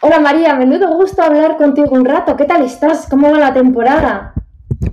Hola 0.00 0.20
María, 0.20 0.54
menudo 0.54 0.96
gusto 0.96 1.22
hablar 1.22 1.56
contigo 1.56 1.90
un 1.92 2.04
rato. 2.04 2.36
¿Qué 2.36 2.44
tal 2.44 2.64
estás? 2.64 3.06
¿Cómo 3.08 3.30
va 3.30 3.38
la 3.38 3.54
temporada? 3.54 4.34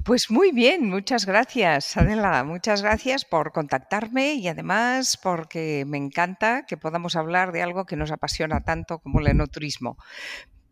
Pues 0.05 0.31
muy 0.31 0.51
bien, 0.51 0.89
muchas 0.89 1.25
gracias, 1.25 1.97
Adela. 1.97 2.43
Muchas 2.43 2.81
gracias 2.81 3.25
por 3.25 3.51
contactarme 3.51 4.35
y 4.35 4.47
además 4.47 5.17
porque 5.21 5.83
me 5.87 5.97
encanta 5.97 6.65
que 6.65 6.77
podamos 6.77 7.15
hablar 7.15 7.51
de 7.51 7.61
algo 7.61 7.85
que 7.85 7.95
nos 7.95 8.11
apasiona 8.11 8.61
tanto 8.61 8.99
como 8.99 9.19
el 9.19 9.27
enoturismo. 9.27 9.97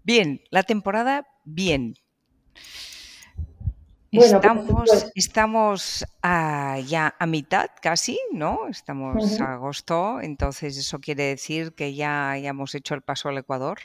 Bien, 0.03 0.41
la 0.51 0.63
temporada, 0.63 1.25
bien. 1.43 1.95
Pues, 4.11 4.33
estamos, 4.33 5.11
estamos 5.13 6.05
ya 6.23 7.15
a 7.19 7.25
mitad 7.27 7.69
casi, 7.79 8.19
¿no? 8.31 8.67
Estamos 8.67 9.39
a 9.39 9.53
agosto, 9.53 10.19
entonces 10.21 10.77
eso 10.77 10.99
quiere 10.99 11.23
decir 11.23 11.73
que 11.73 11.93
ya, 11.93 12.35
hemos 12.37 12.73
hecho 12.73 12.95
el 12.95 13.01
paso 13.01 13.29
al 13.29 13.37
Ecuador 13.37 13.79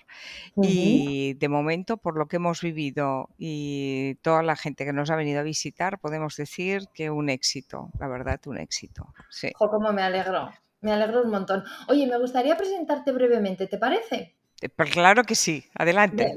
y 0.57 1.35
de 1.35 1.49
momento, 1.49 1.99
por 1.99 2.17
lo 2.17 2.27
que 2.27 2.37
hemos 2.37 2.63
vivido 2.63 3.29
y 3.37 4.15
toda 4.23 4.43
la 4.43 4.57
gente 4.57 4.87
que 4.87 4.95
nos 4.95 5.11
ha 5.11 5.17
venido 5.17 5.41
a 5.41 5.43
visitar, 5.43 5.99
podemos 5.99 6.37
decir 6.37 6.89
que 6.95 7.11
un 7.11 7.29
éxito, 7.29 7.91
la 7.99 8.09
verdad, 8.09 8.41
un 8.47 8.59
éxito. 8.59 9.13
Sí. 9.29 9.53
cómo 9.59 9.93
me 9.93 10.03
alegro, 10.03 10.51
me 10.81 10.93
alegro 10.93 11.23
un 11.23 11.31
montón. 11.31 11.65
Oye, 11.89 12.07
me 12.07 12.19
gustaría 12.19 12.57
presentarte 12.57 13.13
brevemente, 13.13 13.67
¿te 13.67 13.77
parece? 13.77 14.35
Eh, 14.63 14.69
pues 14.69 14.91
claro 14.91 15.25
que 15.25 15.35
sí, 15.35 15.65
adelante. 15.75 16.37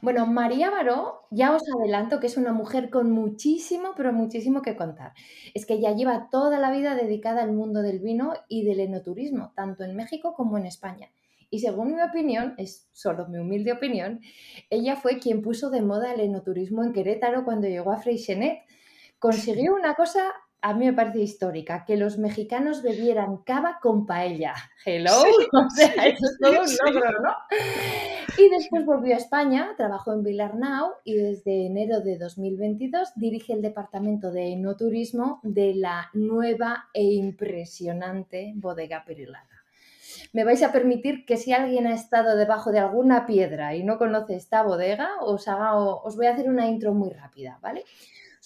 Bueno, 0.00 0.26
María 0.26 0.70
Baró, 0.70 1.26
ya 1.30 1.54
os 1.54 1.62
adelanto 1.78 2.18
que 2.18 2.26
es 2.26 2.36
una 2.36 2.52
mujer 2.52 2.90
con 2.90 3.10
muchísimo, 3.10 3.90
pero 3.96 4.12
muchísimo 4.12 4.62
que 4.62 4.76
contar. 4.76 5.12
Es 5.54 5.66
que 5.66 5.74
ella 5.74 5.94
lleva 5.94 6.28
toda 6.30 6.58
la 6.58 6.70
vida 6.70 6.94
dedicada 6.94 7.42
al 7.42 7.52
mundo 7.52 7.82
del 7.82 8.00
vino 8.00 8.32
y 8.48 8.64
del 8.64 8.80
enoturismo, 8.80 9.52
tanto 9.54 9.84
en 9.84 9.94
México 9.94 10.34
como 10.34 10.58
en 10.58 10.66
España. 10.66 11.10
Y 11.50 11.60
según 11.60 11.94
mi 11.94 12.02
opinión, 12.02 12.54
es 12.56 12.88
solo 12.92 13.28
mi 13.28 13.38
humilde 13.38 13.72
opinión, 13.72 14.20
ella 14.70 14.96
fue 14.96 15.18
quien 15.18 15.42
puso 15.42 15.68
de 15.68 15.82
moda 15.82 16.12
el 16.12 16.20
enoturismo 16.20 16.82
en 16.82 16.94
Querétaro 16.94 17.44
cuando 17.44 17.68
llegó 17.68 17.92
a 17.92 17.98
Freixenet. 17.98 18.62
Consiguió 19.18 19.74
una 19.74 19.94
cosa 19.94 20.32
a 20.62 20.74
mí 20.74 20.86
me 20.86 20.92
parece 20.92 21.20
histórica, 21.20 21.84
que 21.84 21.96
los 21.96 22.18
mexicanos 22.18 22.82
bebieran 22.82 23.38
cava 23.38 23.80
con 23.82 24.06
paella. 24.06 24.54
Hello, 24.86 25.10
o 25.52 25.70
sea, 25.70 26.06
eso 26.06 26.24
es 26.24 26.38
todo 26.40 26.60
un 26.62 26.94
logro, 26.94 27.10
¿no? 27.20 27.34
Y 28.38 28.48
después 28.48 28.86
volvió 28.86 29.14
a 29.14 29.18
España, 29.18 29.74
trabajó 29.76 30.12
en 30.12 30.22
Villarnau 30.22 30.92
y 31.04 31.16
desde 31.16 31.66
enero 31.66 32.00
de 32.00 32.16
2022 32.16 33.12
dirige 33.16 33.52
el 33.52 33.60
departamento 33.60 34.30
de 34.30 34.52
enoturismo 34.52 35.40
de 35.42 35.74
la 35.74 36.08
nueva 36.14 36.88
e 36.94 37.02
impresionante 37.02 38.52
bodega 38.54 39.04
Perelada. 39.04 39.48
Me 40.32 40.44
vais 40.44 40.62
a 40.62 40.72
permitir 40.72 41.26
que 41.26 41.36
si 41.36 41.52
alguien 41.52 41.86
ha 41.86 41.94
estado 41.94 42.36
debajo 42.36 42.70
de 42.70 42.78
alguna 42.78 43.26
piedra 43.26 43.74
y 43.74 43.82
no 43.82 43.98
conoce 43.98 44.36
esta 44.36 44.62
bodega, 44.62 45.10
os, 45.20 45.48
haga, 45.48 45.76
os 45.76 46.16
voy 46.16 46.26
a 46.26 46.32
hacer 46.32 46.48
una 46.48 46.68
intro 46.68 46.94
muy 46.94 47.10
rápida, 47.10 47.58
¿vale? 47.60 47.84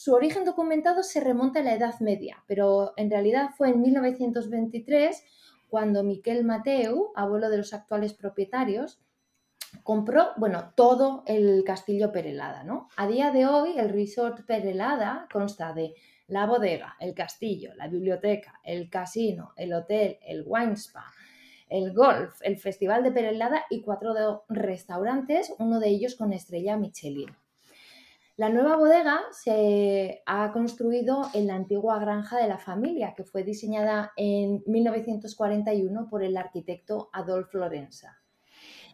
Su 0.06 0.15
origen 0.15 0.44
documentado 0.44 1.03
se 1.03 1.19
remonta 1.19 1.59
a 1.59 1.62
la 1.65 1.75
Edad 1.75 1.99
Media, 1.99 2.44
pero 2.47 2.93
en 2.97 3.11
realidad 3.11 3.50
fue 3.59 3.71
en 3.71 3.83
1923 3.83 5.21
cuando 5.69 6.05
Miquel 6.05 6.44
Mateu, 6.44 7.11
abuelo 7.17 7.50
de 7.50 7.56
los 7.56 7.75
actuales 7.75 8.15
propietarios, 8.15 9.00
compró, 9.83 10.28
bueno, 10.37 10.72
todo 10.77 11.25
el 11.27 11.65
castillo 11.65 12.12
Perelada, 12.12 12.62
¿no? 12.62 12.89
A 12.97 13.09
día 13.09 13.33
de 13.33 13.47
hoy 13.47 13.77
el 13.77 13.89
resort 13.89 14.47
Perelada 14.47 15.27
consta 15.33 15.72
de 15.72 15.94
la 16.28 16.47
bodega, 16.47 16.94
el 17.00 17.12
castillo, 17.12 17.75
la 17.75 17.88
biblioteca, 17.88 18.61
el 18.62 18.88
casino, 18.88 19.55
el 19.56 19.73
hotel, 19.73 20.21
el 20.25 20.44
wine 20.47 20.75
spa, 20.75 21.12
el 21.69 21.93
golf, 21.93 22.38
el 22.43 22.59
festival 22.59 23.03
de 23.03 23.11
Perelada 23.11 23.65
y 23.71 23.83
cuatro 23.83 24.44
restaurantes, 24.49 25.53
uno 25.59 25.81
de 25.81 25.88
ellos 25.88 26.15
con 26.15 26.33
estrella 26.33 26.77
Michelin. 26.77 27.34
La 28.39 28.51
nueva 28.51 28.77
bodega 28.77 29.23
se 29.33 30.23
ha 30.27 30.53
construido 30.53 31.31
en 31.33 31.47
la 31.47 31.55
antigua 31.55 31.99
granja 31.99 32.37
de 32.37 32.47
la 32.47 32.59
familia, 32.59 33.15
que 33.17 33.25
fue 33.25 33.45
diseñada 33.45 34.13
en 34.15 34.63
1941 34.67 36.07
por 36.11 36.23
el 36.23 36.37
arquitecto 36.37 37.09
Adolf 37.15 37.55
Lorenza. 37.55 38.21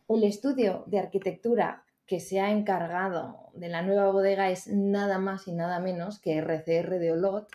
El 0.09 0.23
estudio 0.23 0.85
de 0.87 1.01
arquitectura 1.01 1.85
que 2.07 2.21
se 2.21 2.39
ha 2.39 2.53
encargado 2.53 3.49
de 3.55 3.69
la 3.69 3.83
nueva 3.83 4.13
bodega 4.13 4.49
es 4.49 4.69
nada 4.69 5.19
más 5.19 5.49
y 5.49 5.53
nada 5.53 5.81
menos 5.81 6.21
que 6.21 6.39
RCR 6.39 7.01
de 7.01 7.11
Olot, 7.11 7.49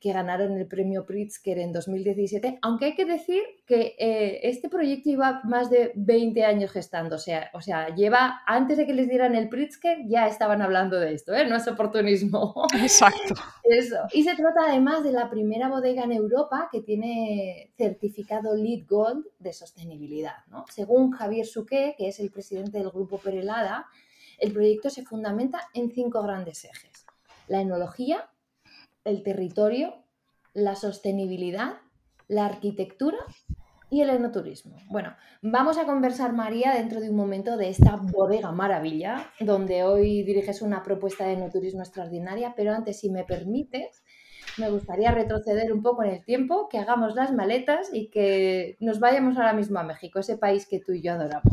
que 0.00 0.12
ganaron 0.12 0.56
el 0.56 0.66
premio 0.66 1.04
Pritzker 1.04 1.58
en 1.58 1.72
2017, 1.72 2.60
aunque 2.62 2.86
hay 2.86 2.94
que 2.94 3.04
decir 3.04 3.42
que 3.66 3.96
eh, 3.98 4.40
este 4.44 4.68
proyecto 4.68 5.10
lleva 5.10 5.40
más 5.44 5.70
de 5.70 5.92
20 5.96 6.44
años 6.44 6.70
gestando, 6.70 7.16
o 7.16 7.18
sea, 7.18 7.50
o 7.52 7.60
sea, 7.60 7.94
lleva, 7.94 8.42
antes 8.46 8.76
de 8.76 8.86
que 8.86 8.94
les 8.94 9.08
dieran 9.08 9.34
el 9.34 9.48
Pritzker, 9.48 10.06
ya 10.06 10.28
estaban 10.28 10.62
hablando 10.62 11.00
de 11.00 11.14
esto, 11.14 11.34
¿eh? 11.34 11.46
no 11.46 11.56
es 11.56 11.66
oportunismo. 11.66 12.54
Exacto. 12.80 13.34
Eso. 13.64 13.96
Y 14.12 14.22
se 14.22 14.36
trata 14.36 14.60
además 14.68 15.02
de 15.02 15.12
la 15.12 15.28
primera 15.28 15.68
bodega 15.68 16.04
en 16.04 16.12
Europa 16.12 16.68
que 16.70 16.80
tiene 16.80 17.72
certificado 17.76 18.54
LEED 18.54 18.86
Gold 18.88 19.26
de 19.38 19.52
sostenibilidad. 19.52 20.46
¿no? 20.48 20.64
Según 20.70 21.10
Javier 21.10 21.46
Suqué, 21.46 21.94
que 21.98 22.08
es 22.08 22.20
el 22.20 22.30
presidente 22.30 22.78
del 22.78 22.90
grupo 22.90 23.18
Perelada, 23.18 23.86
el 24.38 24.52
proyecto 24.52 24.90
se 24.90 25.04
fundamenta 25.04 25.68
en 25.74 25.90
cinco 25.90 26.22
grandes 26.22 26.64
ejes. 26.64 27.04
La 27.48 27.60
enología, 27.60 28.28
el 29.08 29.22
territorio, 29.22 29.94
la 30.54 30.74
sostenibilidad, 30.74 31.78
la 32.28 32.46
arquitectura 32.46 33.18
y 33.90 34.02
el 34.02 34.10
enoturismo. 34.10 34.76
Bueno, 34.90 35.16
vamos 35.40 35.78
a 35.78 35.86
conversar, 35.86 36.32
María, 36.32 36.74
dentro 36.74 37.00
de 37.00 37.10
un 37.10 37.16
momento 37.16 37.56
de 37.56 37.70
esta 37.70 37.96
bodega 37.96 38.52
maravilla, 38.52 39.30
donde 39.40 39.82
hoy 39.82 40.22
diriges 40.24 40.60
una 40.60 40.82
propuesta 40.82 41.26
de 41.26 41.34
enoturismo 41.34 41.80
extraordinaria, 41.80 42.54
pero 42.54 42.74
antes, 42.74 43.00
si 43.00 43.10
me 43.10 43.24
permites, 43.24 44.02
me 44.58 44.68
gustaría 44.68 45.10
retroceder 45.10 45.72
un 45.72 45.82
poco 45.82 46.02
en 46.02 46.10
el 46.10 46.24
tiempo, 46.24 46.68
que 46.68 46.78
hagamos 46.78 47.14
las 47.14 47.32
maletas 47.32 47.88
y 47.92 48.10
que 48.10 48.76
nos 48.80 49.00
vayamos 49.00 49.36
ahora 49.36 49.52
mismo 49.52 49.78
a 49.78 49.84
México, 49.84 50.18
ese 50.18 50.36
país 50.36 50.66
que 50.66 50.80
tú 50.80 50.92
y 50.92 51.02
yo 51.02 51.12
adoramos. 51.12 51.52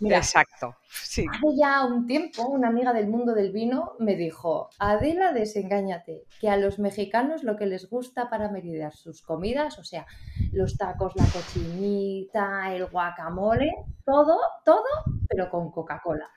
Exacto. 0.00 0.76
Sí. 0.88 1.26
Hace 1.30 1.56
ya 1.56 1.84
un 1.84 2.06
tiempo, 2.06 2.46
una 2.48 2.68
amiga 2.68 2.92
del 2.92 3.08
mundo 3.08 3.34
del 3.34 3.52
vino 3.52 3.92
me 3.98 4.16
dijo: 4.16 4.70
Adela, 4.78 5.32
desengáñate, 5.32 6.24
que 6.40 6.48
a 6.48 6.56
los 6.56 6.78
mexicanos 6.78 7.42
lo 7.42 7.56
que 7.56 7.66
les 7.66 7.88
gusta 7.88 8.30
para 8.30 8.50
meridar 8.50 8.94
sus 8.94 9.22
comidas, 9.22 9.78
o 9.78 9.84
sea, 9.84 10.06
los 10.52 10.76
tacos, 10.76 11.14
la 11.16 11.24
cochinita, 11.24 12.74
el 12.74 12.86
guacamole, 12.86 13.70
todo, 14.04 14.38
todo, 14.64 14.84
pero 15.28 15.50
con 15.50 15.70
Coca-Cola. 15.70 16.28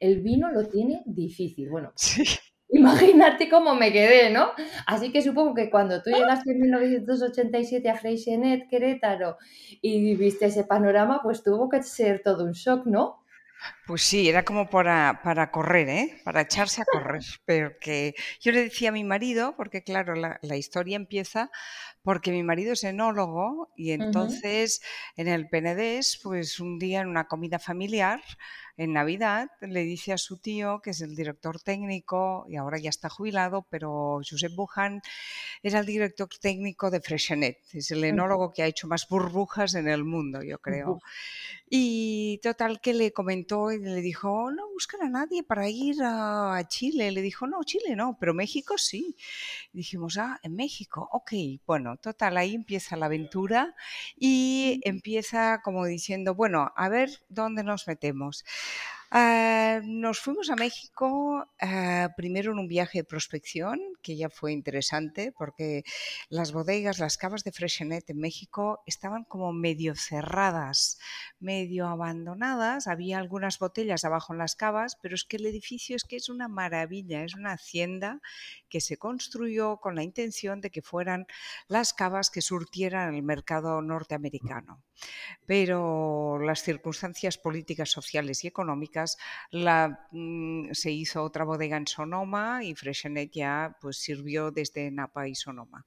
El 0.00 0.22
vino 0.22 0.50
lo 0.50 0.66
tiene 0.66 1.02
difícil. 1.04 1.68
Bueno, 1.68 1.92
sí. 1.96 2.24
Imagínate 2.72 3.48
cómo 3.48 3.74
me 3.74 3.92
quedé, 3.92 4.30
¿no? 4.30 4.52
Así 4.86 5.10
que 5.10 5.22
supongo 5.22 5.54
que 5.54 5.70
cuando 5.70 6.02
tú 6.02 6.10
llegaste 6.10 6.52
en 6.52 6.60
1987 6.60 7.88
a 7.88 7.96
Freixenet, 7.96 8.68
Querétaro, 8.68 9.38
y 9.80 10.14
viste 10.14 10.46
ese 10.46 10.64
panorama, 10.64 11.20
pues 11.22 11.42
tuvo 11.42 11.68
que 11.68 11.82
ser 11.82 12.22
todo 12.22 12.44
un 12.44 12.52
shock, 12.52 12.86
¿no? 12.86 13.24
Pues 13.90 14.02
sí, 14.02 14.28
era 14.28 14.44
como 14.44 14.70
para, 14.70 15.20
para 15.24 15.50
correr, 15.50 15.88
¿eh? 15.88 16.20
Para 16.22 16.42
echarse 16.42 16.80
a 16.80 16.84
correr. 16.84 17.22
Porque 17.44 18.14
yo 18.40 18.52
le 18.52 18.62
decía 18.62 18.90
a 18.90 18.92
mi 18.92 19.02
marido, 19.02 19.56
porque 19.56 19.82
claro, 19.82 20.14
la, 20.14 20.38
la 20.42 20.56
historia 20.56 20.94
empieza 20.94 21.50
porque 22.02 22.30
mi 22.30 22.42
marido 22.42 22.72
es 22.72 22.84
enólogo 22.84 23.72
y 23.76 23.90
entonces 23.90 24.80
en 25.16 25.28
el 25.28 25.48
Penedés, 25.48 26.18
pues 26.22 26.60
un 26.60 26.78
día 26.78 27.00
en 27.00 27.08
una 27.08 27.26
comida 27.26 27.58
familiar, 27.58 28.22
en 28.76 28.94
Navidad 28.94 29.50
le 29.60 29.82
dice 29.82 30.14
a 30.14 30.18
su 30.18 30.38
tío, 30.38 30.80
que 30.80 30.90
es 30.90 31.02
el 31.02 31.14
director 31.14 31.60
técnico 31.60 32.46
y 32.48 32.56
ahora 32.56 32.78
ya 32.78 32.88
está 32.88 33.10
jubilado, 33.10 33.66
pero 33.68 34.20
Josep 34.26 34.54
Bujan 34.54 35.02
era 35.62 35.80
el 35.80 35.86
director 35.86 36.28
técnico 36.40 36.90
de 36.90 37.02
Freshenet, 37.02 37.58
es 37.74 37.90
el 37.90 38.02
enólogo 38.04 38.52
que 38.54 38.62
ha 38.62 38.66
hecho 38.66 38.88
más 38.88 39.06
burbujas 39.06 39.74
en 39.74 39.86
el 39.86 40.04
mundo, 40.04 40.42
yo 40.42 40.58
creo. 40.58 41.00
Y 41.68 42.40
total 42.42 42.80
que 42.80 42.94
le 42.94 43.12
comentó 43.12 43.70
le 43.82 44.00
dijo, 44.00 44.50
no 44.50 44.68
buscan 44.70 45.02
a 45.02 45.08
nadie 45.08 45.42
para 45.42 45.68
ir 45.68 45.96
a, 46.02 46.62
Chile. 46.68 47.10
Le 47.10 47.22
dijo, 47.22 47.46
no, 47.46 47.62
Chile 47.64 47.96
no, 47.96 48.16
pero 48.18 48.34
México 48.34 48.78
sí. 48.78 49.16
dijimos, 49.72 50.18
ah, 50.18 50.38
en 50.42 50.54
México, 50.56 51.08
ok, 51.12 51.32
bueno, 51.66 51.96
total, 51.96 52.36
ahí 52.36 52.54
empieza 52.54 52.96
la 52.96 53.06
aventura 53.06 53.74
y 54.16 54.80
empieza 54.84 55.60
como 55.62 55.86
diciendo, 55.86 56.34
bueno, 56.34 56.72
a 56.76 56.88
ver 56.88 57.10
dónde 57.28 57.64
nos 57.64 57.86
metemos. 57.86 58.44
Ah, 59.12 59.80
nos 59.84 60.20
fuimos 60.20 60.50
a 60.50 60.56
México 60.56 61.44
ah, 61.60 62.10
primero 62.16 62.52
en 62.52 62.60
un 62.60 62.68
viaje 62.68 62.98
de 62.98 63.04
prospección, 63.04 63.80
que 64.02 64.16
ya 64.16 64.28
fue 64.30 64.52
interesante, 64.52 65.32
porque 65.36 65.82
las 66.28 66.52
bodegas, 66.52 67.00
las 67.00 67.16
cavas 67.16 67.42
de 67.42 67.50
Freshenet 67.50 68.08
en 68.08 68.18
México 68.18 68.82
estaban 68.86 69.24
como 69.24 69.52
medio 69.52 69.96
cerradas, 69.96 70.98
medio 71.40 71.88
abandonadas. 71.88 72.86
Había 72.86 73.18
algunas 73.18 73.58
botellas 73.58 74.04
abajo 74.04 74.32
en 74.32 74.38
las 74.38 74.54
cavas, 74.54 74.96
pero 75.02 75.16
es 75.16 75.24
que 75.24 75.38
el 75.38 75.46
edificio 75.46 75.96
es 75.96 76.04
que 76.04 76.14
es 76.14 76.28
una 76.28 76.46
maravilla, 76.46 77.24
es 77.24 77.34
una 77.34 77.52
hacienda 77.54 78.20
que 78.68 78.80
se 78.80 78.96
construyó 78.96 79.78
con 79.78 79.96
la 79.96 80.04
intención 80.04 80.60
de 80.60 80.70
que 80.70 80.82
fueran 80.82 81.26
las 81.66 81.94
cavas 81.94 82.30
que 82.30 82.42
surtieran 82.42 83.14
el 83.14 83.24
mercado 83.24 83.82
norteamericano 83.82 84.84
pero 85.46 86.38
las 86.38 86.62
circunstancias 86.62 87.38
políticas, 87.38 87.90
sociales 87.90 88.44
y 88.44 88.48
económicas 88.48 88.99
la, 89.50 90.06
mm, 90.10 90.72
se 90.72 90.90
hizo 90.90 91.22
otra 91.22 91.44
bodega 91.44 91.76
en 91.76 91.86
Sonoma 91.86 92.64
y 92.64 92.74
Freshenet 92.74 93.30
ya 93.32 93.76
pues, 93.80 93.98
sirvió 93.98 94.50
desde 94.50 94.90
Napa 94.90 95.28
y 95.28 95.34
Sonoma. 95.34 95.86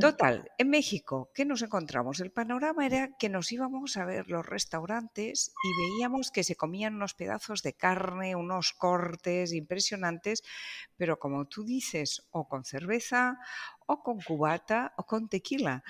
Total, 0.00 0.50
en 0.58 0.70
México, 0.70 1.30
¿qué 1.34 1.44
nos 1.44 1.62
encontramos? 1.62 2.20
El 2.20 2.30
panorama 2.30 2.86
era 2.86 3.16
que 3.18 3.28
nos 3.28 3.52
íbamos 3.52 3.96
a 3.96 4.04
ver 4.04 4.28
los 4.28 4.44
restaurantes 4.46 5.52
y 5.62 5.92
veíamos 5.92 6.30
que 6.30 6.44
se 6.44 6.56
comían 6.56 6.94
unos 6.94 7.14
pedazos 7.14 7.62
de 7.62 7.74
carne, 7.74 8.36
unos 8.36 8.72
cortes 8.72 9.52
impresionantes, 9.52 10.42
pero 10.96 11.18
como 11.18 11.46
tú 11.46 11.64
dices, 11.64 12.26
o 12.30 12.48
con 12.48 12.64
cerveza, 12.64 13.38
o 13.86 14.02
con 14.02 14.20
cubata, 14.20 14.92
o 14.96 15.04
con 15.04 15.28
tequila. 15.28 15.82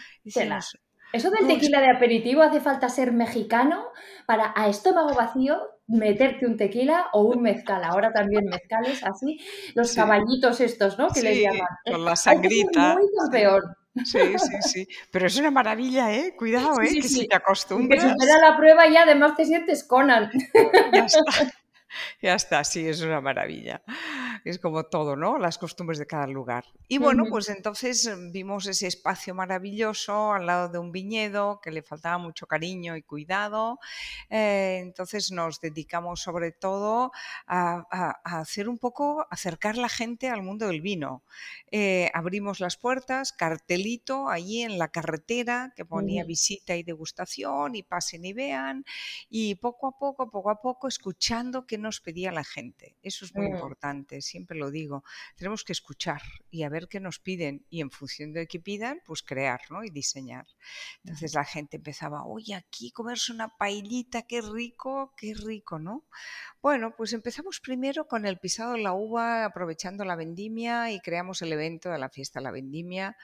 Eso 1.13 1.31
del 1.31 1.47
tequila 1.47 1.81
de 1.81 1.91
aperitivo 1.91 2.43
hace 2.43 2.61
falta 2.61 2.89
ser 2.89 3.13
mexicano 3.13 3.87
para 4.27 4.53
a 4.57 4.69
estómago 4.69 5.15
vacío 5.15 5.76
meterte 5.89 6.47
un 6.47 6.57
tequila 6.57 7.09
o 7.13 7.23
un 7.23 7.43
mezcal. 7.43 7.85
Ahora 7.85 8.13
también 8.13 8.45
mezcales 8.47 9.03
así, 9.05 9.41
los 9.75 9.95
caballitos 9.95 10.61
estos, 10.61 10.99
¿no? 10.99 11.09
Que 11.09 11.23
les 11.23 11.43
llaman. 11.43 11.69
Con 11.85 12.05
la 12.05 12.17
sangrita. 12.17 12.95
Muy 12.95 13.09
campeón. 13.19 13.63
Sí, 14.05 14.19
sí, 14.39 14.57
sí. 14.61 14.89
Pero 15.11 15.27
es 15.27 15.39
una 15.39 15.51
maravilla, 15.51 16.13
¿eh? 16.13 16.35
Cuidado, 16.37 16.83
¿eh? 16.83 16.91
que 16.93 17.09
si 17.09 17.27
te 17.27 17.37
acostumbras. 17.37 18.05
Que 18.05 18.11
supera 18.11 18.39
la 18.39 18.57
prueba 18.57 18.87
y 18.87 18.97
además 18.97 19.35
te 19.37 19.47
sientes 19.47 19.85
Conan. 19.85 20.31
Ya 20.93 21.05
está. 21.05 21.53
Ya 22.21 22.35
está, 22.35 22.63
sí, 22.63 22.87
es 22.87 23.01
una 23.01 23.23
maravilla 23.23 23.81
es 24.47 24.61
como 24.61 24.85
todo, 24.85 25.17
¿no? 25.17 25.39
Las 25.39 25.59
costumbres 25.59 25.99
de 25.99 26.07
cada 26.07 26.29
lugar. 26.29 26.65
Y 26.87 26.99
bueno, 26.99 27.25
pues 27.29 27.49
entonces 27.49 28.09
mm, 28.09 28.31
vimos 28.31 28.67
ese 28.67 28.87
espacio 28.87 29.35
maravilloso 29.35 30.33
al 30.33 30.47
lado 30.47 30.69
de 30.69 30.79
un 30.79 30.93
viñedo 30.93 31.61
que 31.61 31.73
le 31.73 31.83
faltaba 31.83 32.19
mucho 32.19 32.47
cariño 32.47 32.97
y 32.97 33.03
cuidado. 33.03 33.81
Eh, 34.31 34.79
entonces 34.83 35.33
nos 35.33 35.61
dedicamos 35.61 36.21
sobre 36.21 36.53
todo 36.53 37.11
a, 37.49 37.87
hacer 38.23 38.69
un 38.69 38.79
poco, 38.79 39.27
acercar 39.31 39.77
la 39.77 39.89
gente 39.89 40.29
al 40.29 40.45
mundo 40.45 40.69
del 40.69 40.81
vino. 40.81 41.25
Eh, 41.73 42.09
abrimos 42.15 42.61
las 42.61 42.77
puertas, 42.77 43.33
cartelito 43.33 44.29
allí 44.29 44.63
en 44.63 44.79
la 44.79 44.89
carretera 44.89 45.73
que 45.75 45.85
ponía 45.85 46.23
visita 46.23 46.77
y 46.77 46.85
degustación 46.85 47.75
y 47.75 47.83
pasen 47.83 48.25
y 48.25 48.33
vean. 48.33 48.85
Y 49.29 49.57
poco 49.57 49.89
a 49.89 49.99
poco, 49.99 50.31
poco 50.31 50.51
a 50.51 50.61
poco, 50.61 50.87
escuchando 50.87 51.67
qué 51.67 51.79
nos 51.79 52.01
pedía 52.01 52.31
la 52.31 52.45
gente. 52.45 52.95
Eso 53.03 53.25
es 53.25 53.35
muy 53.35 53.47
importante 53.47 54.21
siempre 54.37 54.59
lo 54.59 54.71
digo, 54.71 55.03
tenemos 55.37 55.65
que 55.65 55.73
escuchar 55.73 56.21
y 56.51 56.65
a 56.65 56.69
ver 56.69 56.89
qué 56.89 57.01
nos 57.01 57.19
piden 57.19 57.65
y 57.71 57.81
en 57.81 57.91
función 57.91 58.35
de 58.35 58.47
qué 58.47 58.61
pidan, 58.61 59.01
pues 59.07 59.23
crear 59.23 59.61
¿no? 59.71 59.83
y 59.83 59.89
diseñar. 59.89 60.47
Entonces 61.03 61.33
la 61.33 61.45
gente 61.45 61.79
empezaba, 61.79 62.27
oye, 62.27 62.55
aquí 62.55 62.91
comerse 62.91 63.33
una 63.33 63.49
paellita, 63.57 64.23
qué 64.23 64.43
rico, 64.43 65.15
qué 65.17 65.33
rico, 65.33 65.79
¿no? 65.79 66.05
Bueno, 66.61 66.95
pues 66.95 67.15
empezamos 67.15 67.61
primero 67.61 68.07
con 68.07 68.27
el 68.27 68.39
pisado 68.39 68.73
de 68.73 68.83
la 68.83 68.93
uva, 68.93 69.47
aprovechando 69.47 70.05
la 70.05 70.17
vendimia 70.17 70.91
y 70.93 71.01
creamos 71.01 71.41
el 71.41 71.53
evento 71.53 71.89
de 71.89 71.99
la 71.99 72.11
fiesta 72.11 72.41
de 72.41 72.45
la 72.45 72.51
vendimia, 72.51 73.17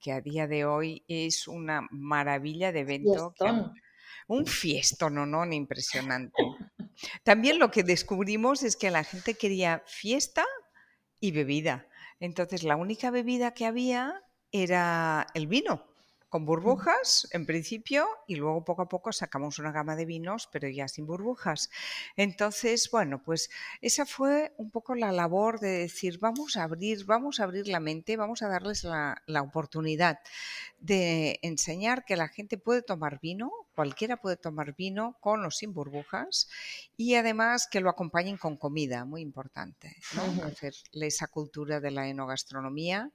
que 0.00 0.12
a 0.12 0.22
día 0.22 0.46
de 0.46 0.64
hoy 0.64 1.04
es 1.08 1.46
una 1.46 1.86
maravilla 1.90 2.72
de 2.72 2.80
evento. 2.80 3.34
un 4.28 4.46
fiesto, 4.46 5.10
no, 5.10 5.26
no, 5.26 5.44
impresionante. 5.44 6.42
También 7.22 7.58
lo 7.58 7.70
que 7.70 7.82
descubrimos 7.82 8.62
es 8.62 8.76
que 8.76 8.90
la 8.90 9.04
gente 9.04 9.34
quería 9.34 9.82
fiesta 9.86 10.44
y 11.20 11.32
bebida. 11.32 11.86
Entonces 12.20 12.62
la 12.62 12.76
única 12.76 13.10
bebida 13.10 13.54
que 13.54 13.66
había 13.66 14.22
era 14.52 15.26
el 15.34 15.46
vino 15.46 15.84
con 16.34 16.46
burbujas 16.46 17.28
en 17.30 17.46
principio 17.46 18.08
y 18.26 18.34
luego 18.34 18.64
poco 18.64 18.82
a 18.82 18.88
poco 18.88 19.12
sacamos 19.12 19.60
una 19.60 19.70
gama 19.70 19.94
de 19.94 20.04
vinos, 20.04 20.48
pero 20.50 20.68
ya 20.68 20.88
sin 20.88 21.06
burbujas. 21.06 21.70
Entonces, 22.16 22.90
bueno, 22.90 23.22
pues 23.22 23.50
esa 23.80 24.04
fue 24.04 24.52
un 24.56 24.72
poco 24.72 24.96
la 24.96 25.12
labor 25.12 25.60
de 25.60 25.68
decir, 25.68 26.18
vamos 26.18 26.56
a 26.56 26.64
abrir, 26.64 27.04
vamos 27.04 27.38
a 27.38 27.44
abrir 27.44 27.68
la 27.68 27.78
mente, 27.78 28.16
vamos 28.16 28.42
a 28.42 28.48
darles 28.48 28.82
la, 28.82 29.22
la 29.26 29.42
oportunidad 29.42 30.18
de 30.84 31.38
enseñar 31.40 32.04
que 32.04 32.14
la 32.14 32.28
gente 32.28 32.58
puede 32.58 32.82
tomar 32.82 33.18
vino, 33.18 33.50
cualquiera 33.74 34.18
puede 34.18 34.36
tomar 34.36 34.76
vino 34.76 35.16
con 35.18 35.42
o 35.46 35.50
sin 35.50 35.72
burbujas 35.72 36.50
y 36.94 37.14
además 37.14 37.66
que 37.70 37.80
lo 37.80 37.88
acompañen 37.88 38.36
con 38.36 38.58
comida, 38.58 39.06
muy 39.06 39.22
importante, 39.22 39.96
¿no? 40.14 40.44
hacerle 40.44 41.06
esa 41.06 41.28
cultura 41.28 41.80
de 41.80 41.90
la 41.90 42.06
enogastronomía 42.08 43.10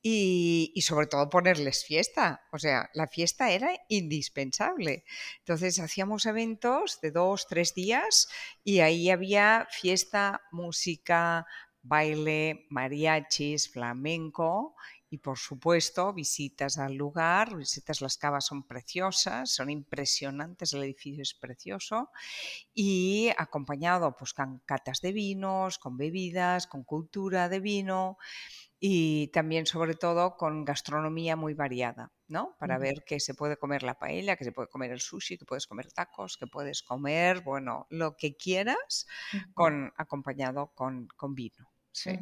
y, 0.00 0.72
sobre 0.80 1.06
todo 1.06 1.28
ponerles 1.28 1.84
fiesta. 1.84 2.40
O 2.50 2.58
sea, 2.58 2.88
la 2.94 3.06
fiesta 3.08 3.50
era 3.50 3.72
indispensable. 3.88 5.04
Entonces 5.40 5.80
hacíamos 5.80 6.24
eventos 6.24 6.98
de 7.02 7.10
dos, 7.10 7.46
tres 7.46 7.74
días 7.74 8.28
y 8.64 8.80
ahí 8.80 9.10
había 9.10 9.68
fiesta, 9.70 10.40
música, 10.50 11.46
baile, 11.82 12.64
mariachis, 12.70 13.70
flamenco 13.70 14.74
y 15.12 15.18
por 15.18 15.36
supuesto 15.36 16.14
visitas 16.14 16.78
al 16.78 16.94
lugar, 16.94 17.54
visitas 17.54 18.00
las 18.00 18.16
cavas 18.16 18.46
son 18.46 18.66
preciosas, 18.66 19.50
son 19.50 19.68
impresionantes, 19.68 20.72
el 20.72 20.84
edificio 20.84 21.20
es 21.20 21.34
precioso 21.34 22.10
y 22.72 23.28
acompañado 23.36 24.16
pues 24.16 24.32
con 24.32 24.60
catas 24.60 25.02
de 25.02 25.12
vinos, 25.12 25.78
con 25.78 25.98
bebidas, 25.98 26.66
con 26.66 26.82
cultura 26.84 27.50
de 27.50 27.60
vino 27.60 28.16
y 28.80 29.28
también 29.28 29.66
sobre 29.66 29.92
todo 29.92 30.38
con 30.38 30.64
gastronomía 30.64 31.36
muy 31.36 31.52
variada, 31.52 32.10
¿no? 32.28 32.56
Para 32.58 32.78
ver 32.78 33.04
que 33.04 33.20
se 33.20 33.34
puede 33.34 33.58
comer 33.58 33.82
la 33.82 33.98
paella, 33.98 34.36
que 34.36 34.44
se 34.44 34.52
puede 34.52 34.68
comer 34.68 34.92
el 34.92 35.00
sushi, 35.00 35.36
que 35.36 35.44
puedes 35.44 35.66
comer 35.66 35.92
tacos, 35.92 36.38
que 36.38 36.46
puedes 36.46 36.82
comer, 36.82 37.42
bueno, 37.42 37.86
lo 37.90 38.16
que 38.16 38.34
quieras, 38.34 39.06
con, 39.52 39.92
acompañado 39.98 40.72
con, 40.74 41.06
vino. 41.34 41.70
Sí. 41.92 42.18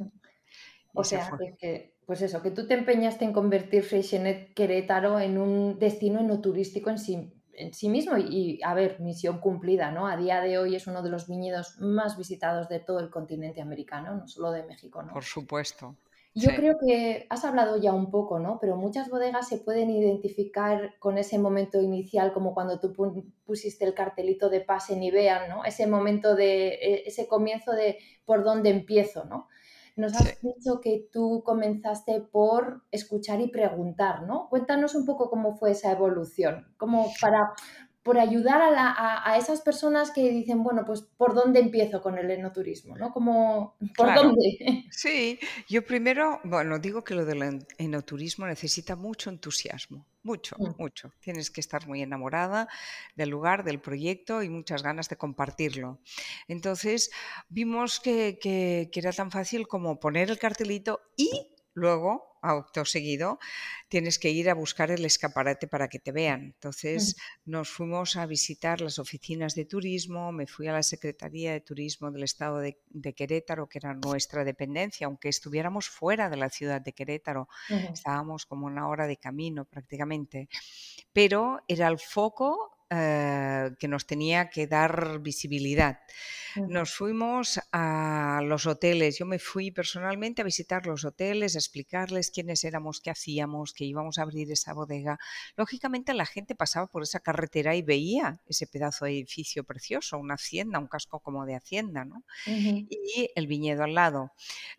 O 0.93 1.05
sea, 1.05 1.31
que, 1.57 1.95
pues 2.11 2.23
eso, 2.23 2.43
que 2.43 2.50
tú 2.50 2.67
te 2.67 2.75
empeñaste 2.75 3.25
en 3.25 3.33
convertir 3.33 3.85
Freixenet 3.85 4.52
Querétaro 4.52 5.21
en 5.21 5.38
un 5.38 5.79
destino 5.79 6.21
no 6.25 6.40
turístico 6.40 6.90
en 6.90 6.99
sí, 6.99 7.33
en 7.52 7.73
sí 7.73 7.88
mismo 7.88 8.19
y, 8.19 8.59
a 8.64 8.75
ver, 8.75 8.99
misión 8.99 9.38
cumplida, 9.38 9.93
¿no? 9.93 10.09
A 10.09 10.17
día 10.17 10.40
de 10.40 10.59
hoy 10.59 10.75
es 10.75 10.88
uno 10.88 11.05
de 11.05 11.09
los 11.09 11.29
viñedos 11.29 11.79
más 11.79 12.19
visitados 12.19 12.69
de 12.69 12.81
todo 12.81 12.99
el 12.99 13.11
continente 13.11 13.62
americano, 13.62 14.12
no 14.17 14.26
solo 14.26 14.50
de 14.50 14.64
México, 14.64 15.05
¿no? 15.05 15.12
Por 15.12 15.23
supuesto. 15.23 15.95
Yo 16.35 16.50
creo 16.57 16.79
que 16.85 17.29
has 17.31 17.45
hablado 17.45 17.81
ya 17.81 17.93
un 17.93 18.11
poco, 18.11 18.40
¿no? 18.40 18.59
Pero 18.61 18.75
muchas 18.75 19.09
bodegas 19.09 19.49
se 19.49 19.59
pueden 19.59 19.90
identificar 19.90 20.95
con 20.99 21.17
ese 21.17 21.38
momento 21.38 21.81
inicial, 21.81 22.33
como 22.33 22.55
cuando 22.55 22.81
tú 22.81 22.93
pusiste 23.45 23.85
el 23.85 23.95
cartelito 23.95 24.49
de 24.49 24.62
pasen 24.62 25.00
y 25.05 25.12
vean, 25.12 25.49
¿no? 25.49 25.64
Ese 25.64 25.87
momento 25.87 26.35
de, 26.35 26.71
e, 26.71 27.02
ese 27.07 27.29
comienzo 27.29 27.71
de 27.71 27.99
por 28.25 28.43
dónde 28.43 28.71
empiezo, 28.71 29.26
¿no? 29.26 29.47
Nos 30.00 30.14
has 30.14 30.40
dicho 30.40 30.80
que 30.80 31.09
tú 31.12 31.42
comenzaste 31.45 32.23
por 32.23 32.85
escuchar 32.90 33.42
y 33.42 33.49
preguntar, 33.49 34.23
¿no? 34.23 34.49
Cuéntanos 34.49 34.95
un 34.95 35.04
poco 35.04 35.28
cómo 35.28 35.57
fue 35.57 35.73
esa 35.73 35.92
evolución, 35.92 36.73
como 36.78 37.09
para 37.21 37.52
por 38.11 38.19
ayudar 38.19 38.61
a, 38.61 39.38
esas 39.38 39.61
personas 39.61 40.11
que 40.11 40.33
dicen, 40.33 40.64
bueno, 40.64 40.85
pues 40.85 41.00
¿por 41.00 41.33
dónde 41.33 41.61
empiezo 41.61 42.02
con 42.02 42.19
el 42.19 42.29
enoturismo? 42.29 42.97
¿no? 42.97 43.12
Como, 43.12 43.76
¿Por 43.97 44.12
dónde? 44.12 44.88
Sí, 44.90 45.38
yo 45.69 45.87
primero, 45.87 46.40
bueno, 46.43 46.81
digo 46.81 47.05
que 47.05 47.14
lo 47.14 47.25
del 47.25 47.64
enoturismo 47.79 48.49
necesita 48.49 48.97
mucho 48.97 49.31
entusiasmo, 49.31 50.09
mucho, 50.25 50.57
mm. 50.59 50.73
mucho. 50.76 51.12
Tienes 51.21 51.52
que 51.52 51.61
estar 51.61 51.87
muy 51.87 52.02
enamorada 52.02 52.67
del 53.14 53.29
lugar, 53.29 53.62
del 53.62 53.79
proyecto 53.81 54.43
y 54.43 54.49
muchas 54.49 54.83
ganas 54.83 55.09
de 55.09 55.14
compartirlo. 55.14 56.00
Entonces, 56.49 57.12
vimos 57.49 58.00
que, 58.00 58.40
que 58.40 58.90
era 58.99 59.12
tan 59.12 59.31
fácil 59.31 59.69
como 59.69 60.00
poner 60.00 60.33
el 60.33 60.38
cartelito 60.40 61.00
y 61.17 61.31
luego 61.75 62.31
acto 62.43 62.85
seguido, 62.85 63.39
tienes 63.89 64.19
que 64.19 64.31
ir 64.31 64.49
a 64.49 64.55
buscar 64.55 64.91
el 64.91 65.05
escaparate 65.05 65.69
para 65.69 65.89
que 65.89 65.99
te 65.99 66.12
vean. 66.12 66.43
Entonces 66.55 67.17
nos 67.45 67.69
fuimos 67.69 68.17
a 68.17 68.27
visitar 68.27 68.81
las 68.81 68.99
oficinas 68.99 69.55
de 69.55 69.67
turismo, 69.67 70.33
me 70.33 70.47
fui 70.47 70.67
a 70.67 70.73
la 70.73 70.83
Secretaría 70.83 71.53
de 71.53 71.61
Turismo 71.61 72.11
del 72.11 72.23
Estado 72.23 72.59
de, 72.59 73.15
Querétaro, 73.15 73.69
que 73.69 73.79
era 73.79 73.95
nuestra 73.95 74.45
dependencia, 74.45 75.07
aunque 75.07 75.29
estuviéramos 75.29 75.89
fuera 75.89 76.31
de 76.31 76.37
la 76.37 76.49
ciudad 76.49 76.81
de 76.81 76.93
Querétaro, 76.93 77.49
estábamos 77.93 78.47
como 78.47 78.67
una 78.67 78.89
hora 78.89 79.07
de 79.07 79.17
camino 79.17 79.65
prácticamente, 79.65 80.49
pero 81.12 81.61
era 81.69 81.89
el 81.89 81.99
foco 81.99 82.80
eh, 82.93 83.71
que 83.79 83.87
nos 83.87 84.05
tenía 84.05 84.51
que 84.51 84.67
dar 84.67 85.21
visibilidad. 85.21 86.01
nos 86.57 86.93
fuimos 86.93 87.61
a 87.71 88.41
los 88.43 88.67
hoteles. 88.67 89.19
Yo 89.19 89.27
me 89.27 89.39
fui 89.39 89.71
personalmente 89.71 90.43
a 90.43 90.45
visitar 90.45 90.87
los 90.87 91.05
hoteles, 91.05 91.55
a 91.55 91.59
explicarles 91.59 92.33
quiénes 92.33 92.65
éramos, 92.65 93.01
qué 93.01 93.11
hacíamos, 93.11 93.73
que 93.73 93.85
íbamos 93.85 94.19
a 94.19 94.23
abrir 94.23 94.51
esa 94.51 94.73
bodega. 94.73 95.21
Lógicamente 95.57 96.15
la 96.15 96.27
gente 96.27 96.57
pasaba 96.57 96.89
por 96.89 97.05
esa 97.05 97.21
carretera 97.21 97.77
y 97.77 97.83
veía 97.83 98.41
ese 98.47 98.67
pedazo 98.67 99.05
de 99.05 99.13
edificio 99.13 99.63
precioso, 99.63 100.19
una 100.19 100.35
hacienda, 100.35 100.81
un 100.81 100.89
casco 100.89 101.21
como 101.21 101.47
de 101.47 101.55
hacienda, 101.55 102.05
¿no? 102.05 102.25
Y 102.47 103.31
el 103.37 103.47
viñedo 103.47 103.85
al 103.85 103.95
lado. 103.95 104.33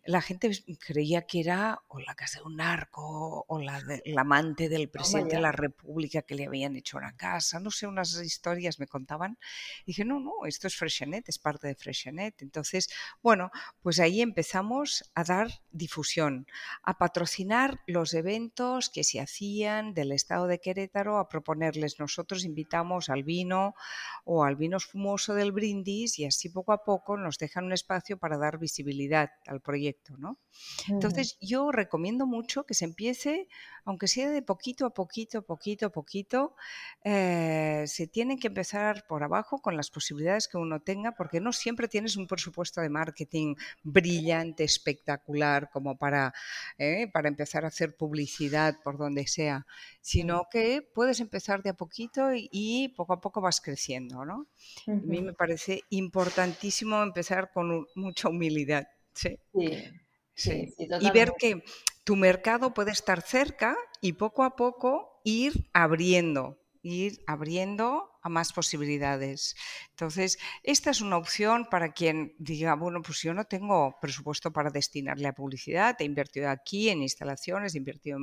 La 0.04 0.20
gente 0.20 0.50
creía 0.86 1.22
que 1.22 1.40
era 1.40 1.80
o 1.88 1.98
la 1.98 2.14
casa 2.14 2.40
de 2.40 2.44
un 2.44 2.56
narco 2.56 3.46
o 3.48 3.58
la, 3.58 3.82
amante 4.18 4.68
del 4.68 4.90
presidente 4.90 5.36
de 5.36 5.42
la 5.42 5.52
República 5.52 6.20
que 6.20 6.34
le 6.34 6.46
habían 6.46 6.76
hecho 6.76 6.98
una 6.98 7.16
casa, 7.16 7.58
no 7.58 7.70
sé, 7.70 7.86
unas 8.02 8.26
historias 8.26 8.78
me 8.78 8.86
contaban. 8.86 9.38
dije, 9.86 10.04
no, 10.04 10.20
no, 10.20 10.46
esto 10.46 10.66
es 10.66 10.76
Freshenet, 10.76 11.28
es 11.28 11.38
parte 11.38 11.68
de 11.68 11.74
Freshenet. 11.74 12.42
Entonces, 12.42 12.88
bueno, 13.22 13.50
pues 13.80 14.00
ahí 14.00 14.20
empezamos 14.20 15.10
a 15.14 15.24
dar 15.24 15.48
difusión, 15.70 16.46
a 16.82 16.98
patrocinar 16.98 17.80
los 17.86 18.14
eventos 18.14 18.90
que 18.90 19.04
se 19.04 19.20
hacían 19.20 19.94
del 19.94 20.12
estado 20.12 20.46
de 20.46 20.60
Querétaro, 20.60 21.18
a 21.18 21.28
proponerles 21.28 21.98
nosotros 21.98 22.44
invitamos 22.44 23.08
al 23.08 23.22
vino 23.22 23.74
o 24.24 24.44
al 24.44 24.56
vino 24.56 24.76
espumoso 24.76 25.34
del 25.34 25.52
brindis 25.52 26.18
y 26.18 26.24
así 26.24 26.48
poco 26.48 26.72
a 26.72 26.84
poco 26.84 27.16
nos 27.16 27.38
dejan 27.38 27.64
un 27.64 27.72
espacio 27.72 28.18
para 28.18 28.38
dar 28.38 28.58
visibilidad 28.58 29.30
al 29.46 29.60
proyecto, 29.60 30.16
¿no? 30.16 30.38
Entonces, 30.88 31.38
yo 31.40 31.72
recomiendo 31.72 32.26
mucho 32.26 32.64
que 32.64 32.74
se 32.74 32.84
empiece, 32.84 33.48
aunque 33.84 34.08
sea 34.08 34.30
de 34.30 34.42
poquito 34.42 34.86
a 34.86 34.94
poquito, 34.94 35.42
poquito 35.42 35.86
a 35.86 35.90
poquito, 35.90 36.54
eh, 37.04 37.84
se 37.92 38.06
tiene 38.06 38.38
que 38.38 38.48
empezar 38.48 39.06
por 39.06 39.22
abajo 39.22 39.60
con 39.60 39.76
las 39.76 39.90
posibilidades 39.90 40.48
que 40.48 40.56
uno 40.56 40.80
tenga, 40.80 41.12
porque 41.12 41.40
no 41.40 41.52
siempre 41.52 41.88
tienes 41.88 42.16
un 42.16 42.26
presupuesto 42.26 42.80
de 42.80 42.88
marketing 42.88 43.54
brillante, 43.82 44.64
espectacular, 44.64 45.68
como 45.70 45.98
para, 45.98 46.32
eh, 46.78 47.08
para 47.12 47.28
empezar 47.28 47.64
a 47.64 47.68
hacer 47.68 47.94
publicidad 47.94 48.78
por 48.82 48.96
donde 48.96 49.26
sea, 49.26 49.66
sino 50.00 50.48
que 50.50 50.80
puedes 50.94 51.20
empezar 51.20 51.62
de 51.62 51.70
a 51.70 51.74
poquito 51.74 52.30
y, 52.34 52.92
poco 52.96 53.12
a 53.12 53.20
poco 53.20 53.42
vas 53.42 53.60
creciendo, 53.60 54.24
¿no? 54.24 54.46
A 54.86 54.92
mí 54.92 55.20
me 55.20 55.34
parece 55.34 55.82
importantísimo 55.90 57.02
empezar 57.02 57.50
con 57.52 57.86
mucha 57.94 58.28
humildad. 58.28 58.86
sí. 59.14 59.38
Sí. 60.34 60.74
y 60.78 61.10
ver 61.10 61.34
que 61.38 61.62
tu 62.04 62.16
mercado 62.16 62.72
puede 62.72 62.90
estar 62.90 63.20
cerca 63.20 63.76
y 64.00 64.14
poco 64.14 64.44
a 64.44 64.56
poco 64.56 65.20
ir 65.24 65.68
abriendo, 65.74 66.58
ir 66.82 67.22
abriendo 67.26 68.10
a 68.22 68.28
más 68.28 68.52
posibilidades. 68.52 69.56
Entonces, 69.90 70.38
esta 70.62 70.90
es 70.90 71.00
una 71.00 71.16
opción 71.16 71.66
para 71.70 71.92
quien 71.92 72.34
diga, 72.38 72.74
bueno, 72.74 73.02
pues 73.02 73.20
yo 73.22 73.34
no 73.34 73.44
tengo 73.44 73.96
presupuesto 74.00 74.52
para 74.52 74.70
destinarle 74.70 75.28
a 75.28 75.32
publicidad, 75.32 75.96
he 75.98 76.04
invertido 76.04 76.50
aquí 76.50 76.88
en 76.88 77.02
instalaciones, 77.02 77.74
he 77.74 77.78
invertido 77.78 78.18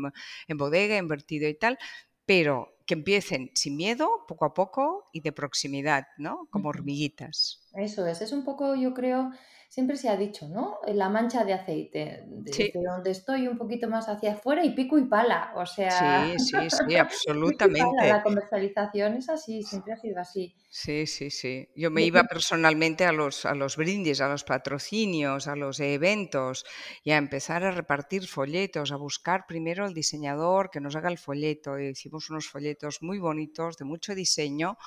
en, 0.48 0.58
bodega, 0.58 0.96
he 0.96 1.00
invertido 1.00 1.48
y 1.48 1.56
tal, 1.56 1.78
pero 2.26 2.78
que 2.86 2.94
empiecen 2.94 3.52
sin 3.56 3.76
miedo, 3.76 4.26
poco 4.28 4.46
a 4.46 4.54
poco 4.54 5.10
y 5.14 5.22
de 5.22 5.32
proximidad, 5.32 6.08
¿no? 6.18 6.48
Como 6.50 6.70
hormiguitas. 6.70 7.68
Eso 7.74 8.06
es, 8.08 8.22
es 8.22 8.32
un 8.32 8.44
poco, 8.44 8.76
yo 8.76 8.94
creo, 8.94 9.32
siempre 9.70 9.96
se 9.98 10.10
ha 10.10 10.18
dicho, 10.18 10.50
¿no? 10.50 10.80
La 10.88 11.10
mancha 11.10 11.46
de 11.46 11.54
aceite, 11.54 12.24
desde 12.26 12.74
donde 12.84 13.12
estoy 13.12 13.48
un 13.48 13.58
poquito 13.58 13.88
más 13.88 14.10
hacia 14.10 14.34
afuera 14.34 14.66
y 14.66 14.72
pico 14.72 14.98
y 14.98 15.06
pala, 15.06 15.54
o 15.56 15.66
sea... 15.66 16.26
Sí, 16.36 16.40
sí, 16.40 16.58
sí, 16.70 16.96
absolutamente. 16.98 18.08
La 18.08 18.24
comercialización 18.24 19.14
es 19.14 19.30
así, 19.30 19.62
siempre 19.62 19.94
ha 19.94 19.98
sido 19.98 20.20
así. 20.20 20.56
Sí, 20.72 21.06
sí, 21.08 21.30
sí. 21.32 21.68
Yo 21.76 21.90
me 21.90 22.04
iba 22.04 22.24
personalmente 22.24 23.06
a 23.06 23.12
los, 23.12 23.46
a 23.46 23.54
los 23.56 23.76
brindis, 23.76 24.22
a 24.22 24.30
los 24.30 24.44
patrocinios, 24.44 25.48
a 25.48 25.56
los 25.56 25.80
eventos 25.80 26.66
y 27.04 27.12
a 27.12 27.18
empezar 27.18 27.64
a 27.64 27.72
repartir 27.72 28.28
folletos, 28.28 28.92
a 28.92 28.96
buscar 28.96 29.46
primero 29.48 29.86
el 29.86 29.94
diseñador 29.94 30.70
que 30.72 30.80
nos 30.80 30.96
haga 30.96 31.10
el 31.10 31.18
folleto. 31.18 31.80
hicimos 31.80 32.30
unos 32.30 32.48
folletos 32.48 33.02
muy 33.02 33.18
bonitos, 33.18 33.78
de 33.78 33.86
mucho 33.86 34.14
diseño, 34.14 34.78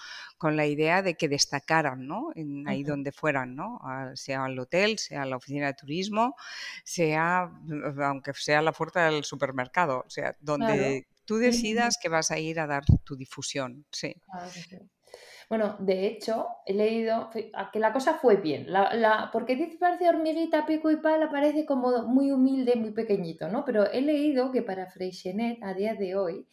con 0.42 0.56
la 0.56 0.66
idea 0.66 1.02
de 1.02 1.14
que 1.14 1.28
destacaran, 1.28 2.08
¿no? 2.08 2.32
En, 2.34 2.66
ahí 2.66 2.82
donde 2.82 3.12
fueran, 3.12 3.54
¿no? 3.54 3.80
sea 4.14 4.46
el 4.46 4.58
hotel, 4.58 4.98
sea 4.98 5.24
la 5.24 5.36
oficina 5.36 5.68
de 5.68 5.74
turismo, 5.74 6.34
sea, 6.82 7.48
aunque 8.02 8.32
sea 8.34 8.60
la 8.60 8.72
puerta 8.72 9.08
del 9.08 9.22
supermercado, 9.22 10.02
o 10.04 10.10
sea, 10.10 10.34
donde 10.40 11.06
tú 11.26 11.36
decidas 11.36 11.96
que 12.02 12.08
vas 12.08 12.32
a 12.32 12.40
ir 12.40 12.58
a 12.58 12.66
dar 12.66 12.82
tu 13.04 13.14
difusión. 13.14 13.84
Sí. 13.92 14.16
Bueno, 15.48 15.76
de 15.78 16.08
hecho, 16.08 16.48
he 16.66 16.74
leído 16.74 17.30
que 17.72 17.78
la 17.78 17.92
cosa 17.92 18.14
fue 18.14 18.34
bien. 18.34 18.64
La, 18.66 19.30
porque 19.32 19.54
dice 19.54 19.76
parece 19.78 20.08
hormiguita, 20.08 20.66
pico 20.66 20.90
y 20.90 20.96
pala, 20.96 21.30
parece 21.30 21.64
como 21.64 22.02
muy 22.02 22.32
humilde, 22.32 22.74
muy 22.74 22.90
pequeñito, 22.90 23.46
¿no? 23.46 23.64
Pero 23.64 23.88
he 23.92 24.00
leído 24.00 24.50
que 24.50 24.62
para 24.62 24.90
Freixenet, 24.90 25.62
a 25.62 25.72
día 25.72 25.94
de 25.94 26.16
hoy, 26.16 26.48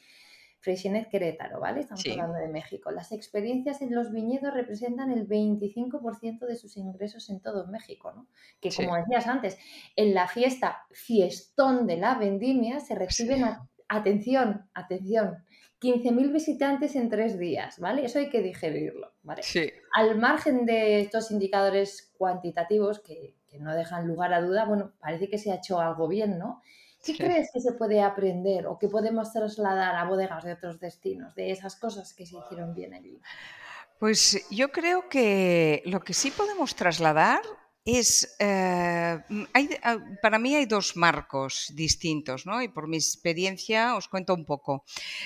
Freixenet 0.60 1.10
Querétaro, 1.10 1.60
¿vale? 1.60 1.82
Estamos 1.82 2.06
hablando 2.08 2.38
de 2.38 2.48
México. 2.50 2.92
Las 2.92 3.12
experiencias 3.12 3.82
en 3.82 3.96
los 3.96 4.12
viñedos 4.12 4.54
representan 4.54 5.12
el 5.12 5.28
25% 5.28 6.46
de 6.46 6.56
sus 6.56 6.76
ingresos 6.78 7.30
en 7.30 7.40
todo 7.40 7.68
México, 7.68 8.12
¿no? 8.12 8.28
Que 8.60 8.70
como 8.70 8.96
decías 8.96 9.28
antes, 9.28 9.58
en 9.96 10.14
la 10.14 10.28
fiesta 10.28 10.84
fiestón 10.92 11.88
de 11.88 11.98
la 11.98 12.16
vendimia 12.16 12.80
se 12.80 12.96
reciben, 12.96 13.46
atención, 13.88 14.70
atención, 14.74 15.44
15.000 15.82 16.34
visitantes 16.34 16.96
en 16.96 17.10
tres 17.10 17.40
días, 17.40 17.80
¿vale? 17.80 18.04
Eso 18.04 18.20
hay 18.20 18.30
que 18.30 18.42
digerirlo, 18.42 19.14
¿vale? 19.24 19.44
Sí. 19.44 19.72
Al 19.94 20.18
margen 20.18 20.66
de 20.66 21.00
estos 21.00 21.32
indicadores 21.32 22.12
cuantitativos 22.18 23.00
que, 23.00 23.36
no 23.60 23.74
dejan 23.74 24.08
lugar 24.08 24.34
a 24.34 24.42
duda, 24.42 24.66
bueno, 24.66 24.94
parece 25.00 25.28
que 25.28 25.38
se 25.38 25.52
ha 25.52 25.56
hecho 25.56 25.80
algo 25.80 26.08
bien, 26.08 26.38
¿no? 26.38 26.62
¿Qué 27.04 27.16
crees 27.16 27.50
que 27.54 27.62
se 27.62 27.74
puede 27.74 28.02
aprender 28.02 28.68
o 28.68 28.78
que 28.78 28.90
podemos 28.90 29.32
trasladar 29.32 29.96
a 29.96 30.04
bodegas 30.06 30.44
de 30.44 30.54
otros 30.54 30.80
destinos, 30.80 31.34
de 31.36 31.52
esas 31.52 31.76
cosas 31.76 32.14
que 32.14 32.26
se 32.26 32.36
hicieron 32.38 32.74
bien 32.74 32.94
allí? 32.94 33.22
Pues 34.00 34.46
yo 34.50 34.72
creo 34.72 35.10
que 35.10 35.82
lo 35.86 36.02
que 36.02 36.14
sí 36.14 36.32
podemos 36.32 36.76
trasladar 36.76 37.42
es, 37.86 38.36
eh, 38.40 39.20
mm, 39.30 39.44
ah, 39.84 39.98
para 40.22 40.40
mí 40.40 40.56
hay 40.56 40.66
dos 40.66 40.96
marcos 40.96 41.72
distintos, 41.76 42.46
¿no? 42.46 42.62
Y 42.62 42.68
por 42.68 42.88
mi 42.88 42.98
experiencia 42.98 43.96
os 43.96 44.08
cuento 44.08 44.34
un 44.34 44.46
poco. 44.46 44.84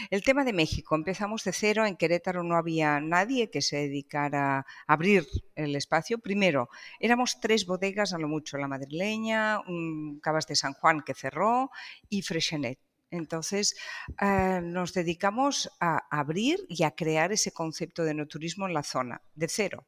El 0.09 0.23
tema 0.23 0.43
de 0.43 0.53
México, 0.53 0.95
empezamos 0.95 1.43
de 1.43 1.53
cero, 1.53 1.85
en 1.85 1.97
Querétaro 1.97 2.43
no 2.43 2.55
había 2.55 2.99
nadie 2.99 3.49
que 3.49 3.61
se 3.61 3.77
dedicara 3.77 4.59
a 4.59 4.65
abrir 4.87 5.27
el 5.55 5.75
espacio. 5.75 6.19
Primero, 6.19 6.69
éramos 6.99 7.39
tres 7.41 7.65
bodegas 7.65 8.13
a 8.13 8.19
lo 8.19 8.27
mucho, 8.27 8.57
la 8.57 8.67
madrileña, 8.67 9.59
un 9.67 10.19
Cabas 10.21 10.47
de 10.47 10.55
San 10.55 10.73
Juan 10.73 11.01
que 11.01 11.13
cerró 11.13 11.71
y 12.09 12.21
Freshenet. 12.21 12.79
Entonces, 13.09 13.75
eh, 14.21 14.59
nos 14.63 14.93
dedicamos 14.93 15.69
a 15.79 16.01
abrir 16.09 16.59
y 16.67 16.83
a 16.83 16.91
crear 16.91 17.31
ese 17.31 17.51
concepto 17.51 18.03
de 18.03 18.15
no 18.15 18.27
turismo 18.27 18.67
en 18.67 18.73
la 18.73 18.83
zona, 18.83 19.21
de 19.35 19.47
cero. 19.49 19.85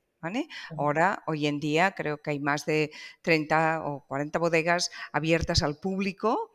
Ahora, 0.78 1.24
hoy 1.28 1.48
en 1.48 1.60
día, 1.60 1.92
creo 1.92 2.22
que 2.22 2.32
hay 2.32 2.40
más 2.40 2.66
de 2.66 2.92
30 3.22 3.84
o 3.86 4.06
40 4.08 4.40
bodegas 4.40 4.92
abiertas 5.12 5.64
al 5.64 5.78
público. 5.78 6.54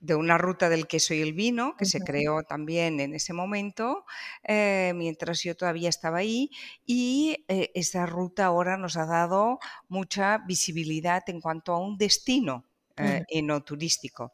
de 0.00 0.14
una 0.14 0.38
ruta 0.38 0.68
del 0.70 0.86
queso 0.86 1.12
y 1.12 1.20
el 1.20 1.34
vino, 1.34 1.76
que 1.76 1.84
se 1.84 2.00
creó 2.00 2.42
también 2.42 3.00
en 3.00 3.14
ese 3.14 3.34
momento, 3.34 4.06
eh, 4.42 4.92
mientras 4.96 5.42
yo 5.42 5.54
todavía 5.54 5.90
estaba 5.90 6.18
ahí, 6.18 6.50
y 6.86 7.44
eh, 7.48 7.70
esa 7.74 8.06
ruta 8.06 8.46
ahora 8.46 8.78
nos 8.78 8.96
ha 8.96 9.04
dado 9.04 9.58
mucha 9.88 10.38
visibilidad 10.38 11.22
en 11.26 11.40
cuanto 11.40 11.74
a 11.74 11.80
un 11.80 11.98
destino 11.98 12.64
eh, 13.00 13.24
enoturístico. 13.28 14.32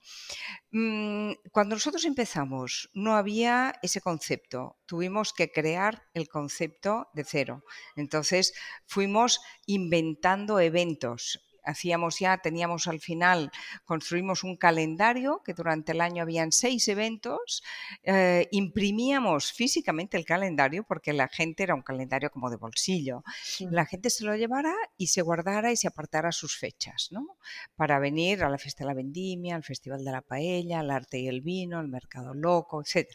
Mm, 0.71 1.33
cuando 1.53 1.77
nosotros 1.77 2.05
empezamos 2.05 2.91
no 2.95 3.17
había 3.17 3.75
ese 3.83 4.01
concepto, 4.01 4.77
tuvimos 4.87 5.33
que 5.33 5.51
crear 5.51 6.03
el 6.15 6.29
concepto 6.29 7.09
de 7.15 7.25
cero. 7.25 7.65
Entonces 7.97 8.53
fuimos 8.87 9.41
inventando 9.67 10.61
eventos, 10.61 11.46
hacíamos 11.67 12.19
ya, 12.21 12.39
teníamos 12.39 12.87
al 12.87 13.01
final, 13.01 13.51
construimos 13.85 14.45
un 14.45 14.57
calendario 14.57 15.43
que 15.45 15.53
durante 15.53 15.93
el 15.93 16.01
año 16.01 16.23
habían 16.23 16.53
seis 16.53 16.89
eventos, 16.89 17.63
eh, 18.03 18.49
imprimíamos 18.53 19.53
físicamente 19.53 20.17
el 20.17 20.25
calendario 20.25 20.85
porque 20.85 21.13
la 21.13 21.29
gente 21.29 21.65
era 21.65 21.75
un 21.75 21.83
calendario 21.83 22.31
como 22.31 22.51
de 22.51 22.57
bolsillo. 22.57 23.23
La 23.71 23.87
gente 23.87 24.11
se 24.11 24.25
lo 24.25 24.35
llevara 24.37 24.75
y 24.97 25.09
se 25.09 25.23
guardara 25.23 25.73
y 25.73 25.77
se 25.77 25.89
apartara 25.89 26.33
sus 26.33 26.57
fechas, 26.57 27.09
¿no? 27.11 27.37
Para 27.75 27.99
venir 27.99 28.45
a 28.45 28.49
la 28.49 28.59
fiesta 28.59 28.85
de 28.85 28.89
la 28.89 28.95
vendimia, 28.95 29.57
al 29.57 29.65
festival 29.65 30.05
de 30.05 30.13
la 30.13 30.23
paella, 30.23 30.81
al 30.81 30.91
arte 30.91 31.19
y 31.19 31.29
el 31.29 31.41
vino, 31.41 31.79
al 31.79 31.89
mercado 31.89 32.35
loco, 32.35 32.83
etc. 32.83 33.11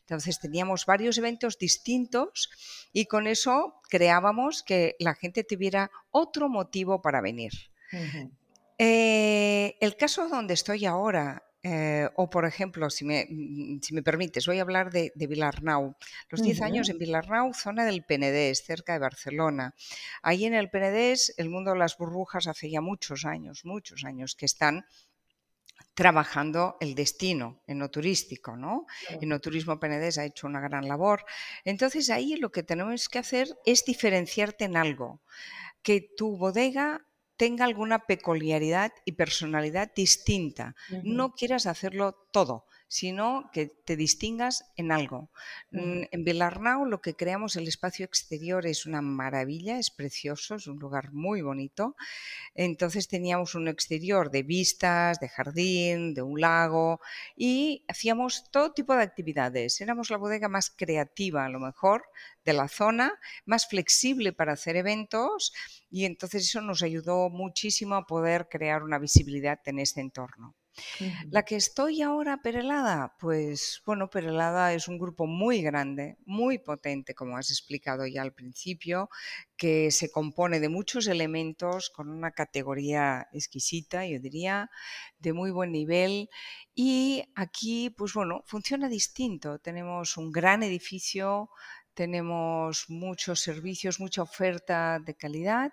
Entonces 0.00 0.38
teníamos 0.38 0.86
varios 0.86 1.18
eventos 1.18 1.58
distintos 1.58 2.50
y 2.92 3.06
con 3.06 3.26
eso 3.26 3.80
creábamos 3.88 4.62
que 4.62 4.96
la 4.98 5.14
gente 5.14 5.44
tuviera 5.44 5.90
otro 6.10 6.48
motivo 6.48 7.00
para 7.02 7.20
venir. 7.20 7.52
Eh, 8.78 9.76
el 9.80 9.96
caso 9.96 10.28
donde 10.28 10.54
estoy 10.54 10.86
ahora 10.86 11.42
eh, 11.64 12.08
o, 12.14 12.30
por 12.30 12.44
ejemplo, 12.44 12.88
si 12.88 13.04
me, 13.04 13.26
mm, 13.28 13.80
si 13.82 13.92
me, 13.92 14.02
permites, 14.02 14.46
voy 14.46 14.58
a 14.58 14.62
hablar 14.62 14.92
de, 14.92 15.12
de 15.14 15.26
Vilarnau. 15.26 15.96
Los 16.30 16.42
10 16.42 16.62
años 16.62 16.88
en 16.88 16.98
Vilarnau, 16.98 17.52
zona 17.52 17.84
del 17.84 18.04
Penedés, 18.04 18.62
cerca 18.64 18.92
de 18.92 19.00
Barcelona. 19.00 19.74
Ahí 20.22 20.44
en 20.44 20.54
el 20.54 20.70
Penedés, 20.70 21.34
el 21.36 21.50
mundo 21.50 21.72
de 21.72 21.78
las 21.78 21.98
burbujas 21.98 22.46
hace 22.46 22.70
ya 22.70 22.80
muchos 22.80 23.24
años, 23.24 23.64
muchos 23.64 24.04
años 24.04 24.36
que 24.36 24.46
están 24.46 24.86
trabajando 25.98 26.76
el 26.78 26.94
destino 26.94 27.60
enoturístico, 27.66 28.56
¿no? 28.56 28.86
Enoturismo 29.20 29.80
Penedés 29.80 30.16
ha 30.18 30.24
hecho 30.24 30.46
una 30.46 30.60
gran 30.60 30.86
labor. 30.86 31.24
Entonces 31.64 32.08
ahí 32.08 32.36
lo 32.36 32.52
que 32.52 32.62
tenemos 32.62 33.08
que 33.08 33.18
hacer 33.18 33.48
es 33.66 33.84
diferenciarte 33.84 34.64
en 34.66 34.76
algo, 34.76 35.20
que 35.82 36.00
tu 36.16 36.36
bodega 36.36 37.04
tenga 37.36 37.64
alguna 37.64 38.06
peculiaridad 38.06 38.92
y 39.04 39.12
personalidad 39.12 39.92
distinta. 39.92 40.76
No 41.02 41.34
quieras 41.34 41.66
hacerlo 41.66 42.12
todo, 42.30 42.66
sino 42.88 43.50
que 43.52 43.66
te 43.66 43.96
distingas 43.96 44.72
en 44.76 44.92
algo. 44.92 45.30
Mm, 45.70 46.04
en 46.10 46.24
Belarnau 46.24 46.86
lo 46.86 47.02
que 47.02 47.14
creamos, 47.14 47.56
el 47.56 47.68
espacio 47.68 48.06
exterior 48.06 48.66
es 48.66 48.86
una 48.86 49.02
maravilla, 49.02 49.78
es 49.78 49.90
precioso, 49.90 50.56
es 50.56 50.66
un 50.66 50.78
lugar 50.78 51.12
muy 51.12 51.42
bonito. 51.42 51.96
Entonces 52.54 53.06
teníamos 53.06 53.54
un 53.54 53.68
exterior 53.68 54.30
de 54.30 54.42
vistas, 54.42 55.20
de 55.20 55.28
jardín, 55.28 56.14
de 56.14 56.22
un 56.22 56.40
lago 56.40 57.00
y 57.36 57.84
hacíamos 57.88 58.50
todo 58.50 58.72
tipo 58.72 58.94
de 58.96 59.02
actividades. 59.02 59.80
Éramos 59.80 60.10
la 60.10 60.16
bodega 60.16 60.48
más 60.48 60.70
creativa, 60.70 61.44
a 61.44 61.50
lo 61.50 61.60
mejor, 61.60 62.04
de 62.44 62.54
la 62.54 62.68
zona, 62.68 63.18
más 63.44 63.68
flexible 63.68 64.32
para 64.32 64.54
hacer 64.54 64.76
eventos 64.76 65.52
y 65.90 66.06
entonces 66.06 66.44
eso 66.44 66.62
nos 66.62 66.82
ayudó 66.82 67.28
muchísimo 67.28 67.96
a 67.96 68.06
poder 68.06 68.48
crear 68.48 68.82
una 68.82 68.98
visibilidad 68.98 69.60
en 69.66 69.78
este 69.78 70.00
entorno. 70.00 70.54
La 71.30 71.44
que 71.44 71.56
estoy 71.56 72.02
ahora, 72.02 72.42
Perelada, 72.42 73.16
pues 73.18 73.82
bueno, 73.86 74.10
Perelada 74.10 74.72
es 74.74 74.88
un 74.88 74.98
grupo 74.98 75.26
muy 75.26 75.62
grande, 75.62 76.16
muy 76.26 76.58
potente, 76.58 77.14
como 77.14 77.36
has 77.36 77.50
explicado 77.50 78.06
ya 78.06 78.22
al 78.22 78.32
principio, 78.32 79.08
que 79.56 79.90
se 79.90 80.10
compone 80.10 80.60
de 80.60 80.68
muchos 80.68 81.06
elementos 81.06 81.90
con 81.90 82.08
una 82.08 82.30
categoría 82.30 83.28
exquisita, 83.32 84.06
yo 84.06 84.20
diría, 84.20 84.70
de 85.18 85.32
muy 85.32 85.50
buen 85.50 85.72
nivel. 85.72 86.30
Y 86.74 87.24
aquí, 87.34 87.90
pues 87.90 88.14
bueno, 88.14 88.42
funciona 88.46 88.88
distinto. 88.88 89.58
Tenemos 89.58 90.16
un 90.16 90.30
gran 90.30 90.62
edificio 90.62 91.50
tenemos 91.98 92.88
muchos 92.88 93.40
servicios, 93.40 93.98
mucha 93.98 94.22
oferta 94.22 95.00
de 95.00 95.16
calidad. 95.16 95.72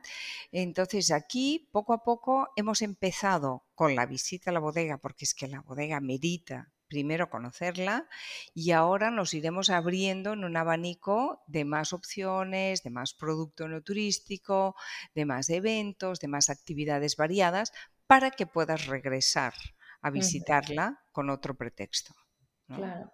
Entonces 0.52 1.12
aquí, 1.12 1.70
poco 1.72 1.94
a 1.94 2.04
poco, 2.04 2.50
hemos 2.56 2.82
empezado 2.82 3.64
con 3.76 3.94
la 3.94 4.08
visita 4.08 4.50
a 4.50 4.54
la 4.54 4.60
bodega, 4.60 4.98
porque 4.98 5.26
es 5.26 5.36
que 5.36 5.48
la 5.48 5.62
bodega 5.62 6.00
merita 6.00 6.72
primero 6.88 7.30
conocerla 7.30 8.08
y 8.56 8.72
ahora 8.72 9.12
nos 9.12 9.36
iremos 9.36 9.70
abriendo 9.70 10.34
en 10.34 10.46
un 10.46 10.58
abanico 10.58 11.44
de 11.46 11.64
más 11.64 11.94
opciones, 11.94 12.82
de 12.82 12.90
más 12.90 13.14
producto 13.14 13.68
no 13.68 13.84
turístico, 13.84 14.76
de 15.14 15.26
más 15.26 15.52
eventos, 15.52 16.20
de 16.20 16.28
más 16.28 16.50
actividades 16.50 17.18
variadas 17.18 17.72
para 18.08 18.32
que 18.32 18.48
puedas 18.48 18.88
regresar 18.88 19.54
a 20.02 20.10
visitarla 20.10 21.04
con 21.12 21.30
otro 21.30 21.54
pretexto. 21.56 22.25
Claro. 22.68 23.12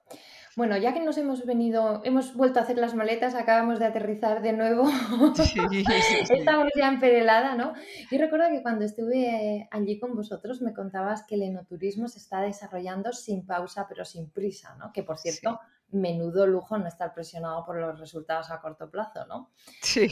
Bueno, 0.56 0.78
ya 0.78 0.94
que 0.94 1.00
nos 1.00 1.18
hemos 1.18 1.46
venido, 1.46 2.02
hemos 2.04 2.36
vuelto 2.36 2.60
a 2.60 2.64
hacer 2.64 2.78
las 2.78 2.94
maletas, 2.94 3.36
acabamos 3.36 3.80
de 3.80 3.86
aterrizar 3.86 4.42
de 4.42 4.54
nuevo. 4.54 4.84
Estamos 6.30 6.70
ya 6.76 6.90
en 6.90 7.00
Perelada, 7.00 7.56
¿no? 7.56 7.74
Y 8.10 8.18
recuerdo 8.18 8.50
que 8.50 8.62
cuando 8.62 8.84
estuve 8.84 9.68
allí 9.72 10.00
con 10.00 10.16
vosotros 10.16 10.62
me 10.62 10.74
contabas 10.74 11.26
que 11.26 11.36
el 11.36 11.44
enoturismo 11.44 12.08
se 12.08 12.20
está 12.20 12.42
desarrollando 12.42 13.14
sin 13.14 13.46
pausa 13.46 13.88
pero 13.88 14.04
sin 14.04 14.30
prisa, 14.30 14.76
¿no? 14.76 14.92
Que 14.92 15.04
por 15.04 15.18
cierto, 15.18 15.60
menudo 15.92 16.48
lujo 16.48 16.78
no 16.78 16.88
estar 16.88 17.14
presionado 17.14 17.66
por 17.66 17.78
los 17.78 18.00
resultados 18.00 18.52
a 18.52 18.62
corto 18.62 18.90
plazo, 18.90 19.26
¿no? 19.28 19.52
Sí. 19.82 20.12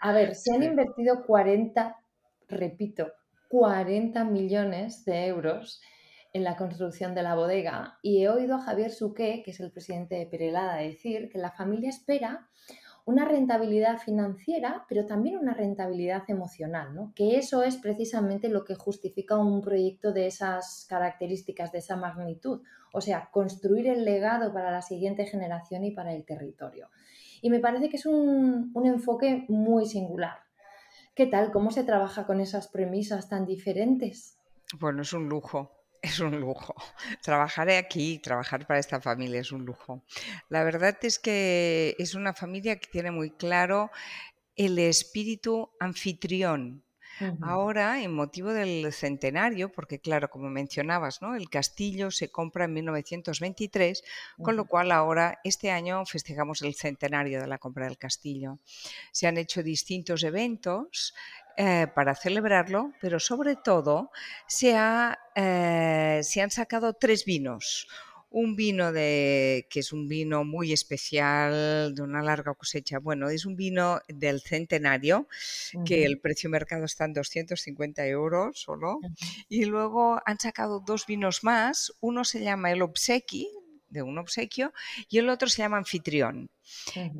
A 0.00 0.12
ver, 0.12 0.34
se 0.34 0.54
han 0.54 0.62
invertido 0.62 1.24
40, 1.24 1.96
repito, 2.48 3.12
40 3.48 4.24
millones 4.24 5.04
de 5.04 5.26
euros 5.26 5.80
en 6.34 6.42
la 6.42 6.56
construcción 6.56 7.14
de 7.14 7.22
la 7.22 7.36
bodega 7.36 7.98
y 8.02 8.22
he 8.22 8.28
oído 8.28 8.56
a 8.56 8.60
Javier 8.60 8.90
Suqué, 8.90 9.42
que 9.44 9.52
es 9.52 9.60
el 9.60 9.70
presidente 9.70 10.16
de 10.16 10.26
Perelada, 10.26 10.76
decir 10.76 11.30
que 11.30 11.38
la 11.38 11.52
familia 11.52 11.88
espera 11.88 12.48
una 13.06 13.24
rentabilidad 13.24 13.98
financiera, 13.98 14.84
pero 14.88 15.06
también 15.06 15.38
una 15.38 15.54
rentabilidad 15.54 16.24
emocional, 16.26 16.92
¿no? 16.92 17.12
que 17.14 17.36
eso 17.36 17.62
es 17.62 17.76
precisamente 17.76 18.48
lo 18.48 18.64
que 18.64 18.74
justifica 18.74 19.38
un 19.38 19.60
proyecto 19.60 20.12
de 20.12 20.26
esas 20.26 20.86
características, 20.88 21.70
de 21.70 21.78
esa 21.78 21.96
magnitud, 21.96 22.62
o 22.92 23.00
sea, 23.00 23.28
construir 23.30 23.86
el 23.86 24.04
legado 24.04 24.52
para 24.52 24.72
la 24.72 24.82
siguiente 24.82 25.26
generación 25.26 25.84
y 25.84 25.92
para 25.92 26.14
el 26.14 26.24
territorio. 26.24 26.88
Y 27.42 27.50
me 27.50 27.60
parece 27.60 27.88
que 27.88 27.96
es 27.96 28.06
un, 28.06 28.72
un 28.74 28.86
enfoque 28.86 29.44
muy 29.48 29.86
singular. 29.86 30.38
¿Qué 31.14 31.26
tal? 31.26 31.52
¿Cómo 31.52 31.70
se 31.70 31.84
trabaja 31.84 32.26
con 32.26 32.40
esas 32.40 32.68
premisas 32.68 33.28
tan 33.28 33.44
diferentes? 33.44 34.40
Bueno, 34.80 35.02
es 35.02 35.12
un 35.12 35.28
lujo 35.28 35.83
es 36.04 36.20
un 36.20 36.38
lujo. 36.38 36.74
Trabajaré 37.22 37.78
aquí, 37.78 38.18
trabajar 38.18 38.66
para 38.66 38.78
esta 38.78 39.00
familia 39.00 39.40
es 39.40 39.52
un 39.52 39.64
lujo. 39.64 40.04
La 40.48 40.62
verdad 40.62 40.96
es 41.02 41.18
que 41.18 41.96
es 41.98 42.14
una 42.14 42.34
familia 42.34 42.78
que 42.78 42.90
tiene 42.90 43.10
muy 43.10 43.30
claro 43.30 43.90
el 44.54 44.78
espíritu 44.78 45.70
anfitrión. 45.80 46.84
Ahora, 47.42 48.02
en 48.02 48.12
motivo 48.12 48.52
del 48.52 48.92
centenario, 48.92 49.70
porque 49.70 50.00
claro, 50.00 50.28
como 50.28 50.50
mencionabas, 50.50 51.22
¿no? 51.22 51.36
el 51.36 51.48
castillo 51.48 52.10
se 52.10 52.32
compra 52.32 52.64
en 52.64 52.72
1923, 52.72 54.02
con 54.42 54.56
lo 54.56 54.64
cual 54.64 54.90
ahora, 54.90 55.38
este 55.44 55.70
año, 55.70 56.04
festejamos 56.06 56.62
el 56.62 56.74
centenario 56.74 57.40
de 57.40 57.46
la 57.46 57.58
compra 57.58 57.84
del 57.86 57.98
castillo. 57.98 58.58
Se 59.12 59.28
han 59.28 59.38
hecho 59.38 59.62
distintos 59.62 60.24
eventos 60.24 61.14
eh, 61.56 61.86
para 61.94 62.14
celebrarlo, 62.14 62.92
pero 63.00 63.20
sobre 63.20 63.56
todo 63.56 64.10
se, 64.46 64.74
eh, 65.34 66.20
se 66.22 66.40
han 66.42 66.50
sacado 66.50 66.94
tres 66.94 67.24
vinos 67.24 67.86
un 68.34 68.56
vino 68.56 68.90
de 68.90 69.68
que 69.70 69.78
es 69.78 69.92
un 69.92 70.08
vino 70.08 70.44
muy 70.44 70.72
especial 70.72 71.94
de 71.94 72.02
una 72.02 72.20
larga 72.20 72.52
cosecha. 72.54 72.98
Bueno, 72.98 73.28
es 73.28 73.46
un 73.46 73.54
vino 73.54 74.00
del 74.08 74.40
centenario 74.40 75.28
que 75.86 76.04
el 76.04 76.18
precio 76.18 76.50
mercado 76.50 76.84
está 76.84 77.04
en 77.04 77.12
250 77.12 78.04
euros 78.08 78.60
solo. 78.60 78.98
Y 79.48 79.66
luego 79.66 80.20
han 80.26 80.40
sacado 80.40 80.80
dos 80.80 81.06
vinos 81.06 81.44
más. 81.44 81.92
Uno 82.00 82.24
se 82.24 82.42
llama 82.42 82.72
el 82.72 82.82
Obsequi, 82.82 83.48
de 83.88 84.02
un 84.02 84.18
obsequio, 84.18 84.72
y 85.08 85.18
el 85.18 85.28
otro 85.28 85.48
se 85.48 85.62
llama 85.62 85.76
Anfitrión. 85.76 86.50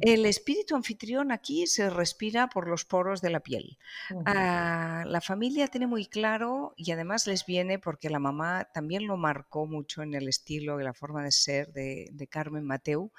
El 0.00 0.26
espíritu 0.26 0.74
anfitrión 0.74 1.32
aquí 1.32 1.66
se 1.66 1.90
respira 1.90 2.48
por 2.48 2.68
los 2.68 2.84
poros 2.84 3.20
de 3.20 3.30
la 3.30 3.40
piel. 3.40 3.78
Ah, 4.26 5.04
la 5.06 5.20
familia 5.20 5.68
tiene 5.68 5.86
muy 5.86 6.06
claro 6.06 6.74
y 6.76 6.92
además 6.92 7.26
les 7.26 7.44
viene 7.44 7.78
porque 7.78 8.10
la 8.10 8.18
mamá 8.18 8.68
también 8.72 9.06
lo 9.06 9.16
marcó 9.16 9.66
mucho 9.66 10.02
en 10.02 10.14
el 10.14 10.28
estilo 10.28 10.80
y 10.80 10.84
la 10.84 10.94
forma 10.94 11.22
de 11.22 11.32
ser 11.32 11.72
de, 11.72 12.28
Carmen 12.30 12.64
Mateu, 12.64 13.12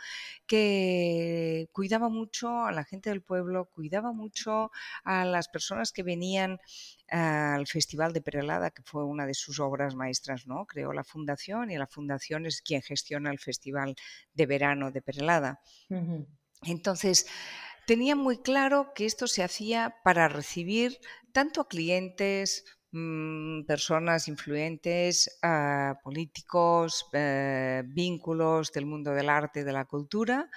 que 0.47 1.69
cuidaba 1.71 2.09
mucho 2.09 2.65
a 2.65 2.71
la 2.71 2.83
gente 2.83 3.09
del 3.09 3.21
pueblo, 3.21 3.65
cuidaba 3.65 4.11
mucho 4.11 4.71
a 5.03 5.25
las 5.25 5.47
personas 5.47 5.91
que 5.91 6.03
venían 6.03 6.59
al 7.07 7.67
Festival 7.67 8.13
de 8.13 8.21
Perelada, 8.21 8.71
que 8.71 8.81
fue 8.83 9.05
una 9.05 9.25
de 9.27 9.35
sus 9.35 9.59
obras 9.59 9.95
maestras, 9.95 10.47
¿no? 10.47 10.65
Creó 10.65 10.91
la 10.91 11.03
fundación 11.03 11.69
y 11.69 11.77
la 11.77 11.87
fundación 11.87 12.45
es 12.45 12.61
quien 12.61 12.81
gestiona 12.81 13.29
el 13.31 13.39
Festival 13.39 13.95
de 14.33 14.45
Verano 14.45 14.91
de 14.91 15.01
Perelada. 15.01 15.61
Entonces, 16.65 17.27
tenía 17.85 18.15
muy 18.15 18.37
claro 18.39 18.91
que 18.95 19.05
esto 19.05 19.27
se 19.27 19.43
hacía 19.43 19.95
para 20.03 20.27
recibir 20.27 20.99
tanto 21.31 21.61
a 21.61 21.67
clientes, 21.67 22.65
mm, 22.91 23.65
personas 23.65 24.27
influentes, 24.27 25.29
políticos, 26.03 27.05
eh, 27.13 27.83
vínculos 27.85 28.71
del 28.71 28.85
mundo 28.85 29.11
del 29.11 29.29
arte 29.29 29.61
y 29.61 29.63
de 29.63 29.73
la 29.73 29.85
cultura, 29.85 30.49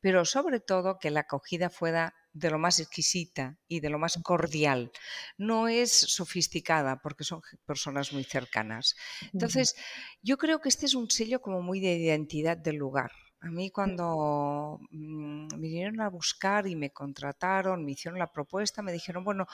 pero 0.00 0.24
sobre 0.24 0.60
todo 0.60 0.98
que 0.98 1.10
la 1.10 1.20
acogida 1.20 1.70
fuera 1.70 2.14
de 2.32 2.50
lo 2.50 2.58
más 2.58 2.78
exquisita 2.80 3.56
y 3.66 3.80
de 3.80 3.88
lo 3.88 3.98
más 3.98 4.18
cordial. 4.22 4.92
No 5.38 5.68
es 5.68 5.90
sofisticada 5.90 7.00
porque 7.02 7.24
son 7.24 7.40
personas 7.64 8.12
muy 8.12 8.24
cercanas. 8.24 8.94
Entonces, 9.32 9.74
yo 10.22 10.36
creo 10.36 10.60
que 10.60 10.68
este 10.68 10.84
es 10.84 10.94
un 10.94 11.10
sello 11.10 11.40
como 11.40 11.62
muy 11.62 11.80
de 11.80 11.96
identidad 11.96 12.58
del 12.58 12.76
lugar. 12.76 13.10
A 13.40 13.48
mí 13.48 13.70
cuando 13.70 14.80
mm, 14.90 15.48
vinieron 15.58 16.00
a 16.00 16.08
buscar 16.08 16.66
y 16.66 16.74
me 16.74 16.90
contrataron, 16.90 17.84
me 17.84 17.92
hicieron 17.92 18.18
la 18.18 18.32
propuesta, 18.32 18.82
me 18.82 18.92
dijeron, 18.92 19.24
bueno, 19.24 19.46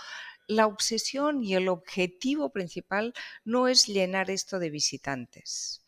la 0.46 0.66
obsesión 0.66 1.42
y 1.42 1.54
el 1.54 1.68
objetivo 1.68 2.50
principal 2.50 3.12
no 3.44 3.68
es 3.68 3.86
llenar 3.86 4.30
esto 4.30 4.58
de 4.58 4.70
visitantes, 4.70 5.84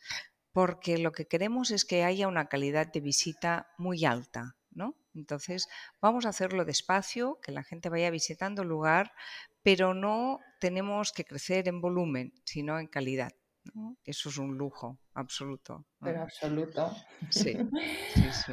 porque 0.53 0.99
lo 0.99 1.13
que 1.13 1.27
queremos 1.27 1.71
es 1.71 1.85
que 1.85 2.05
haya 2.05 2.29
una 2.29 2.49
calidad 2.49 2.93
de 2.93 3.01
visita 3.01 3.69
muy 3.79 4.05
alta, 4.05 4.57
¿no? 4.73 4.97
Entonces, 5.15 5.69
vamos 6.01 6.27
a 6.27 6.31
hacerlo 6.31 6.65
despacio, 6.65 7.39
que 7.41 7.53
la 7.53 7.63
gente 7.63 7.89
vaya 7.89 8.11
visitando 8.11 8.63
el 8.63 8.69
lugar, 8.69 9.13
pero 9.63 9.95
no 9.95 10.41
tenemos 10.61 11.13
que 11.13 11.25
crecer 11.25 11.69
en 11.69 11.81
volumen, 11.81 12.35
sino 12.45 12.79
en 12.81 12.89
calidad. 12.89 13.33
Eso 14.05 14.29
es 14.29 14.39
un 14.39 14.57
lujo 14.57 14.99
absoluto. 15.15 15.85
Pero 16.01 16.23
absoluto. 16.23 16.91
Sí, 17.31 17.55
sí, 18.15 18.23
sí. 18.47 18.53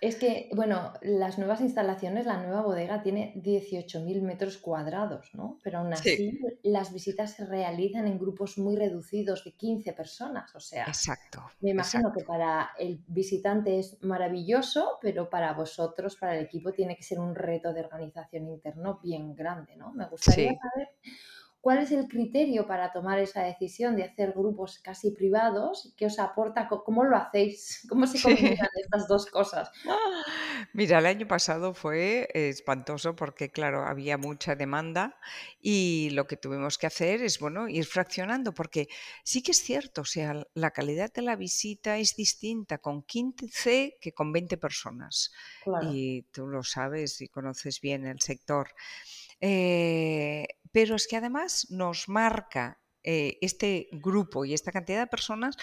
Es 0.00 0.16
que, 0.16 0.48
bueno, 0.54 0.94
las 1.02 1.36
nuevas 1.36 1.60
instalaciones, 1.60 2.24
la 2.24 2.38
nueva 2.38 2.62
bodega 2.62 3.02
tiene 3.02 3.34
18.000 3.36 4.22
metros 4.22 4.56
cuadrados, 4.56 5.30
¿no? 5.34 5.58
Pero 5.62 5.78
aún 5.78 5.92
así 5.92 6.40
las 6.62 6.90
visitas 6.90 7.32
se 7.32 7.44
realizan 7.44 8.06
en 8.06 8.18
grupos 8.18 8.56
muy 8.56 8.76
reducidos 8.76 9.44
de 9.44 9.52
15 9.52 9.92
personas. 9.92 10.54
O 10.54 10.60
sea, 10.60 10.84
exacto, 10.86 11.42
me 11.60 11.72
imagino 11.72 12.12
que 12.14 12.24
para 12.24 12.70
el 12.78 13.04
visitante 13.08 13.78
es 13.78 13.98
maravilloso, 14.02 14.98
pero 15.02 15.28
para 15.28 15.52
vosotros, 15.52 16.16
para 16.16 16.34
el 16.38 16.46
equipo, 16.46 16.72
tiene 16.72 16.96
que 16.96 17.02
ser 17.02 17.20
un 17.20 17.34
reto 17.34 17.74
de 17.74 17.80
organización 17.80 18.48
interno 18.48 19.00
bien 19.02 19.34
grande, 19.34 19.76
¿no? 19.76 19.92
Me 19.92 20.08
gustaría 20.08 20.54
saber 20.54 20.88
¿Cuál 21.60 21.78
es 21.80 21.92
el 21.92 22.08
criterio 22.08 22.66
para 22.66 22.90
tomar 22.90 23.18
esa 23.18 23.42
decisión 23.42 23.94
de 23.94 24.04
hacer 24.04 24.32
grupos 24.32 24.78
casi 24.78 25.10
privados? 25.10 25.92
¿Qué 25.96 26.06
os 26.06 26.18
aporta? 26.18 26.68
¿Cómo 26.68 27.04
lo 27.04 27.16
hacéis? 27.16 27.84
¿Cómo 27.88 28.06
se 28.06 28.20
combinan 28.20 28.68
estas 28.82 29.06
dos 29.06 29.26
cosas? 29.26 29.70
Mira, 30.72 30.98
el 30.98 31.06
año 31.06 31.26
pasado 31.26 31.74
fue 31.74 32.28
espantoso 32.32 33.14
porque, 33.14 33.50
claro, 33.50 33.84
había 33.84 34.16
mucha 34.16 34.54
demanda 34.56 35.18
y 35.60 36.08
lo 36.12 36.26
que 36.26 36.36
tuvimos 36.38 36.78
que 36.78 36.86
hacer 36.86 37.22
es, 37.22 37.38
bueno, 37.38 37.68
ir 37.68 37.84
fraccionando, 37.84 38.54
porque 38.54 38.88
sí 39.22 39.42
que 39.42 39.50
es 39.52 39.62
cierto, 39.62 40.00
o 40.02 40.06
sea, 40.06 40.42
la 40.54 40.70
calidad 40.70 41.12
de 41.12 41.22
la 41.22 41.36
visita 41.36 41.98
es 41.98 42.16
distinta 42.16 42.78
con 42.78 43.02
15 43.02 43.98
que 44.00 44.12
con 44.12 44.32
20 44.32 44.56
personas. 44.56 45.30
Y 45.78 46.22
tú 46.32 46.46
lo 46.46 46.62
sabes 46.62 47.20
y 47.20 47.28
conoces 47.28 47.80
bien 47.80 48.06
el 48.06 48.20
sector. 48.20 48.68
Eh, 49.40 50.46
pero 50.72 50.96
es 50.96 51.06
que 51.06 51.16
además 51.16 51.66
nos 51.70 52.08
marca 52.08 52.80
eh, 53.02 53.38
este 53.40 53.88
grupo 53.92 54.44
y 54.44 54.52
esta 54.52 54.72
cantidad 54.72 55.00
de 55.00 55.06
personas 55.06 55.56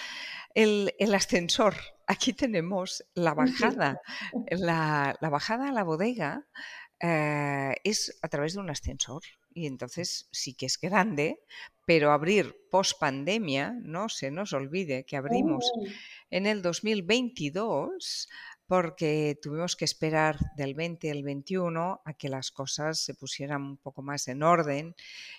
el, 0.55 0.91
ascensor. 1.13 1.75
Aquí 2.07 2.33
tenemos 2.33 3.05
la 3.13 3.33
bajada. 3.33 4.01
La, 4.51 5.17
bajada 5.21 5.69
a 5.69 5.71
la 5.71 5.83
bodega 5.83 6.47
eh, 6.99 7.75
es 7.83 8.17
a 8.21 8.27
través 8.27 8.53
de 8.53 8.59
un 8.59 8.69
ascensor 8.69 9.21
y 9.53 9.65
entonces 9.65 10.27
sí 10.31 10.53
que 10.53 10.67
es 10.67 10.79
grande, 10.79 11.39
pero 11.85 12.11
abrir 12.11 12.55
post 12.69 12.99
pandemia, 12.99 13.73
no 13.81 14.07
se 14.07 14.29
nos 14.29 14.53
olvide 14.53 15.03
que 15.05 15.17
abrimos 15.17 15.65
oh. 15.75 15.85
en 16.29 16.45
el 16.45 16.61
2022 16.61 18.29
porque 18.67 19.39
tuvimos 19.41 19.75
que 19.75 19.85
esperar 19.85 20.37
del 20.55 20.75
20 20.75 21.09
al 21.09 21.23
21 21.23 22.01
a 22.03 22.13
que 22.13 22.27
las 22.27 22.51
cosas 22.51 22.99
se 22.99 23.13
pusieran 23.13 23.61
un 23.63 23.77
poco 23.77 24.01
más 24.01 24.27
en 24.27 24.43
orden 24.43 24.95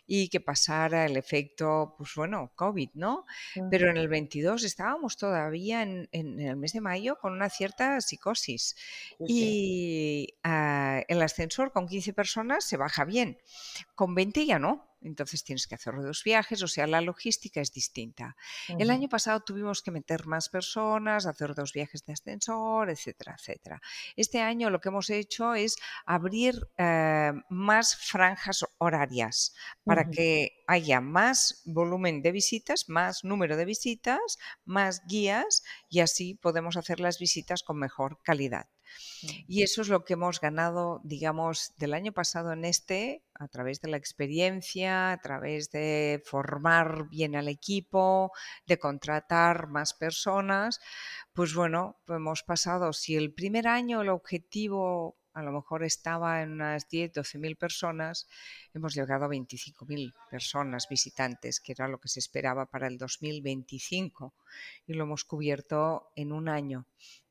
y 0.06 0.28
que 0.28 0.40
pasara 0.40 1.04
el 1.04 1.16
efecto, 1.16 1.94
pues 1.98 2.14
bueno, 2.16 2.50
COVID, 2.54 2.90
¿no? 2.94 3.26
Pero 3.70 3.90
en 3.90 3.98
el 3.98 4.08
22 4.08 4.64
estábamos 4.64 5.16
todavía 5.16 5.82
en, 5.82 6.08
el 6.12 6.56
mes 6.56 6.72
de 6.72 6.80
mayo 6.80 7.18
con 7.20 7.34
una 7.34 7.50
cierta 7.50 8.00
psicosis 8.00 8.74
y 9.20 10.34
ah, 10.42 11.02
el 11.08 11.20
ascensor 11.20 11.72
con 11.72 11.86
15 11.86 12.14
personas 12.14 12.64
se 12.64 12.78
baja 12.78 13.04
bien, 13.04 13.38
con 13.94 14.14
20 14.14 14.46
ya 14.46 14.58
no 14.58 14.88
entonces 15.00 15.44
tienes 15.44 15.66
que 15.66 15.74
hacer 15.74 15.94
dos 15.96 16.22
viajes, 16.24 16.62
o 16.62 16.68
sea, 16.68 16.87
la 16.87 17.00
logística 17.00 17.61
es 17.61 17.72
distinta. 17.72 18.37
El 18.78 18.90
año 18.90 19.08
pasado 19.08 19.40
tuvimos 19.40 19.82
que 19.82 19.90
meter 19.90 20.26
más 20.26 20.48
personas, 20.48 21.26
hacer 21.26 21.54
dos 21.54 21.72
viajes 21.72 22.04
de 22.04 22.12
ascensor, 22.12 22.90
etcétera, 22.90 23.37
etcétera. 23.38 23.80
Este 24.16 24.40
año 24.40 24.70
lo 24.70 24.80
que 24.80 24.88
hemos 24.88 25.11
hecho 25.11 25.54
es 25.54 25.76
abrir 26.06 26.68
eh, 26.76 27.32
más 27.48 27.96
franjas 27.96 28.64
horarias 28.78 29.54
para 29.84 30.11
que 30.11 30.62
haya 30.66 31.00
más 31.00 31.62
volumen 31.64 32.22
de 32.22 32.32
visitas, 32.32 32.88
más 32.88 33.24
número 33.24 33.56
de 33.56 33.64
visitas, 33.64 34.38
más 34.64 35.02
guías 35.06 35.62
y 35.88 36.00
así 36.00 36.34
podemos 36.34 36.76
hacer 36.76 37.00
las 37.00 37.18
visitas 37.18 37.62
con 37.62 37.78
mejor 37.78 38.18
calidad. 38.22 38.66
Y 39.46 39.62
eso 39.62 39.83
es 39.83 39.88
lo 39.88 40.05
que 40.05 40.14
hemos 40.14 40.40
ganado, 40.40 41.01
digamos, 41.05 41.72
del 41.79 41.94
año 41.94 42.12
pasado 42.12 42.53
en 42.53 42.64
este, 42.64 43.22
a 43.35 43.48
través 43.48 43.81
de 43.81 43.88
la 43.88 43.96
experiencia, 43.96 45.12
a 45.12 45.20
través 45.20 45.70
de 45.70 46.22
formar 46.24 47.09
bien 47.09 47.37
al 47.37 47.48
equipo, 47.48 48.33
de 48.66 48.79
contratar 48.79 49.68
más 49.68 49.94
personas. 49.94 50.81
Pues 51.33 51.55
bueno, 51.55 52.01
hemos 52.09 52.42
pasado, 52.42 52.92
si 52.92 53.16
el 53.16 53.33
primer 53.33 53.68
año 53.68 54.03
el 54.03 54.09
objetivo 54.09 55.16
a 55.38 55.42
lo 55.42 55.53
mejor 55.53 55.85
estaba 55.85 56.42
en 56.42 56.53
unas 56.53 56.88
10, 56.88 57.12
12 57.12 57.38
mil 57.38 57.57
personas, 57.57 58.27
hemos 58.74 58.94
llegado 58.94 59.24
a 59.24 59.29
25 59.29 59.87
mil 59.87 60.12
personas 60.29 60.88
visitantes, 60.88 61.61
que 61.61 61.72
era 61.72 61.87
lo 61.87 62.01
que 62.01 62.09
se 62.09 62.18
esperaba 62.18 62.66
para 62.66 62.88
el 62.88 62.98
2025, 62.98 64.35
y 64.87 64.94
lo 64.94 65.05
hemos 65.05 65.24
cubierto 65.24 66.11
en 66.16 66.33
un 66.33 66.48
año. 66.48 66.87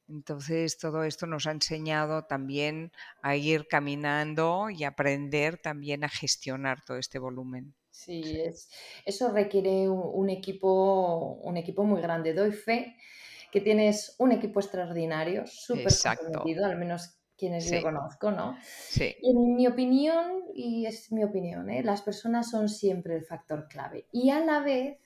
Entonces, 0.10 0.78
todo 0.78 1.04
esto 1.04 1.26
nos 1.28 1.48
ha 1.48 1.52
enseñado 1.52 2.26
también 2.26 2.91
a 3.22 3.36
ir 3.36 3.67
caminando 3.67 4.70
y 4.70 4.84
aprender 4.84 5.58
también 5.58 6.04
a 6.04 6.10
gestionar 6.10 6.84
todo 6.86 6.98
este 6.98 7.20
volumen. 7.20 7.76
Sí, 7.91 8.22
es, 8.39 8.70
eso 9.06 9.32
requiere 9.32 9.89
un, 9.89 10.30
equipo, 10.30 11.39
un 11.41 11.58
equipo 11.58 11.84
muy 11.84 12.02
grande. 12.02 12.34
Doy 12.34 12.52
fe 12.52 12.96
que 13.52 13.60
tienes 13.60 14.15
un 14.20 14.32
equipo 14.32 14.60
extraordinario, 14.60 15.46
súper 15.48 15.91
comprometido, 16.17 16.65
al 16.65 16.78
menos 16.78 17.17
quienes 17.38 17.70
yo 17.70 17.82
conozco, 17.82 18.32
¿no? 18.32 18.58
Sí. 18.63 19.15
En 19.22 19.56
mi 19.56 19.67
opinión, 19.67 20.43
y 20.54 20.86
es 20.86 21.12
mi 21.12 21.24
opinión, 21.24 21.70
¿eh? 21.70 21.84
las 21.84 22.02
personas 22.02 22.50
son 22.50 22.67
siempre 22.67 23.15
el 23.15 23.26
factor 23.26 23.67
clave. 23.67 24.08
Y 24.12 24.32
a 24.32 24.39
la 24.39 24.60
vez 24.60 24.98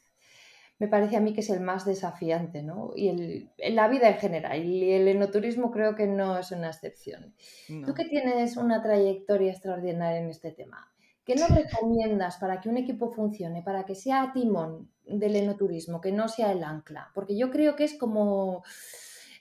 me 0.82 0.88
parece 0.88 1.15
a 1.15 1.20
mí 1.20 1.32
que 1.32 1.41
es 1.41 1.50
el 1.52 1.60
más 1.60 1.86
desafiante, 1.86 2.63
¿no? 2.63 2.94
Y 2.96 3.10
el, 3.10 3.52
en 3.60 3.76
la 3.76 3.88
vida 3.88 4.10
en 4.10 4.15
general, 4.15 4.65
y 4.65 4.91
el 4.94 5.08
enoturismo 5.08 5.70
creo 5.70 5.94
que 5.94 6.08
no 6.08 6.39
es 6.39 6.50
una 6.50 6.70
excepción. 6.70 7.36
Tú 7.86 7.94
que 7.94 8.06
tienes 8.06 8.58
una 8.58 8.82
trayectoria 8.82 9.52
extraordinaria 9.52 10.20
en 10.20 10.32
este 10.32 10.52
tema, 10.52 10.91
¿qué 11.24 11.36
nos 11.36 11.52
recomiendas 11.52 12.38
para 12.38 12.60
que 12.60 12.67
un 12.67 12.78
equipo 12.78 13.12
funcione, 13.12 13.62
para 13.62 13.86
que 13.86 13.94
sea 13.94 14.32
timón 14.34 14.89
del 15.06 15.36
enoturismo, 15.36 16.02
que 16.02 16.12
no 16.12 16.28
sea 16.28 16.52
el 16.52 16.63
ancla? 16.63 17.12
Porque 17.13 17.38
yo 17.38 17.52
creo 17.52 17.76
que 17.76 17.84
es 17.84 17.94
como 17.94 18.63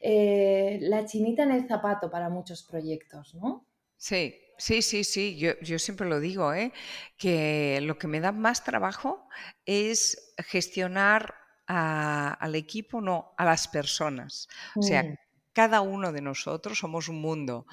eh, 0.02 0.76
la 0.82 1.06
chinita 1.06 1.44
en 1.44 1.52
el 1.52 1.66
zapato 1.66 2.10
para 2.10 2.28
muchos 2.28 2.64
proyectos, 2.64 3.34
¿no? 3.34 3.64
Sí, 3.96 4.34
Sí, 4.60 4.82
sí, 4.82 5.04
sí, 5.04 5.38
yo, 5.38 5.58
yo, 5.62 5.78
siempre 5.78 6.06
lo 6.06 6.20
digo, 6.20 6.52
¿eh? 6.52 6.70
que 7.16 7.80
lo 7.80 7.96
que 7.96 8.06
me 8.08 8.20
da 8.20 8.30
más 8.30 8.62
trabajo 8.62 9.26
es 9.64 10.34
gestionar 10.36 11.34
al 11.66 12.54
equipo, 12.54 13.00
no, 13.00 13.32
a 13.38 13.46
las 13.46 13.68
personas. 13.68 14.48
O 14.76 14.82
sea, 14.82 15.04
mm. 15.04 15.16
cada 15.54 15.80
uno 15.80 16.12
de 16.12 16.20
nosotros 16.20 16.78
somos 16.78 17.08
un 17.08 17.22
mundo. 17.22 17.64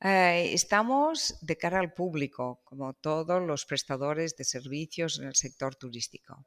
Eh, 0.00 0.50
estamos 0.52 1.38
de 1.40 1.56
cara 1.56 1.80
al 1.80 1.92
público, 1.92 2.60
como 2.64 2.94
todos 2.94 3.42
los 3.42 3.64
prestadores 3.64 4.36
de 4.36 4.44
servicios 4.44 5.18
en 5.18 5.28
el 5.28 5.34
sector 5.34 5.76
turístico. 5.76 6.46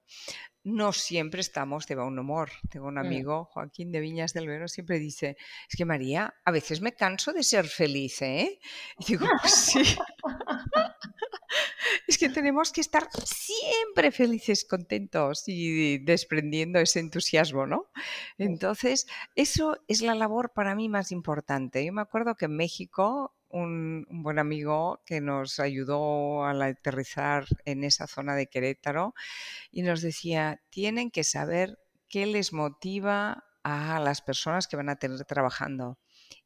No 0.64 0.94
siempre 0.94 1.42
estamos 1.42 1.88
de 1.88 1.96
buen 1.96 2.20
humor. 2.20 2.52
Tengo 2.70 2.88
un 2.88 2.98
amigo, 2.98 3.46
Joaquín 3.46 3.92
de 3.92 4.02
Viñas 4.02 4.34
del 4.34 4.48
Vero, 4.48 4.68
siempre 4.68 5.00
dice, 5.00 5.38
es 5.70 5.78
que 5.78 5.86
María, 5.86 6.34
a 6.44 6.52
veces 6.52 6.82
me 6.82 6.94
canso 6.94 7.34
de 7.34 7.44
ser 7.44 7.68
feliz, 7.68 8.22
¿eh? 8.22 8.60
Y 9.00 9.06
digo, 9.06 9.26
pues 9.42 9.54
sí. 9.54 9.82
es 12.08 12.18
que 12.18 12.30
tenemos 12.30 12.72
que 12.72 12.82
estar 12.82 13.08
siempre 13.24 14.12
felices, 14.12 14.66
contentos 14.66 15.44
y 15.48 16.00
desprendiendo 16.00 16.80
ese 16.80 17.00
entusiasmo, 17.00 17.66
¿no? 17.66 17.90
Entonces, 18.38 19.08
eso 19.36 19.78
es 19.88 20.02
la 20.02 20.16
labor 20.16 20.52
para 20.54 20.76
mí 20.76 20.90
más 20.90 21.12
importante. 21.12 21.86
Yo 21.86 21.94
me 21.94 22.02
acuerdo 22.02 22.36
que 22.36 22.46
en 22.46 22.56
México 22.56 23.37
un, 23.50 24.06
buen 24.10 24.40
amigo 24.40 25.02
que 25.06 25.22
nos 25.22 25.60
ayudó 25.60 26.46
al 26.46 26.62
aterrizar 26.62 27.46
en 27.66 27.84
esa 27.84 28.08
zona 28.08 28.36
de 28.36 28.48
Querétaro 28.48 29.14
y 29.72 29.82
nos 29.82 30.02
decía, 30.02 30.62
tienen 30.70 31.12
que 31.12 31.24
saber 31.24 31.80
qué 32.10 32.26
les 32.26 32.54
motiva 32.54 33.44
a 33.64 34.00
las 34.00 34.22
personas 34.22 34.68
que 34.68 34.78
van 34.78 34.90
a 34.90 34.98
tener 34.98 35.24
trabajando. 35.26 35.98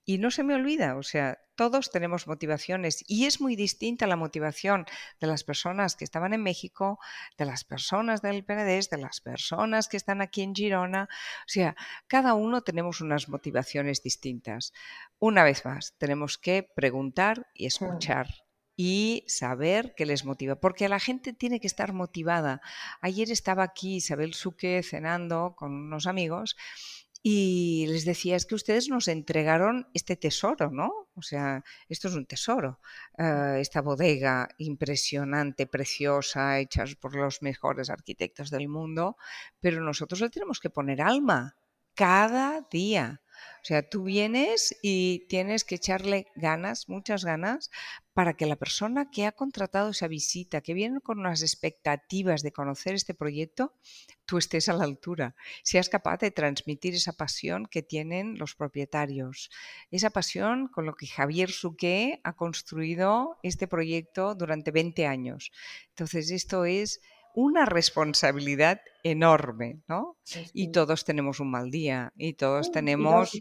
Y 0.04 0.18
no 0.18 0.32
se 0.32 0.44
me 0.44 0.56
olvida, 0.56 0.96
o 0.98 1.04
sea, 1.04 1.40
todos 1.62 1.92
tenemos 1.92 2.26
motivaciones 2.26 3.04
y 3.08 3.28
es 3.28 3.40
muy 3.40 3.56
distinta 3.56 4.08
la 4.08 4.16
motivación 4.16 4.88
de 5.20 5.28
las 5.28 5.44
personas 5.44 5.96
que 5.96 6.04
estaban 6.04 6.34
en 6.34 6.42
México, 6.42 6.98
de 7.38 7.46
las 7.46 7.64
personas 7.64 8.24
del 8.24 8.44
PND, 8.44 8.90
de 8.90 8.98
las 8.98 9.22
personas 9.22 9.88
que 9.88 9.96
están 9.96 10.22
aquí 10.22 10.42
en 10.42 10.56
Girona. 10.56 11.08
O 11.12 11.46
sea, 11.46 11.76
cada 12.08 12.34
uno 12.34 12.64
tenemos 12.64 13.00
unas 13.00 13.30
motivaciones 13.30 14.02
distintas. 14.02 14.74
Una 15.20 15.44
vez 15.44 15.64
más, 15.64 15.94
tenemos 16.00 16.40
que 16.40 16.64
preguntar 16.64 17.46
y 17.54 17.68
escuchar. 17.68 18.28
y 18.76 19.24
saber 19.28 19.94
qué 19.96 20.08
les 20.08 20.26
motiva, 20.26 20.56
porque 20.56 20.90
la 20.90 21.00
gente 21.00 21.34
tiene 21.34 21.60
que 21.60 21.68
estar 21.68 21.94
motivada. 21.94 22.62
Ayer 23.02 23.30
estaba 23.30 23.62
aquí 23.62 23.98
Isabel 23.98 24.34
Suque 24.34 24.82
cenando 24.82 25.54
con 25.56 25.74
unos 25.74 26.08
amigos 26.08 26.56
Y 27.24 27.86
les 27.88 28.04
decía, 28.06 28.36
es 28.36 28.48
que 28.48 28.56
ustedes 28.56 28.90
nos 28.90 29.08
entregaron 29.08 29.88
este 29.94 30.16
tesoro, 30.16 30.72
¿no? 30.72 31.10
O 31.14 31.22
sea, 31.22 31.64
esto 31.88 32.08
es 32.08 32.16
un 32.16 32.26
tesoro. 32.26 32.80
Eh, 33.18 33.58
esta 33.60 33.82
bodega 33.82 34.50
impresionante, 34.58 35.68
preciosa, 35.68 36.60
hecha 36.60 36.84
por 37.00 37.16
los 37.16 37.44
mejores 37.44 37.92
arquitectos 37.92 38.50
del 38.50 38.68
mundo, 38.68 39.18
pero 39.60 39.82
nosotros 39.82 40.20
le 40.22 40.30
tenemos 40.32 40.60
que 40.60 40.72
poner 40.72 41.02
alma 41.02 41.56
cada 41.94 42.68
día. 42.72 43.22
O 43.62 43.66
sea, 43.66 43.88
tú 43.88 44.04
vienes 44.04 44.76
y 44.82 45.26
tienes 45.30 45.64
que 45.64 45.76
echarle 45.76 46.28
ganas, 46.36 46.90
muchas 46.90 47.24
ganas, 47.24 47.70
para 48.14 48.34
que 48.34 48.46
la 48.46 48.56
persona 48.56 49.10
que 49.10 49.26
ha 49.26 49.32
contratado 49.32 49.92
esa 49.92 50.08
visita, 50.08 50.62
que 50.62 50.74
viene 50.74 51.00
con 51.00 51.20
unas 51.20 51.42
expectativas 51.42 52.42
de 52.42 52.52
conocer 52.52 52.94
este 52.94 53.14
proyecto, 53.14 53.74
tú 54.26 54.38
estés 54.38 54.68
a 54.68 54.74
la 54.74 54.84
altura, 54.84 55.36
seas 55.64 55.90
capaz 55.90 56.18
de 56.18 56.32
transmitir 56.32 56.96
esa 56.96 57.14
pasión 57.14 57.68
que 57.68 57.84
tienen 57.84 58.38
los 58.38 58.56
propietarios, 58.56 59.50
esa 59.92 60.10
pasión 60.10 60.68
con 60.68 60.86
lo 60.86 60.96
que 60.96 61.08
Javier 61.08 61.52
Suqué 61.52 62.20
ha 62.24 62.34
construido 62.34 63.38
este 63.44 63.68
proyecto 63.68 64.36
durante 64.36 64.72
20 64.72 65.06
años. 65.06 65.52
Entonces, 65.90 66.32
esto 66.32 66.66
es 66.66 67.00
una 67.36 67.66
responsabilidad 67.66 68.82
enorme, 69.04 69.82
¿no? 69.88 70.18
Y 70.54 70.72
todos 70.72 71.04
tenemos 71.06 71.40
un 71.40 71.52
mal 71.52 71.72
día 71.72 72.14
y 72.16 72.34
todos 72.34 72.72
tenemos 72.72 73.32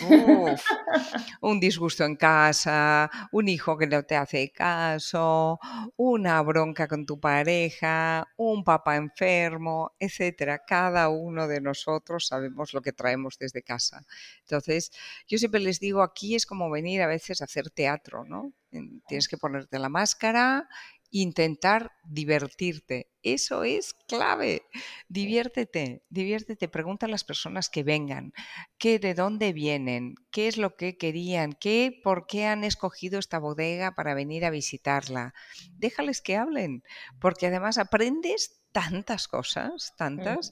un 1.40 1.60
disgusto 1.60 2.04
en 2.04 2.16
casa, 2.16 3.10
un 3.32 3.48
hijo 3.48 3.76
que 3.76 3.86
no 3.86 4.02
te 4.04 4.16
hace 4.16 4.50
caso, 4.50 5.58
una 5.96 6.40
bronca 6.42 6.86
con 6.86 7.04
tu 7.04 7.18
pareja, 7.18 8.28
un 8.36 8.64
papá 8.64 8.96
enfermo, 8.96 9.92
etcétera. 9.98 10.62
Cada 10.64 11.08
uno 11.08 11.48
de 11.48 11.60
nosotros 11.60 12.26
sabemos 12.26 12.72
lo 12.72 12.80
que 12.80 12.92
traemos 12.92 13.38
desde 13.38 13.62
casa. 13.62 14.06
Entonces, 14.40 14.92
yo 15.26 15.38
siempre 15.38 15.60
les 15.60 15.80
digo, 15.80 16.02
aquí 16.02 16.34
es 16.34 16.46
como 16.46 16.70
venir 16.70 17.02
a 17.02 17.06
veces 17.06 17.40
a 17.40 17.44
hacer 17.44 17.70
teatro, 17.70 18.24
¿no? 18.24 18.52
Tienes 18.70 19.28
que 19.28 19.38
ponerte 19.38 19.78
la 19.78 19.88
máscara 19.88 20.68
intentar 21.10 21.92
divertirte. 22.04 23.10
Eso 23.22 23.64
es 23.64 23.94
clave. 24.06 24.62
Diviértete, 25.08 26.02
diviértete. 26.08 26.68
Pregunta 26.68 27.06
a 27.06 27.08
las 27.08 27.24
personas 27.24 27.68
que 27.68 27.82
vengan, 27.82 28.32
qué, 28.78 28.98
de 28.98 29.14
dónde 29.14 29.52
vienen, 29.52 30.14
qué 30.30 30.48
es 30.48 30.56
lo 30.56 30.76
que 30.76 30.96
querían, 30.96 31.52
qué, 31.52 32.00
por 32.02 32.26
qué 32.26 32.46
han 32.46 32.64
escogido 32.64 33.18
esta 33.18 33.38
bodega 33.38 33.94
para 33.94 34.14
venir 34.14 34.44
a 34.44 34.50
visitarla. 34.50 35.34
Déjales 35.72 36.20
que 36.20 36.36
hablen, 36.36 36.82
porque 37.20 37.48
además 37.48 37.78
aprendes 37.78 38.58
tantas 38.72 39.28
cosas, 39.28 39.94
tantas, 39.96 40.50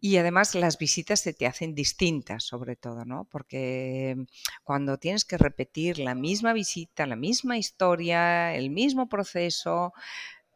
y 0.00 0.16
además 0.16 0.54
las 0.54 0.78
visitas 0.78 1.20
se 1.20 1.34
te 1.34 1.46
hacen 1.46 1.74
distintas, 1.74 2.44
sobre 2.44 2.76
todo, 2.76 3.04
¿no? 3.04 3.26
Porque 3.30 4.16
cuando 4.64 4.98
tienes 4.98 5.24
que 5.24 5.38
repetir 5.38 5.98
la 5.98 6.14
misma 6.14 6.52
visita, 6.52 7.06
la 7.06 7.16
misma 7.16 7.58
historia, 7.58 8.54
el 8.54 8.70
mismo 8.70 9.08
proceso, 9.08 9.92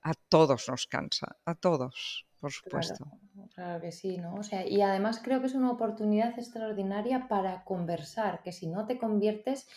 a 0.03 0.15
todos 0.29 0.69
nos 0.69 0.87
cansa, 0.87 1.37
a 1.45 1.55
todos, 1.55 2.27
por 2.41 2.51
supuesto. 2.51 3.07
Claro, 3.55 3.81
que 3.81 3.93
sí, 3.93 4.17
¿no? 4.17 4.35
O 4.35 4.43
sea, 4.43 4.67
y 4.67 4.81
además 4.81 5.21
creo 5.23 5.41
que 5.41 5.47
es 5.47 5.55
una 5.55 5.71
oportunidad 5.71 6.39
extraordinaria 6.39 7.29
para 7.29 7.65
conversar, 7.65 8.43
que 8.43 8.51
si 8.51 8.67
no 8.67 8.87
te 8.87 8.99
conviertes 8.99 9.69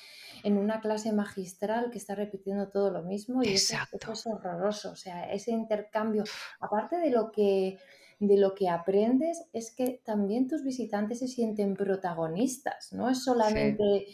en 0.44 0.58
una 0.58 0.80
clase 0.80 1.12
magistral 1.12 1.92
que 1.92 1.98
está 1.98 2.16
repitiendo 2.16 2.70
todo 2.70 2.90
lo 2.90 3.04
mismo 3.04 3.44
y 3.44 3.50
eso, 3.50 3.78
es 4.12 4.28
horroroso. 4.28 4.92
O 4.92 4.96
sea, 4.96 5.32
ese 5.32 5.52
intercambio, 5.52 6.24
aparte 6.60 6.98
de 6.98 7.12
lo 7.12 7.32
que 7.32 7.78
de 8.18 8.38
lo 8.38 8.56
que 8.56 8.70
aprendes 8.70 9.44
es 9.52 9.76
que 9.76 10.02
también 10.06 10.48
tus 10.48 10.64
visitantes 10.64 11.20
se 11.20 11.28
sienten 11.28 11.76
protagonistas, 11.76 12.94
no 12.94 13.10
es 13.10 13.24
solamente 13.24 14.08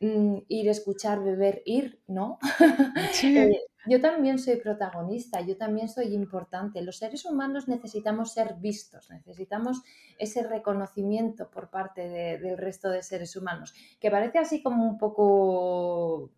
mm, 0.00 0.38
ir, 0.48 0.68
escuchar, 0.68 1.22
beber, 1.22 1.62
ir, 1.64 2.02
¿no? 2.08 2.38
Sí. 3.12 3.38
Eh, 3.38 3.60
yo 3.86 4.00
también 4.00 4.38
soy 4.38 4.56
protagonista, 4.56 5.40
yo 5.40 5.56
también 5.56 5.88
soy 5.88 6.14
importante. 6.14 6.82
Los 6.82 6.98
seres 6.98 7.24
humanos 7.24 7.68
necesitamos 7.68 8.32
ser 8.32 8.54
vistos, 8.58 9.10
necesitamos 9.10 9.82
ese 10.18 10.42
reconocimiento 10.42 11.50
por 11.50 11.70
parte 11.70 12.08
del 12.08 12.56
resto 12.56 12.90
de 12.90 13.02
seres 13.02 13.36
humanos, 13.36 13.74
que 14.00 14.10
parece 14.10 14.38
así 14.38 14.62
como 14.62 14.84
un 14.88 14.98
poco 14.98 16.30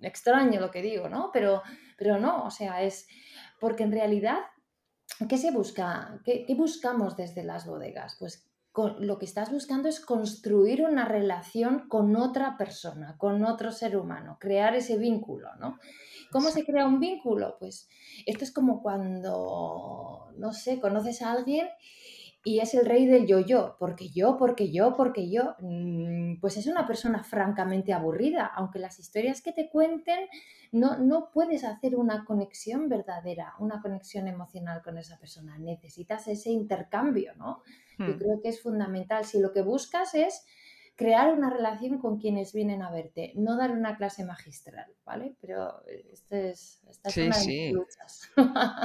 extraño 0.00 0.60
lo 0.60 0.70
que 0.70 0.82
digo, 0.82 1.08
¿no? 1.08 1.30
Pero, 1.32 1.62
pero 1.96 2.18
no, 2.18 2.44
o 2.44 2.50
sea, 2.50 2.82
es 2.82 3.06
porque 3.60 3.84
en 3.84 3.92
realidad, 3.92 4.38
¿qué 5.28 5.38
se 5.38 5.52
busca? 5.52 6.20
¿Qué, 6.24 6.44
qué 6.44 6.54
buscamos 6.54 7.16
desde 7.16 7.44
las 7.44 7.66
bodegas? 7.66 8.16
Pues 8.18 8.48
lo 8.98 9.18
que 9.18 9.26
estás 9.26 9.50
buscando 9.50 9.88
es 9.88 10.00
construir 10.00 10.82
una 10.84 11.04
relación 11.04 11.88
con 11.88 12.16
otra 12.16 12.56
persona, 12.56 13.16
con 13.18 13.44
otro 13.44 13.70
ser 13.70 13.96
humano, 13.96 14.38
crear 14.40 14.74
ese 14.74 14.96
vínculo, 14.96 15.54
¿no? 15.56 15.78
¿Cómo 16.32 16.50
se 16.50 16.64
crea 16.64 16.86
un 16.86 16.98
vínculo? 16.98 17.56
Pues 17.58 17.88
esto 18.26 18.44
es 18.44 18.50
como 18.50 18.82
cuando, 18.82 20.32
no 20.36 20.52
sé, 20.52 20.80
conoces 20.80 21.22
a 21.22 21.32
alguien 21.32 21.68
y 22.44 22.58
es 22.58 22.74
el 22.74 22.86
rey 22.86 23.06
del 23.06 23.26
yo-yo, 23.26 23.76
porque 23.78 24.08
yo, 24.08 24.36
porque 24.36 24.72
yo, 24.72 24.96
porque 24.96 25.30
yo, 25.30 25.54
mm, 25.60 26.40
pues 26.40 26.56
es 26.56 26.66
una 26.66 26.86
persona 26.88 27.22
francamente 27.22 27.92
aburrida, 27.92 28.46
aunque 28.46 28.80
las 28.80 28.98
historias 28.98 29.42
que 29.42 29.52
te 29.52 29.70
cuenten 29.70 30.28
no, 30.72 30.98
no 30.98 31.30
puedes 31.32 31.62
hacer 31.62 31.94
una 31.94 32.24
conexión 32.24 32.88
verdadera, 32.88 33.54
una 33.60 33.80
conexión 33.80 34.26
emocional 34.26 34.82
con 34.82 34.98
esa 34.98 35.18
persona, 35.18 35.56
necesitas 35.58 36.26
ese 36.26 36.50
intercambio, 36.50 37.32
¿no? 37.36 37.62
Yo 37.98 38.14
hmm. 38.14 38.18
creo 38.18 38.40
que 38.42 38.48
es 38.48 38.60
fundamental, 38.60 39.24
si 39.24 39.38
lo 39.38 39.52
que 39.52 39.62
buscas 39.62 40.14
es 40.14 40.44
crear 41.02 41.32
una 41.32 41.50
relación 41.50 41.98
con 41.98 42.18
quienes 42.18 42.52
vienen 42.52 42.82
a 42.82 42.90
verte, 42.90 43.32
no 43.34 43.56
dar 43.56 43.72
una 43.72 43.96
clase 43.96 44.24
magistral, 44.24 44.86
¿vale? 45.04 45.34
Pero 45.40 45.82
este 45.86 46.50
es, 46.50 46.80
esta 46.88 47.08
es 47.08 47.16
una 47.16 47.38
de 47.38 47.72
luchas. 47.72 48.30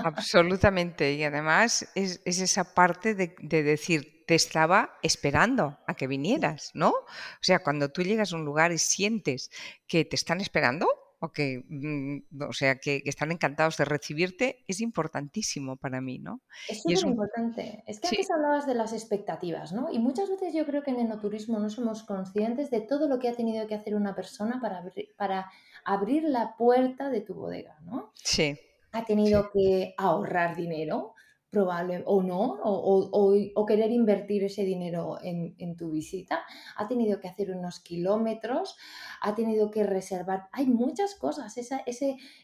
Absolutamente. 0.03 1.13
Y 1.13 1.23
además 1.23 1.87
es, 1.95 2.21
esa 2.25 2.73
parte 2.73 3.15
de, 3.15 3.35
de, 3.39 3.63
decir, 3.63 4.25
te 4.25 4.35
estaba 4.35 4.97
esperando 5.03 5.77
a 5.87 5.93
que 5.93 6.07
vinieras, 6.07 6.71
¿no? 6.73 6.89
O 6.89 7.41
sea, 7.41 7.59
cuando 7.59 7.89
tú 7.89 8.01
llegas 8.01 8.33
a 8.33 8.35
un 8.35 8.45
lugar 8.45 8.71
y 8.71 8.77
sientes 8.77 9.49
que 9.87 10.03
te 10.05 10.15
están 10.15 10.41
esperando, 10.41 10.87
o 11.19 11.31
que, 11.31 11.63
mm, 11.67 12.43
o 12.47 12.53
sea, 12.53 12.77
que, 12.77 13.01
están 13.05 13.31
encantados 13.31 13.77
de 13.77 13.85
recibirte, 13.85 14.63
es 14.67 14.81
importantísimo 14.81 15.75
para 15.75 15.99
mí, 15.99 16.19
¿no? 16.19 16.41
Es 16.69 16.83
súper 16.83 17.09
importante. 17.09 17.83
Es 17.87 17.99
que 17.99 18.09
antes 18.09 18.29
hablabas 18.29 18.67
de 18.67 18.75
las 18.75 18.93
expectativas, 18.93 19.73
¿no? 19.73 19.91
Y 19.91 19.99
muchas 19.99 20.29
veces 20.29 20.53
yo 20.53 20.65
creo 20.65 20.83
que 20.83 20.91
en 20.91 20.99
el 20.99 21.05
enoturismo 21.07 21.59
no 21.59 21.69
somos 21.69 22.03
conscientes 22.03 22.69
de 22.69 22.81
todo 22.81 23.07
lo 23.07 23.19
que 23.19 23.29
ha 23.29 23.35
tenido 23.35 23.65
que 23.67 23.75
hacer 23.75 23.95
una 23.95 24.15
persona 24.15 24.59
para, 24.61 24.79
abrir, 24.79 25.15
para 25.17 25.51
abrir 25.83 26.23
la 26.23 26.55
puerta 26.55 27.09
de 27.09 27.21
tu 27.21 27.33
bodega, 27.33 27.79
¿no? 27.81 28.11
Sí. 28.15 28.59
Ha 28.91 29.05
tenido 29.05 29.49
que 29.51 29.95
ahorrar 29.97 30.55
dinero, 30.55 31.15
probable 31.49 32.03
o 32.05 32.21
no, 32.21 32.59
o, 32.63 33.65
querer 33.65 33.91
invertir 33.91 34.43
ese 34.43 34.63
dinero 34.63 35.17
en, 35.21 35.75
tu 35.77 35.91
visita, 35.91 36.43
ha 36.75 36.87
tenido 36.87 37.19
que 37.19 37.27
hacer 37.27 37.51
unos 37.51 37.79
kilómetros, 37.79 38.75
ha 39.21 39.35
tenido 39.35 39.71
que 39.71 39.83
reservar, 39.83 40.47
hay 40.51 40.65
muchas 40.67 41.15
cosas, 41.15 41.57
ese, 41.57 41.83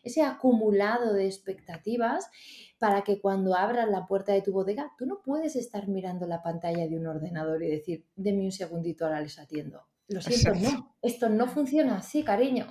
ese 0.04 0.22
acumulado 0.22 1.14
de 1.14 1.26
expectativas 1.26 2.30
para 2.80 3.04
que 3.04 3.20
cuando 3.20 3.56
abras 3.56 3.90
la 3.90 4.06
puerta 4.08 4.34
de 4.34 4.42
tu 4.42 4.52
bodega, 4.52 4.92
tú 4.98 5.06
no 5.06 5.22
puedes 5.24 5.56
estar 5.56 5.88
mirando 5.88 6.28
la 6.28 6.42
pantalla 6.42 6.88
de 6.88 6.98
un 6.98 7.08
ordenador 7.08 7.64
y 7.64 7.70
decir, 7.70 8.06
deme 8.16 8.44
un 8.44 8.52
segundito, 8.52 9.06
ahora 9.06 9.22
les 9.22 9.40
atiendo. 9.40 9.88
Lo 10.10 10.22
siento, 10.22 10.54
no, 10.56 10.96
esto 11.02 11.30
no 11.30 11.48
funciona 11.48 11.98
así, 11.98 12.24
cariño. 12.24 12.68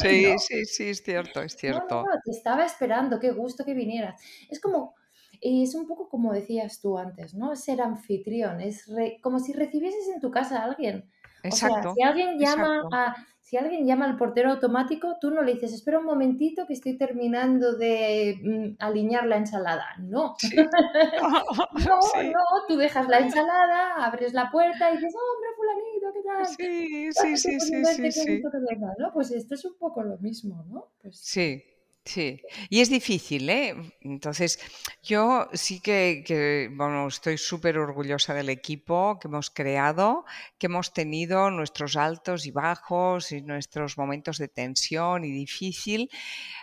Sí, 0.00 0.34
sí, 0.38 0.64
sí, 0.64 0.90
es 0.90 1.02
cierto, 1.02 1.42
es 1.42 1.56
cierto. 1.56 2.02
No, 2.02 2.20
te 2.24 2.30
estaba 2.30 2.64
esperando, 2.64 3.18
qué 3.18 3.32
gusto 3.32 3.64
que 3.64 3.74
vinieras. 3.74 4.20
Es 4.48 4.60
como, 4.60 4.94
y 5.40 5.62
es 5.62 5.74
un 5.74 5.86
poco 5.86 6.08
como 6.08 6.32
decías 6.32 6.80
tú 6.80 6.98
antes, 6.98 7.34
¿no? 7.34 7.54
Ser 7.56 7.80
anfitrión, 7.80 8.60
es 8.60 8.90
como 9.22 9.38
si 9.38 9.52
recibieses 9.52 10.08
en 10.14 10.20
tu 10.20 10.30
casa 10.30 10.60
a 10.60 10.64
alguien. 10.64 11.10
Exacto. 11.42 11.78
O 11.78 11.82
sea, 11.82 11.94
si 11.94 12.02
alguien 12.02 12.38
llama 12.38 12.88
a, 12.92 13.14
si 13.48 13.56
alguien 13.56 13.86
llama 13.86 14.04
al 14.04 14.18
portero 14.18 14.50
automático, 14.50 15.16
tú 15.18 15.30
no 15.30 15.40
le 15.40 15.54
dices, 15.54 15.72
espera 15.72 15.98
un 15.98 16.04
momentito 16.04 16.66
que 16.66 16.74
estoy 16.74 16.98
terminando 16.98 17.78
de 17.78 18.38
mm, 18.42 18.76
alinear 18.78 19.26
la 19.26 19.38
ensalada. 19.38 19.86
No. 20.00 20.36
no, 21.88 22.22
no, 22.22 22.44
tú 22.68 22.76
dejas 22.76 23.08
la 23.08 23.20
ensalada, 23.20 24.04
abres 24.04 24.34
la 24.34 24.50
puerta 24.50 24.90
y 24.90 24.96
dices, 24.96 25.14
hombre, 25.14 25.48
fulanito, 25.56 26.12
¿qué 26.12 26.22
tal? 26.22 26.46
Sí, 26.46 27.12
sí, 27.12 27.36
sí, 27.38 27.60
sí, 27.60 27.84
sí, 27.86 28.12
sí. 28.12 28.42
¿no? 28.98 29.12
Pues 29.14 29.30
esto 29.30 29.54
es 29.54 29.64
un 29.64 29.78
poco 29.78 30.02
lo 30.02 30.18
mismo, 30.18 30.66
¿no? 30.68 30.92
Pues... 31.00 31.18
Sí, 31.18 31.62
Sí, 32.08 32.40
y 32.70 32.80
es 32.80 32.88
difícil, 32.88 33.50
¿eh? 33.50 33.74
Entonces, 34.00 34.58
yo 35.02 35.46
sí 35.52 35.80
que, 35.80 36.70
bueno, 36.74 37.06
estoy 37.06 37.36
súper 37.36 37.76
orgullosa 37.76 38.32
del 38.32 38.48
equipo 38.48 39.18
que 39.20 39.28
hemos 39.28 39.50
creado, 39.50 40.24
que 40.56 40.68
hemos 40.68 40.94
tenido 40.94 41.50
nuestros 41.50 41.96
altos 41.96 42.46
y 42.46 42.50
bajos 42.50 43.30
y 43.30 43.42
nuestros 43.42 43.98
momentos 43.98 44.38
de 44.38 44.48
tensión 44.48 45.22
y 45.22 45.32
difícil. 45.32 46.08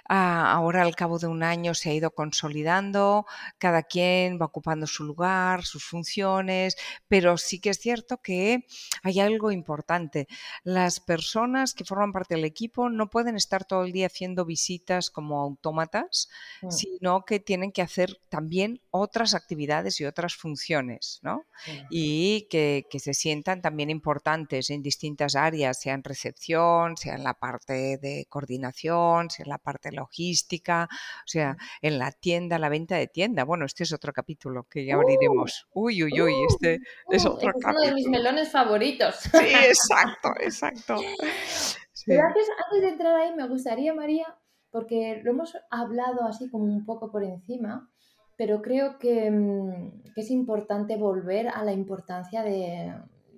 Ah, 0.10 0.51
ahora, 0.51 0.81
al 0.81 0.95
cabo 0.95 1.19
de 1.19 1.27
un 1.27 1.43
año, 1.43 1.75
se 1.75 1.91
ha 1.91 1.93
ido 1.93 2.10
consolidando, 2.12 3.27
cada 3.60 3.84
quien 3.84 4.39
va 4.41 4.45
ocupando 4.45 4.88
su 4.88 5.03
lugar, 5.03 5.63
sus 5.63 5.84
funciones, 5.86 6.75
pero 7.08 7.38
sí 7.38 7.60
que 7.60 7.69
es 7.69 7.79
cierto 7.79 8.17
que 8.17 8.65
hay 9.03 9.19
algo 9.19 9.51
importante. 9.51 10.27
Las 10.63 10.99
personas 10.99 11.75
que 11.75 11.86
forman 11.86 12.12
parte 12.13 12.36
del 12.36 12.45
equipo 12.45 12.89
no 12.89 13.10
pueden 13.12 13.36
estar 13.36 13.65
todo 13.65 13.84
el 13.84 13.91
día 13.91 14.08
haciendo 14.08 14.45
visitas 14.45 15.12
como 15.12 15.35
autómatas, 15.41 16.30
mm. 16.62 16.69
sino 16.69 17.26
que 17.26 17.39
tienen 17.39 17.71
que 17.71 17.82
hacer 17.82 18.19
también 18.30 18.82
otras 18.91 19.34
actividades 19.34 20.00
y 20.00 20.06
otras 20.06 20.36
funciones, 20.36 21.19
¿no? 21.21 21.45
Y 21.89 22.48
que, 22.50 22.86
se 22.95 23.13
sientan 23.13 23.62
también 23.62 23.89
importantes 23.89 24.69
en 24.69 24.82
distintas 24.82 25.36
áreas, 25.36 25.80
sea 25.80 25.93
en 25.93 26.04
recepción, 26.04 26.98
sea 26.98 27.15
en 27.15 27.24
la 27.24 27.34
parte 27.34 27.98
de 27.98 28.26
coordinación, 28.30 29.30
sea 29.30 29.43
en 29.43 29.50
la 29.50 29.58
parte 29.58 29.91
logística, 29.91 30.88
o 30.89 31.28
sea, 31.28 31.54
mm. 31.54 31.58
en 31.82 32.00
la 32.00 32.12
tienda, 32.12 32.58
la 32.58 32.69
venta 32.69 32.95
de 32.95 33.08
tienda. 33.08 33.43
Bueno, 33.43 33.65
este 33.65 33.84
es 33.84 33.93
otro 33.93 34.13
capítulo 34.13 34.63
que 34.69 34.86
ya 34.86 34.98
¡Uh! 34.98 35.02
abriremos. 35.02 35.67
uy, 35.74 36.04
uy, 36.04 36.21
uy, 36.21 36.34
¡Uh! 36.34 36.48
este 36.50 36.80
es 37.10 37.26
¡Uh! 37.26 37.30
otro 37.30 37.50
este 37.50 37.60
Es 37.60 37.65
uno 37.65 37.82
de 37.82 37.93
mis 37.93 38.08
melones 38.08 38.52
favoritos. 38.52 39.15
Sí, 39.15 39.54
exacto, 39.67 40.30
exacto. 40.39 40.95
Gracias. 42.08 42.48
Antes 42.65 42.82
de 42.82 42.89
entrar 42.89 43.15
ahí, 43.15 43.34
me 43.34 43.48
gustaría, 43.48 43.93
María, 43.93 44.36
porque 44.76 45.22
lo 45.24 45.32
hemos 45.32 45.58
hablado 45.72 46.26
así 46.26 46.50
como 46.50 46.66
un 46.66 46.84
poco 46.84 47.10
por 47.10 47.24
encima, 47.24 47.90
pero 48.36 48.62
creo 48.62 49.00
que, 49.00 49.32
mm, 49.32 50.04
es 50.18 50.30
importante 50.32 50.98
volver 50.98 51.48
a 51.48 51.64
la 51.64 51.72
importancia 51.72 52.44
de, 52.44 52.94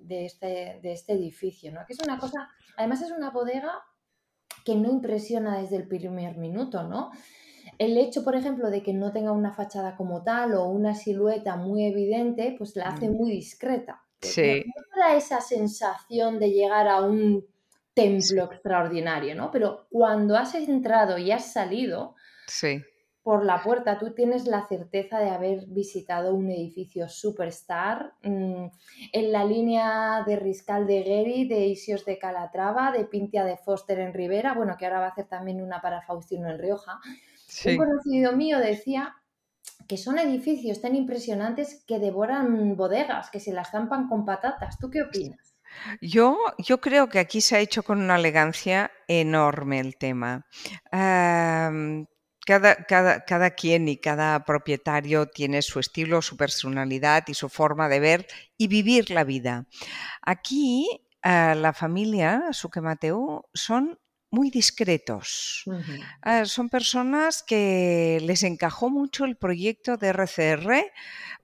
este, 0.10 0.80
este, 0.82 1.14
edificio, 1.14 1.72
¿no? 1.72 1.82
que 1.86 1.94
es 1.94 2.00
una 2.04 2.18
cosa, 2.18 2.50
además 2.76 3.04
es 3.04 3.12
una 3.12 3.30
bodega 3.30 3.72
que 4.66 4.74
no 4.74 4.90
impresiona 4.90 5.60
desde 5.62 5.76
el 5.76 5.88
primer 5.88 6.38
minuto, 6.38 6.82
¿no? 6.82 7.12
El 7.78 8.00
hecho, 8.00 8.24
por 8.24 8.36
ejemplo, 8.36 8.72
de 8.72 8.82
que 8.82 8.94
no 8.94 9.12
tenga 9.12 9.32
una 9.32 9.54
fachada 9.54 9.96
como 9.96 10.24
tal 10.24 10.56
o 10.56 10.66
una 10.66 10.96
silueta 10.96 11.56
muy 11.56 11.86
evidente, 11.86 12.56
pues 12.58 12.76
la 12.76 12.86
hace 12.86 13.10
mm. 13.10 13.14
muy 13.14 13.30
discreta. 13.30 14.02
Sí. 14.22 14.64
No 14.66 15.04
da 15.04 15.16
esa 15.16 15.40
sensación 15.40 16.40
de 16.40 16.50
llegar 16.50 16.88
a 16.88 17.02
un 17.02 17.46
templo 17.98 18.44
extraordinario, 18.46 19.36
¿no? 19.36 19.50
Pero 19.52 19.88
cuando 19.90 20.38
has 20.38 20.54
entrado 20.56 21.18
y 21.18 21.32
has 21.32 21.52
salido 21.52 22.16
por 23.24 23.44
la 23.44 23.62
puerta, 23.62 23.98
tú 23.98 24.14
tienes 24.14 24.46
la 24.46 24.68
certeza 24.68 25.20
de 25.20 25.30
haber 25.30 25.66
visitado 25.66 26.34
un 26.34 26.50
edificio 26.50 27.10
superstar 27.10 28.14
mm, 28.24 28.68
en 29.12 29.32
la 29.34 29.44
línea 29.44 30.24
de 30.26 30.38
Riscal 30.38 30.88
de 30.88 31.04
Gueri, 31.04 31.48
de 31.48 31.68
Isios 31.68 32.06
de 32.06 32.18
Calatrava, 32.18 32.92
de 32.92 33.04
Pintia 33.04 33.44
de 33.44 33.58
Foster 33.58 34.00
en 34.00 34.14
Rivera, 34.14 34.54
bueno, 34.54 34.78
que 34.78 34.86
ahora 34.86 35.00
va 35.00 35.06
a 35.08 35.10
hacer 35.10 35.28
también 35.28 35.62
una 35.62 35.82
para 35.82 36.02
Faustino 36.02 36.50
en 36.50 36.58
Rioja. 36.58 37.00
Un 37.66 37.78
conocido 37.78 38.32
mío 38.34 38.60
decía 38.60 39.16
que 39.88 39.98
son 39.98 40.20
edificios 40.20 40.82
tan 40.82 40.96
impresionantes 40.96 41.84
que 41.86 42.00
devoran 42.00 42.76
bodegas, 42.76 43.30
que 43.30 43.40
se 43.40 43.54
las 43.54 43.72
zampan 43.72 44.08
con 44.08 44.26
patatas. 44.26 44.78
¿Tú 44.80 44.90
qué 44.90 45.02
opinas? 45.02 45.47
Yo, 46.02 46.38
yo 46.58 46.80
creo 46.82 47.10
que 47.10 47.20
aquí 47.20 47.42
se 47.42 47.56
ha 47.56 47.60
hecho 47.60 47.84
con 47.84 48.02
una 48.02 48.18
elegancia 48.18 48.92
enorme 49.08 49.80
el 49.80 49.98
tema. 49.98 50.46
cada, 50.92 52.76
cada, 52.86 53.26
cada, 53.26 53.50
quien 53.52 53.88
y 53.88 53.98
cada 53.98 54.46
propietario 54.46 55.28
tiene 55.28 55.62
su 55.62 55.80
estilo, 55.80 56.22
su 56.22 56.38
personalidad 56.38 57.24
y 57.28 57.34
su 57.34 57.50
forma 57.50 57.90
de 57.90 58.00
ver 58.00 58.28
y 58.58 58.68
vivir 58.68 59.10
la 59.10 59.24
vida. 59.24 59.68
Aquí 60.22 60.88
la 61.24 61.74
familia 61.74 62.54
Suque 62.54 62.82
Mateo 62.82 63.50
son 63.54 64.00
muy 64.30 64.50
discretos. 64.50 65.64
Ah, 66.22 66.46
son 66.46 66.70
personas 66.70 67.44
que 67.44 68.20
les 68.22 68.44
encajó 68.44 68.90
mucho 68.90 69.26
el 69.26 69.38
proyecto 69.38 69.98
de 69.98 70.10
RCR 70.10 70.92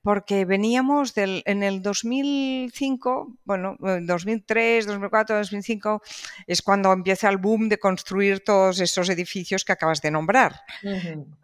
porque 0.03 0.43
veníamos 0.43 1.13
del, 1.15 1.43
en 1.45 1.63
el 1.63 1.81
2005, 1.81 3.37
bueno, 3.45 3.77
2003, 3.79 4.85
2004, 4.85 5.37
2005, 5.37 6.01
es 6.45 6.61
cuando 6.61 6.91
empieza 6.91 7.29
el 7.29 7.37
boom 7.37 7.69
de 7.69 7.79
construir 7.79 8.43
todos 8.43 8.81
esos 8.81 9.09
edificios 9.09 9.63
que 9.63 9.71
acabas 9.71 10.01
de 10.01 10.11
nombrar. 10.11 10.59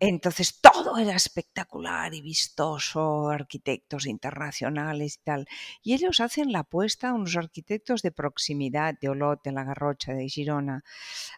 Entonces 0.02 0.60
todo 0.60 0.97
era 0.97 1.15
espectacular 1.15 2.13
y 2.13 2.21
vistoso, 2.21 3.30
arquitectos 3.30 4.06
internacionales 4.06 5.19
y 5.21 5.23
tal. 5.23 5.47
Y 5.82 5.93
ellos 5.93 6.19
hacen 6.19 6.52
la 6.52 6.60
apuesta 6.60 7.10
a 7.10 7.13
unos 7.13 7.38
arquitectos 7.38 8.02
de 8.02 8.12
proximidad, 8.12 8.93
de 8.99 9.08
Olot, 9.08 9.41
de 9.41 9.54
La 9.54 9.63
Garrocha, 9.63 10.12
de 10.12 10.28
Girona. 10.28 10.84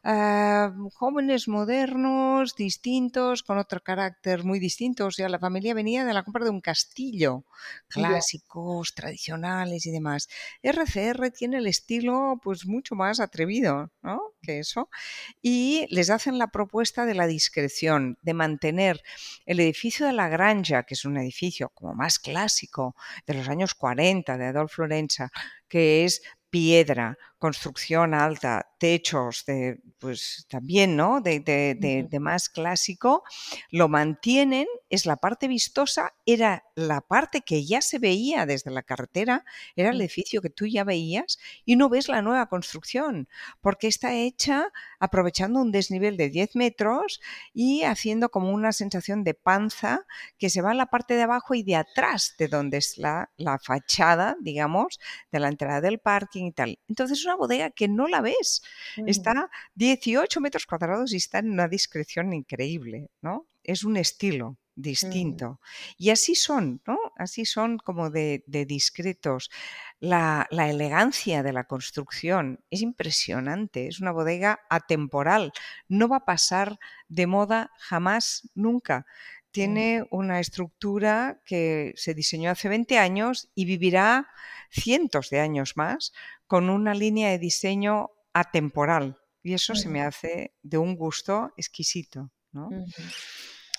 Ah, 0.03 0.73
jóvenes 0.93 1.47
modernos, 1.47 2.55
distintos, 2.55 3.43
con 3.43 3.57
otro 3.57 3.81
carácter 3.81 4.43
muy 4.43 4.59
distinto. 4.59 5.05
O 5.07 5.11
sea, 5.11 5.29
la 5.29 5.39
familia 5.39 5.73
venía 5.73 6.05
de 6.05 6.13
la 6.13 6.23
compra 6.23 6.43
de 6.43 6.51
un 6.51 6.61
castillo, 6.61 7.45
clásicos, 7.87 8.93
tradicionales 8.93 9.85
y 9.85 9.91
demás. 9.91 10.27
RCR 10.63 11.31
tiene 11.31 11.57
el 11.57 11.67
estilo 11.67 12.39
pues 12.43 12.65
mucho 12.65 12.95
más 12.95 13.19
atrevido, 13.19 13.91
¿no? 14.01 14.21
Que 14.41 14.59
eso. 14.59 14.89
Y 15.41 15.87
les 15.89 16.09
hacen 16.09 16.37
la 16.37 16.47
propuesta 16.47 17.05
de 17.05 17.15
la 17.15 17.27
discreción, 17.27 18.17
de 18.21 18.33
mantener 18.33 19.01
el 19.45 19.59
edificio 19.59 20.05
de 20.05 20.13
la 20.13 20.29
Granja, 20.29 20.83
que 20.83 20.95
es 20.95 21.05
un 21.05 21.17
edificio 21.17 21.69
como 21.69 21.93
más 21.93 22.19
clásico 22.19 22.95
de 23.27 23.35
los 23.35 23.49
años 23.49 23.75
40 23.75 24.37
de 24.37 24.45
Adolfo 24.45 24.81
Lorenza, 24.83 25.31
que 25.67 26.05
es 26.05 26.21
piedra, 26.49 27.17
construcción 27.41 28.13
alta, 28.13 28.69
techos 28.77 29.45
de, 29.45 29.81
pues 29.97 30.45
también, 30.47 30.95
¿no? 30.95 31.21
De, 31.21 31.39
de, 31.39 32.19
más 32.19 32.49
clásico, 32.49 33.23
lo 33.71 33.89
mantienen, 33.89 34.67
es 34.91 35.07
la 35.07 35.17
parte 35.17 35.47
vistosa, 35.47 36.13
era 36.27 36.63
la 36.75 37.01
parte 37.01 37.41
que 37.41 37.65
ya 37.65 37.81
se 37.81 37.97
veía 37.97 38.45
desde 38.45 38.69
la 38.69 38.83
carretera, 38.83 39.43
era 39.75 39.89
el 39.89 39.99
edificio 39.99 40.39
que 40.39 40.51
tú 40.51 40.67
ya 40.67 40.83
veías 40.83 41.39
y 41.65 41.77
no 41.77 41.89
ves 41.89 42.09
la 42.09 42.21
nueva 42.21 42.47
construcción, 42.47 43.27
porque 43.59 43.87
está 43.87 44.13
hecha 44.13 44.71
aprovechando 44.99 45.59
un 45.61 45.71
desnivel 45.71 46.17
de 46.17 46.29
10 46.29 46.55
metros 46.55 47.21
y 47.55 47.81
haciendo 47.83 48.29
como 48.29 48.51
una 48.51 48.71
sensación 48.71 49.23
de 49.23 49.33
panza 49.33 50.05
que 50.37 50.51
se 50.51 50.61
va 50.61 50.71
a 50.71 50.75
la 50.75 50.85
parte 50.85 51.15
de 51.15 51.23
abajo 51.23 51.55
y 51.55 51.63
de 51.63 51.75
atrás 51.75 52.35
de 52.37 52.47
donde 52.47 52.77
es 52.77 52.99
la, 52.99 53.31
la 53.35 53.57
fachada, 53.57 54.37
digamos, 54.41 54.99
de 55.31 55.39
la 55.39 55.47
entrada 55.47 55.81
del 55.81 55.97
parking 55.97 56.45
y 56.45 56.51
tal. 56.51 56.79
Entonces, 56.87 57.25
bodega 57.35 57.71
que 57.71 57.87
no 57.87 58.07
la 58.07 58.21
ves. 58.21 58.61
Está 59.07 59.49
18 59.75 60.41
metros 60.41 60.65
cuadrados 60.65 61.13
y 61.13 61.17
está 61.17 61.39
en 61.39 61.51
una 61.51 61.67
discreción 61.67 62.33
increíble, 62.33 63.09
¿no? 63.21 63.47
Es 63.63 63.83
un 63.83 63.97
estilo 63.97 64.57
distinto. 64.75 65.59
Y 65.97 66.09
así 66.09 66.35
son, 66.35 66.81
¿no? 66.85 66.97
Así 67.17 67.45
son 67.45 67.77
como 67.77 68.09
de, 68.09 68.43
discretos. 68.47 69.49
La, 69.99 70.47
la, 70.49 70.69
elegancia 70.69 71.43
de 71.43 71.53
la 71.53 71.65
construcción 71.65 72.63
es 72.69 72.81
impresionante, 72.81 73.87
es 73.87 73.99
una 73.99 74.11
bodega 74.11 74.61
atemporal, 74.69 75.51
no 75.87 76.07
va 76.07 76.17
a 76.17 76.25
pasar 76.25 76.79
de 77.07 77.27
moda 77.27 77.71
jamás, 77.77 78.49
nunca. 78.55 79.05
Tiene 79.51 80.05
una 80.11 80.39
estructura 80.39 81.41
que 81.45 81.93
se 81.97 82.13
diseñó 82.13 82.51
hace 82.51 82.69
20 82.69 82.97
años 82.97 83.49
y 83.53 83.65
vivirá 83.65 84.29
cientos 84.69 85.29
de 85.29 85.41
años 85.41 85.75
más 85.75 86.13
con 86.51 86.69
una 86.69 86.93
línea 86.93 87.29
de 87.29 87.39
diseño 87.39 88.09
atemporal. 88.33 89.15
Y 89.41 89.53
eso 89.53 89.73
se 89.73 89.87
me 89.87 90.01
hace 90.01 90.53
de 90.61 90.77
un 90.77 90.97
gusto 90.97 91.53
exquisito. 91.55 92.29
¿no? 92.51 92.69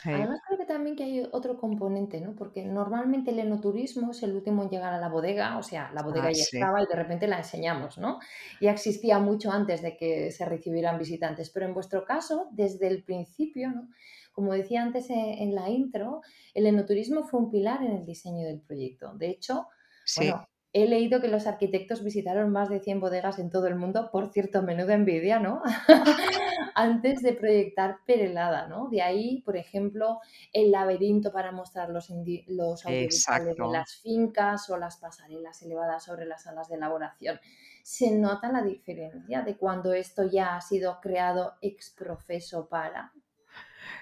Además 0.03 0.41
creo 0.47 0.59
que 0.59 0.65
también 0.65 0.97
que 0.97 1.05
hay 1.05 1.29
otro 1.33 1.59
componente, 1.59 2.19
¿no? 2.23 2.35
Porque 2.35 2.65
normalmente 2.65 3.31
el 3.31 3.41
enoturismo 3.41 4.13
es 4.13 4.23
el 4.23 4.35
último 4.35 4.63
en 4.63 4.71
llegar 4.71 4.95
a 4.95 4.99
la 4.99 5.11
bodega, 5.11 5.59
o 5.59 5.63
sea, 5.63 5.93
la 5.93 6.03
bodega 6.03 6.29
ah, 6.29 6.33
ya 6.33 6.45
estaba 6.45 6.83
y 6.83 6.87
de 6.87 6.97
repente 6.97 7.27
la 7.29 7.37
enseñamos, 7.37 7.99
¿no? 7.99 8.21
Ya 8.59 8.73
existía 8.73 9.19
mucho 9.19 9.53
antes 9.53 9.83
de 9.83 9.95
que 9.99 10.31
se 10.31 10.47
recibieran 10.47 10.99
visitantes, 10.99 11.51
pero 11.51 11.67
en 11.67 11.75
vuestro 11.75 12.07
caso, 12.07 12.49
desde 12.53 12.87
el 12.87 13.05
principio, 13.05 13.69
¿no? 13.71 13.91
Como 14.33 14.55
decía 14.55 14.83
antes 14.83 15.11
en, 15.11 15.19
en 15.19 15.55
la 15.55 15.69
intro, 15.69 16.23
el 16.55 16.65
enoturismo 16.65 17.23
fue 17.23 17.39
un 17.39 17.51
pilar 17.51 17.83
en 17.83 17.93
el 17.99 18.07
diseño 18.07 18.47
del 18.47 18.63
proyecto. 18.63 19.13
De 19.13 19.29
hecho, 19.29 19.69
sí. 20.07 20.31
bueno, 20.31 20.49
He 20.75 20.87
leído 20.87 21.21
que 21.21 21.29
los 21.29 21.47
arquitectos 21.47 22.03
visitaron 22.03 22.51
más 22.51 22.71
de 22.71 22.81
100 22.81 23.01
bodegas 23.01 23.39
en 23.39 23.51
todo 23.51 23.67
el 23.67 23.75
mundo, 23.75 24.11
por 24.11 24.33
cierto, 24.33 24.63
menuda 24.63 24.95
envidia, 24.95 25.39
¿no? 25.39 25.63
Antes 26.75 27.21
de 27.21 27.35
proyectar 27.35 27.99
Perelada, 28.07 28.69
¿no? 28.69 28.89
De 28.89 29.03
ahí, 29.03 29.43
por 29.43 29.59
ejemplo, 29.59 30.21
el 30.51 30.71
laberinto 30.71 31.31
para 31.31 31.53
mostrar 31.53 31.91
los, 31.91 32.09
los 32.47 32.87
audiovisuales 32.87 33.57
de 33.57 33.69
las 33.71 33.97
fincas 33.97 34.71
o 34.71 34.79
las 34.79 34.97
pasarelas 34.97 35.61
elevadas 35.61 36.05
sobre 36.05 36.25
las 36.25 36.45
salas 36.45 36.69
de 36.69 36.77
elaboración. 36.77 37.39
Se 37.83 38.11
nota 38.11 38.51
la 38.51 38.63
diferencia 38.63 39.43
de 39.43 39.59
cuando 39.59 39.93
esto 39.93 40.23
ya 40.25 40.57
ha 40.57 40.61
sido 40.63 41.01
creado 41.03 41.55
ex 41.61 41.91
profeso 41.91 42.69
para 42.69 43.13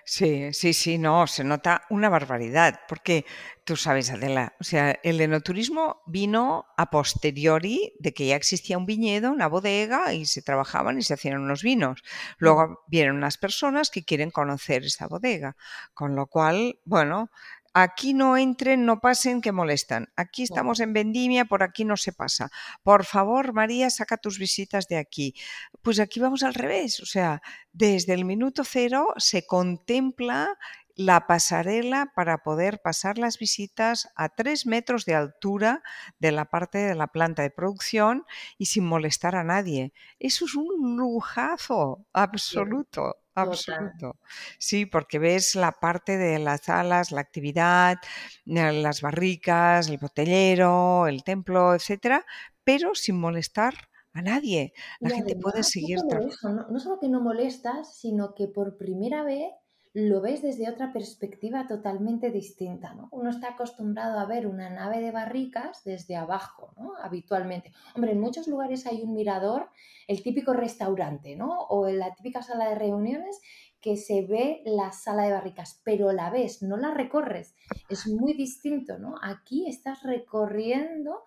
Sí, 0.05 0.53
sí, 0.53 0.73
sí, 0.73 0.99
no, 0.99 1.27
se 1.27 1.45
nota 1.45 1.83
una 1.91 2.09
barbaridad, 2.09 2.81
porque 2.89 3.25
tú 3.65 3.77
sabes, 3.77 4.11
Adela, 4.11 4.55
o 4.61 4.65
sea, 4.65 4.99
el 5.03 5.21
enoturismo 5.21 6.03
vino 6.07 6.67
a 6.77 6.91
posteriori 6.91 7.93
de 8.01 8.13
que 8.13 8.27
ya 8.27 8.37
existía 8.37 8.79
un 8.79 8.87
viñedo, 8.87 9.31
una 9.31 9.47
bodega 9.47 10.13
y 10.13 10.27
se 10.27 10.43
trabajaban 10.43 10.99
y 10.99 11.03
se 11.03 11.15
hacían 11.15 11.41
unos 11.41 11.63
vinos. 11.63 12.03
Luego 12.39 12.83
vienen 12.89 13.15
unas 13.15 13.39
personas 13.39 13.91
que 13.91 14.05
quieren 14.05 14.31
conocer 14.31 14.85
esa 14.85 15.07
bodega, 15.07 15.57
con 15.95 16.17
lo 16.17 16.27
cual, 16.27 16.81
bueno, 16.85 17.31
Aquí 17.73 18.15
no 18.15 18.37
entren, 18.37 18.85
no 18.85 19.01
pasen, 19.01 19.41
que 19.41 19.53
molestan. 19.53 20.09
Aquí 20.17 20.43
estamos 20.43 20.81
en 20.81 20.93
vendimia, 20.93 21.45
por 21.45 21.63
aquí 21.63 21.85
no 21.85 21.97
se 21.97 22.13
pasa. 22.13 22.51
Por 22.83 23.05
favor, 23.05 23.53
María, 23.53 23.91
saca 23.91 24.17
tus 24.17 24.39
visitas 24.39 24.89
de 24.89 24.97
aquí. 24.97 25.35
Pues 25.83 26.01
aquí 26.01 26.19
vamos 26.19 26.43
al 26.43 26.55
revés. 26.55 26.99
O 27.01 27.07
sea, 27.07 27.43
desde 27.73 28.15
el 28.15 28.25
minuto 28.25 28.65
cero 28.65 29.15
se 29.19 29.47
contempla 29.47 30.59
la 30.97 31.27
pasarela 31.27 32.13
para 32.15 32.39
poder 32.39 32.81
pasar 32.83 33.19
las 33.19 33.39
visitas 33.39 34.09
a 34.17 34.29
tres 34.29 34.67
metros 34.67 35.05
de 35.05 35.15
altura 35.15 35.83
de 36.19 36.33
la 36.33 36.47
parte 36.47 36.79
de 36.79 36.95
la 36.95 37.09
planta 37.09 37.43
de 37.43 37.51
producción 37.51 38.25
y 38.59 38.67
sin 38.67 38.85
molestar 38.85 39.37
a 39.37 39.45
nadie. 39.45 39.93
Eso 40.19 40.45
es 40.45 40.55
un 40.55 40.97
lujazo 40.97 42.07
absoluto. 42.13 43.17
Absoluto. 43.35 44.19
Sí, 44.59 44.87
porque 44.87 45.19
ves 45.19 45.55
la 45.55 45.73
parte 45.73 46.19
de 46.19 46.39
las 46.39 46.63
salas, 46.63 47.13
la 47.13 47.21
actividad, 47.21 47.97
eh, 48.45 48.73
las 48.73 49.01
barricas, 49.01 49.89
el 49.89 49.99
botellero, 49.99 51.07
el 51.07 51.23
templo, 51.23 51.75
etcétera, 51.75 52.27
pero 52.65 52.95
sin 52.95 53.19
molestar 53.19 53.75
a 54.13 54.23
nadie. 54.23 54.73
La 54.99 55.11
gente 55.11 55.37
puede 55.37 55.63
seguir 55.63 55.99
no, 56.43 56.69
no 56.69 56.81
solo 56.81 56.99
que 57.01 57.09
no 57.09 57.21
molestas, 57.21 57.97
sino 57.97 58.35
que 58.35 58.49
por 58.49 58.77
primera 58.77 59.23
vez 59.23 59.53
lo 59.93 60.21
ves 60.21 60.43
desde 60.43 60.69
otra 60.69 60.93
perspectiva 60.93 61.67
totalmente 61.67 62.31
distinta. 62.31 62.95
¿no? 62.95 63.09
Uno 63.11 63.31
está 63.31 63.51
acostumbrado 63.51 64.19
a 64.19 64.27
ver 64.27 64.47
una 64.47 64.71
nave 64.71 65.01
de 65.01 65.11
barricas 65.11 65.83
desde 65.85 66.17
abajo, 66.17 66.73
¿no? 66.77 66.93
habitualmente. 67.03 67.73
Hombre, 67.95 68.13
en 68.13 68.21
muchos 68.21 68.47
lugares 68.47 68.87
hay 68.87 69.03
un 69.03 69.15
mirador, 69.15 69.69
el 70.07 70.23
típico 70.23 70.53
restaurante, 70.53 71.37
¿no? 71.37 71.63
o 71.63 71.89
en 71.89 71.99
la 71.99 72.15
típica 72.15 72.43
sala 72.43 72.69
de 72.69 72.77
reuniones 72.77 73.41
que 73.81 73.97
se 73.97 74.23
ve 74.23 74.63
la 74.65 74.93
sala 74.93 75.25
de 75.25 75.33
barricas, 75.33 75.81
pero 75.85 76.13
la 76.13 76.31
ves, 76.31 76.63
no 76.63 76.77
la 76.77 76.93
recorres. 76.93 77.55
Es 77.89 78.07
muy 78.07 78.35
distinto, 78.35 78.99
¿no? 78.99 79.15
Aquí 79.23 79.67
estás 79.67 80.03
recorriendo 80.03 81.25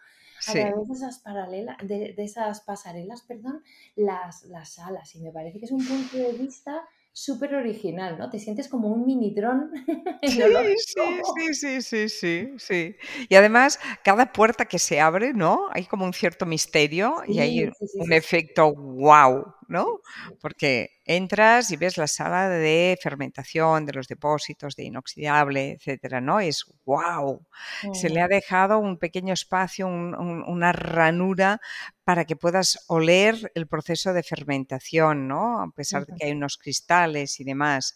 a 0.47 0.51
través 0.51 0.87
de 0.87 0.93
esas, 0.93 1.19
paralelas, 1.19 1.77
de, 1.83 2.13
esas 2.17 2.61
pasarelas, 2.61 3.23
perdón, 3.23 3.63
las, 3.95 4.43
las 4.43 4.73
salas. 4.73 5.15
Y 5.15 5.21
me 5.21 5.31
parece 5.31 5.57
que 5.57 5.65
es 5.65 5.71
un 5.71 5.83
punto 5.83 6.15
de 6.15 6.33
vista 6.33 6.83
súper 7.13 7.53
original, 7.53 8.17
¿no? 8.17 8.29
Te 8.29 8.39
sientes 8.39 8.67
como 8.67 8.87
un 8.89 9.05
mini 9.05 9.33
dron. 9.33 9.71
Sí, 10.23 11.53
sí, 11.53 11.53
sí, 11.53 11.81
sí, 11.81 12.09
sí, 12.09 12.53
sí, 12.57 12.95
Y 13.29 13.35
además, 13.35 13.79
cada 14.03 14.31
puerta 14.31 14.65
que 14.65 14.79
se 14.79 14.99
abre, 14.99 15.33
¿no? 15.33 15.67
Hay 15.71 15.85
como 15.85 16.05
un 16.05 16.13
cierto 16.13 16.45
misterio 16.45 17.17
y 17.27 17.39
hay 17.39 17.71
un 17.95 18.13
efecto 18.13 18.73
wow, 18.73 19.53
¿no? 19.67 20.01
Porque 20.41 20.91
entras 21.05 21.71
y 21.71 21.77
ves 21.77 21.97
la 21.97 22.07
sala 22.07 22.49
de 22.49 22.97
fermentación 23.01 23.85
de 23.85 23.93
los 23.93 24.07
depósitos 24.07 24.75
de 24.75 24.83
inoxidable, 24.83 25.71
etcétera, 25.71 26.21
¿no? 26.21 26.39
Es 26.39 26.65
wow. 26.85 27.45
Se 27.93 28.09
le 28.09 28.21
ha 28.21 28.27
dejado 28.27 28.79
un 28.79 28.97
pequeño 28.97 29.33
espacio, 29.33 29.87
una 29.87 30.71
ranura 30.71 31.59
para 32.03 32.25
que 32.25 32.35
puedas 32.35 32.83
oler 32.87 33.51
el 33.55 33.67
proceso 33.67 34.13
de 34.13 34.23
fermentación, 34.23 35.27
¿no? 35.27 35.61
A 35.61 35.71
pesar 35.71 36.05
de 36.05 36.13
que 36.15 36.25
hay 36.25 36.31
unos 36.33 36.57
cristales 36.57 37.39
y 37.39 37.43
demás. 37.43 37.95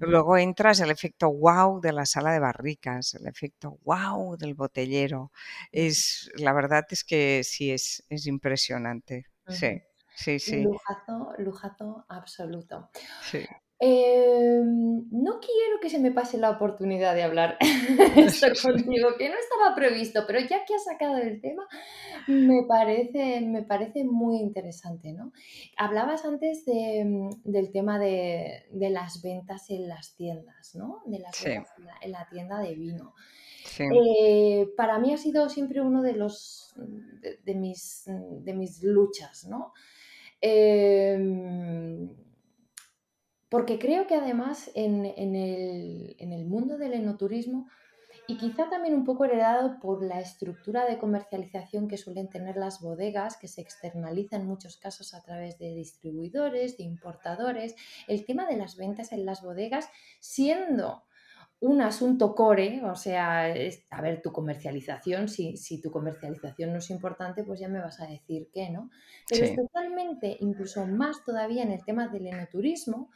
Luego 0.00 0.36
entras 0.36 0.80
el 0.80 0.90
efecto 0.90 1.30
wow 1.30 1.80
de 1.80 1.92
la 1.92 2.06
sala 2.06 2.32
de 2.32 2.40
barricas, 2.40 3.14
el 3.14 3.26
efecto 3.26 3.78
wow 3.84 4.36
del 4.36 4.54
botellero. 4.54 5.32
Es, 5.72 6.30
la 6.34 6.52
verdad 6.52 6.86
es 6.90 7.04
que 7.04 7.42
sí, 7.44 7.70
es, 7.70 8.04
es 8.08 8.26
impresionante. 8.26 9.26
Sí. 9.48 9.80
Sí, 10.18 10.40
sí. 10.40 10.64
Lujazo, 10.64 11.32
lujazo 11.38 12.04
absoluto. 12.08 12.90
Em, 13.78 15.04
no 15.12 15.38
quiero 15.38 15.78
que 15.80 15.88
se 15.88 16.00
me 16.00 16.10
pase 16.10 16.38
la 16.38 16.50
oportunidad 16.50 17.14
de 17.14 17.22
hablar 17.22 17.56
esto 18.16 18.48
contigo, 18.60 19.10
que 19.16 19.28
no 19.28 19.36
estaba 19.38 19.76
previsto, 19.76 20.24
pero 20.26 20.40
ya 20.40 20.64
que 20.64 20.74
has 20.74 20.82
sacado 20.82 21.18
el 21.18 21.40
tema, 21.40 21.68
me 22.26 22.64
parece, 22.66 23.40
me 23.42 23.62
parece 23.62 24.02
muy 24.02 24.38
interesante, 24.38 25.12
¿no? 25.12 25.32
Hablabas 25.76 26.24
antes 26.24 26.64
mm, 26.66 27.42
del 27.44 27.70
tema 27.70 28.00
de, 28.00 28.66
las 28.72 29.22
ventas 29.22 29.70
en 29.70 29.86
las 29.86 30.16
tiendas, 30.16 30.74
¿no? 30.74 31.02
De 31.06 31.20
las 31.20 31.44
ventas 31.44 31.72
en 32.02 32.10
la, 32.10 32.28
tienda 32.28 32.58
de 32.58 32.74
vino. 32.74 33.14
Eh, 33.78 34.66
para 34.76 34.98
mí 34.98 35.12
ha 35.12 35.16
sido 35.16 35.48
siempre 35.48 35.80
uno 35.80 36.02
de 36.02 36.14
los 36.14 36.74
de, 37.44 37.54
mis, 37.54 38.02
de 38.06 38.54
mis 38.54 38.82
luchas, 38.82 39.44
¿no? 39.44 39.72
Em, 40.40 42.10
porque 43.48 43.78
creo 43.78 44.06
que 44.06 44.14
además 44.14 44.70
en, 44.74 45.04
el, 45.06 46.44
mundo 46.46 46.78
del 46.78 46.94
enoturismo, 46.94 47.68
y 48.26 48.36
quizá 48.36 48.68
también 48.68 48.94
un 48.94 49.04
poco 49.04 49.24
heredado 49.24 49.80
por 49.80 50.02
la 50.02 50.20
estructura 50.20 50.84
de 50.84 50.98
comercialización 50.98 51.88
que 51.88 51.96
suelen 51.96 52.28
tener 52.28 52.56
las 52.56 52.80
bodegas, 52.80 53.38
que 53.38 53.48
se 53.48 53.62
externaliza 53.62 54.36
en 54.36 54.46
muchos 54.46 54.76
casos 54.76 55.14
a 55.14 55.22
través 55.22 55.58
de 55.58 55.74
distribuidores, 55.74 56.76
de 56.76 56.84
importadores, 56.84 57.74
el 58.06 58.26
tema 58.26 58.46
de 58.46 58.58
las 58.58 58.76
ventas 58.76 59.12
en 59.12 59.24
las 59.24 59.42
bodegas, 59.42 59.88
siendo 60.20 61.04
un 61.60 61.80
asunto 61.80 62.34
core, 62.34 62.84
o 62.84 62.94
sea, 62.94 63.52
a 63.90 64.00
ver, 64.00 64.22
tu 64.22 64.30
comercialización, 64.32 65.28
si, 65.28 65.56
si, 65.56 65.80
tu 65.80 65.90
comercialización 65.90 66.72
no 66.72 66.78
es 66.78 66.90
importante, 66.90 67.42
pues 67.42 67.58
ya 67.58 67.68
me 67.68 67.80
vas 67.80 68.00
a 68.00 68.06
decir 68.06 68.48
que 68.52 68.70
no. 68.70 68.90
Pero 69.28 69.44
especialmente, 69.44 70.36
incluso 70.40 70.86
más 70.86 71.24
todavía 71.24 71.64
en 71.64 71.72
el 71.72 71.84
tema 71.84 72.08
del 72.08 72.28
enoturismo, 72.28 73.10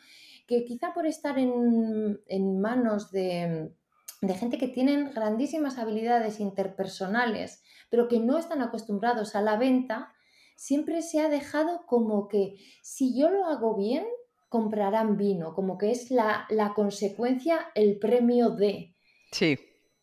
que 0.49 0.64
quizá 0.64 0.93
por 0.93 1.07
estar 1.07 1.38
en, 1.38 2.61
manos 2.61 3.12
de, 3.12 3.72
de 4.20 4.34
gente 4.34 4.59
que 4.59 4.68
tienen 4.68 5.12
grandísimas 5.14 5.78
habilidades 5.78 6.40
interpersonales, 6.40 7.62
pero 7.90 8.09
que 8.09 8.18
no 8.18 8.38
están 8.38 8.61
acostumbrados 8.61 9.36
a 9.36 9.40
la 9.40 9.57
venta, 9.57 10.12
siempre 10.57 11.03
se 11.03 11.20
ha 11.20 11.28
dejado 11.28 11.86
como 11.86 12.26
que 12.26 12.57
si 12.82 13.16
yo 13.16 13.30
lo 13.30 13.47
hago 13.47 13.76
bien, 13.76 14.05
comprarán 14.53 15.16
vino, 15.16 15.55
como 15.55 15.78
que 15.78 15.90
es 15.90 16.11
la, 16.11 16.46
consecuencia, 16.76 17.70
el 17.74 17.98
premio 17.98 18.50
de. 18.50 18.94
Sí. 19.32 19.59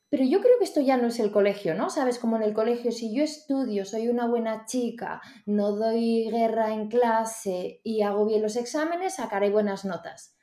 Pero 0.09 0.23
yo 0.23 0.41
creo 0.41 0.57
que 0.57 0.63
esto 0.63 0.81
ya 0.81 0.97
no 0.97 1.09
es 1.09 1.19
el 1.19 1.31
colegio, 1.31 1.75
¿no? 1.75 1.91
Sabes, 1.91 2.17
como 2.17 2.35
en 2.35 2.41
el 2.41 2.55
colegio, 2.55 2.91
si 2.91 3.15
yo 3.15 3.23
estudio, 3.23 3.85
soy 3.85 4.07
una 4.07 4.25
buena 4.25 4.65
chica, 4.65 5.21
no 5.45 5.73
doy 5.73 6.31
guerra 6.31 6.73
en 6.73 6.87
clase 6.87 7.79
y 7.83 8.01
hago 8.01 8.25
bien 8.25 8.41
los 8.41 8.55
exámenes, 8.55 9.17
sacaré 9.17 9.51
buenas 9.51 9.85
notas. 9.85 10.35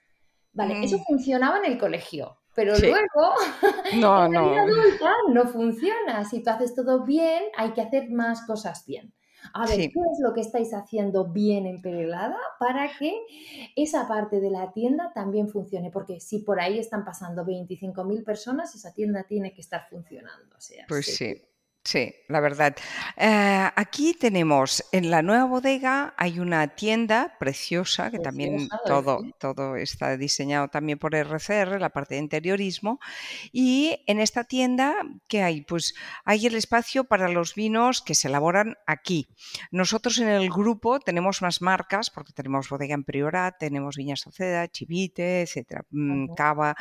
Vale, 0.53 0.85
eso 0.85 0.99
mm. 0.99 1.03
funcionaba 1.09 1.59
en 1.59 1.65
el 1.65 1.77
colegio, 1.77 2.39
pero 2.55 2.79
luego 2.79 3.35
no, 3.97 4.27
en 4.27 4.33
la 4.33 4.43
vida 4.43 4.63
adulta 4.63 5.13
no 5.33 5.49
funciona. 5.49 6.25
Si 6.25 6.45
tú 6.45 6.51
haces 6.51 6.77
todo 6.77 7.05
bien, 7.05 7.43
hay 7.57 7.73
que 7.73 7.81
hacer 7.81 8.09
más 8.11 8.47
cosas 8.47 8.87
bien 8.87 9.16
a 9.57 9.67
ver, 9.67 9.79
¿qué 9.79 10.01
es 10.13 10.19
lo 10.21 10.35
que 10.35 10.41
estáis 10.41 10.73
haciendo 10.75 11.27
bien 11.33 11.67
en 11.67 11.81
Perelada 11.81 12.39
para 12.59 12.91
que 12.99 13.15
esa 13.75 14.07
parte 14.07 14.41
de 14.41 14.51
la 14.51 14.73
tienda 14.73 15.13
también 15.15 15.49
funcione? 15.49 15.91
Porque 15.91 16.21
si 16.21 16.41
por 16.41 16.61
ahí 16.61 16.79
están 16.79 17.05
pasando 17.05 17.45
25.000 17.45 18.25
personas, 18.25 18.75
esa 18.75 18.93
tienda 18.93 19.25
tiene 19.25 19.55
que 19.55 19.63
estar 19.63 19.89
funcionando. 19.89 20.57
pues 20.89 21.07
sí. 21.07 21.43
Sí, 21.87 22.13
la 22.27 22.41
verdad. 22.41 22.77
Eh, 23.17 23.71
aquí 23.77 24.13
tenemos 24.15 24.85
en 24.91 25.09
la 25.09 25.23
nueva 25.23 25.45
bodega 25.45 26.15
hay 26.17 26.41
una 26.41 26.67
tienda 26.67 27.37
preciosa 27.39 28.11
que 28.11 28.19
también 28.19 28.69
todo, 28.87 29.23
todo 29.39 29.77
está 29.77 30.17
diseñado 30.17 30.67
también 30.67 30.99
por 30.99 31.15
RCR, 31.15 31.81
la 31.81 31.91
parte 31.91 32.17
de 32.17 32.23
interiorismo. 32.23 32.99
Y 33.53 34.03
en 34.09 34.19
esta 34.19 34.43
tienda, 34.43 34.97
¿qué 35.29 35.45
hay? 35.45 35.61
Pues 35.61 35.95
hay 36.25 36.47
el 36.47 36.57
espacio 36.57 37.05
para 37.05 37.29
los 37.29 37.55
vinos 37.55 38.03
que 38.03 38.17
se 38.17 38.27
elaboran 38.27 38.77
aquí. 38.89 39.29
Nosotros 39.71 40.19
en 40.19 40.27
el 40.27 40.51
grupo 40.51 40.99
tenemos 40.99 41.41
más 41.41 41.63
marcas, 41.63 42.11
porque 42.11 42.33
tenemos 42.33 42.69
bodega 42.69 42.95
en 42.95 43.05
Priorat, 43.05 43.59
tenemos 43.61 43.95
Viña 43.95 44.17
Soceda, 44.17 44.67
Chivite, 44.67 45.43
etcétera, 45.43 45.85
mm, 45.91 46.35
Cava. 46.35 46.75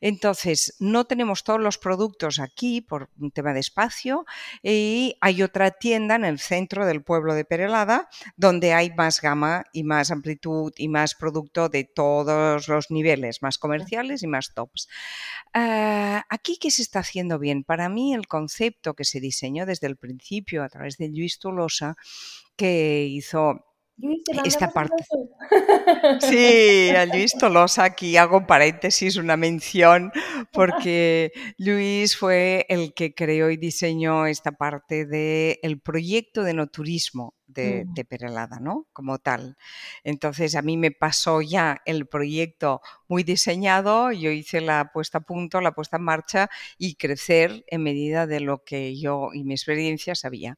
Entonces, 0.00 0.76
no 0.78 1.04
tenemos 1.04 1.42
todos 1.42 1.60
los 1.60 1.78
productos 1.78 2.38
aquí 2.38 2.80
por 2.80 3.10
un 3.18 3.32
tema 3.32 3.52
de 3.52 3.58
espacio 3.58 4.24
y 4.62 5.16
hay 5.20 5.42
otra 5.42 5.70
tienda 5.70 6.14
en 6.14 6.24
el 6.24 6.38
centro 6.38 6.86
del 6.86 7.02
pueblo 7.02 7.34
de 7.34 7.44
Perelada 7.44 8.08
donde 8.36 8.72
hay 8.72 8.90
más 8.90 9.20
gama 9.20 9.64
y 9.72 9.84
más 9.84 10.10
amplitud 10.10 10.72
y 10.76 10.88
más 10.88 11.14
producto 11.14 11.68
de 11.68 11.84
todos 11.84 12.68
los 12.68 12.90
niveles, 12.90 13.42
más 13.42 13.58
comerciales 13.58 14.22
y 14.22 14.26
más 14.26 14.54
tops. 14.54 14.88
Ah, 15.54 16.24
aquí, 16.28 16.58
¿qué 16.60 16.70
se 16.70 16.82
está 16.82 17.00
haciendo 17.00 17.38
bien? 17.38 17.64
Para 17.64 17.88
mí, 17.88 18.14
el 18.14 18.26
concepto 18.26 18.94
que 18.94 19.04
se 19.04 19.20
diseñó 19.20 19.66
desde 19.66 19.86
el 19.86 19.96
principio 19.96 20.62
a 20.62 20.68
través 20.68 20.96
de 20.96 21.08
Luis 21.08 21.38
Tolosa, 21.38 21.96
que 22.56 23.04
hizo 23.04 23.71
esta 24.44 24.70
parte. 24.70 25.04
Sí, 26.20 26.90
a 26.90 27.06
Luis 27.06 27.32
Tolosa, 27.38 27.84
aquí 27.84 28.16
hago 28.16 28.46
paréntesis, 28.46 29.16
una 29.16 29.36
mención, 29.36 30.12
porque 30.52 31.32
Luis 31.58 32.16
fue 32.16 32.66
el 32.68 32.94
que 32.94 33.14
creó 33.14 33.50
y 33.50 33.56
diseñó 33.56 34.26
esta 34.26 34.52
parte 34.52 35.06
del 35.06 35.80
proyecto 35.80 36.42
de 36.42 36.54
no 36.54 36.66
turismo 36.66 37.34
de, 37.52 37.84
de, 37.86 38.04
Perelada, 38.04 38.58
¿no? 38.60 38.86
Como 38.92 39.18
tal. 39.18 39.56
Entonces 40.04 40.54
a 40.54 40.62
mí 40.62 40.76
me 40.76 40.90
pasó 40.90 41.40
ya 41.40 41.82
el 41.84 42.06
proyecto 42.06 42.80
muy 43.08 43.22
diseñado, 43.22 44.12
yo 44.12 44.30
hice 44.30 44.60
la 44.60 44.90
puesta 44.92 45.18
a 45.18 45.20
punto, 45.20 45.60
la 45.60 45.72
puesta 45.72 45.96
en 45.96 46.02
marcha 46.04 46.50
y 46.78 46.94
crecer 46.94 47.64
en 47.68 47.82
medida 47.82 48.26
de 48.26 48.40
lo 48.40 48.64
que 48.64 48.98
yo 48.98 49.30
y 49.32 49.44
mi 49.44 49.54
experiencia 49.54 50.14
sabía. 50.14 50.56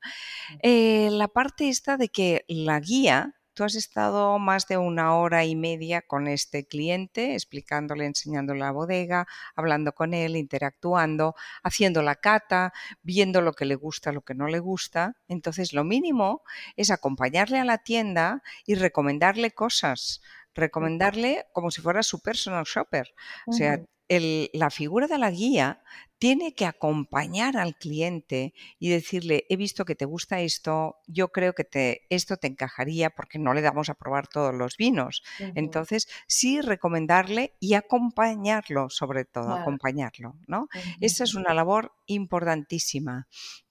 Eh, 0.62 1.08
la 1.10 1.28
parte 1.28 1.68
esta 1.68 1.96
de 1.96 2.08
que 2.08 2.44
la 2.48 2.80
guía 2.80 3.34
Tú 3.54 3.62
has 3.62 3.76
estado 3.76 4.38
más 4.40 4.66
de 4.66 4.76
una 4.78 5.16
hora 5.16 5.44
y 5.44 5.54
media 5.54 6.02
con 6.02 6.26
este 6.26 6.66
cliente, 6.66 7.34
explicándole, 7.34 8.04
enseñándole 8.04 8.60
la 8.60 8.72
bodega, 8.72 9.26
hablando 9.54 9.92
con 9.92 10.12
él, 10.12 10.36
interactuando, 10.36 11.36
haciendo 11.62 12.02
la 12.02 12.16
cata, 12.16 12.72
viendo 13.02 13.40
lo 13.40 13.52
que 13.52 13.64
le 13.64 13.76
gusta, 13.76 14.10
lo 14.10 14.22
que 14.22 14.34
no 14.34 14.48
le 14.48 14.58
gusta. 14.58 15.16
Entonces, 15.28 15.72
lo 15.72 15.84
mínimo 15.84 16.42
es 16.76 16.90
acompañarle 16.90 17.60
a 17.60 17.64
la 17.64 17.78
tienda 17.78 18.42
y 18.66 18.74
recomendarle 18.74 19.52
cosas, 19.52 20.20
recomendarle 20.52 21.46
como 21.52 21.70
si 21.70 21.80
fuera 21.80 22.02
su 22.02 22.20
personal 22.20 22.64
shopper. 22.64 23.14
O 23.46 23.52
sea, 23.52 23.80
la 24.08 24.70
figura 24.70 25.06
de 25.06 25.18
la 25.18 25.30
guía 25.30 25.82
tiene 26.18 26.54
que 26.54 26.64
acompañar 26.64 27.56
al 27.56 27.76
cliente 27.76 28.54
y 28.78 28.88
decirle, 28.88 29.44
he 29.48 29.56
visto 29.56 29.84
que 29.84 29.94
te 29.94 30.04
gusta 30.04 30.40
esto, 30.40 30.96
yo 31.06 31.28
creo 31.28 31.52
que 31.54 31.64
te, 31.64 32.06
esto 32.08 32.36
te 32.36 32.46
encajaría 32.46 33.10
porque 33.10 33.38
no 33.38 33.52
le 33.52 33.60
damos 33.60 33.90
a 33.90 33.94
probar 33.94 34.28
todos 34.28 34.54
los 34.54 34.76
vinos. 34.76 35.22
Entonces, 35.54 36.08
sí 36.26 36.60
recomendarle 36.60 37.54
y 37.60 37.74
acompañarlo, 37.74 38.88
sobre 38.90 39.24
todo, 39.24 39.52
acompañarlo, 39.52 40.36
¿no? 40.46 40.68
Esa 41.00 41.24
es 41.24 41.34
una 41.34 41.52
labor 41.52 41.92
importantísima. 42.06 43.26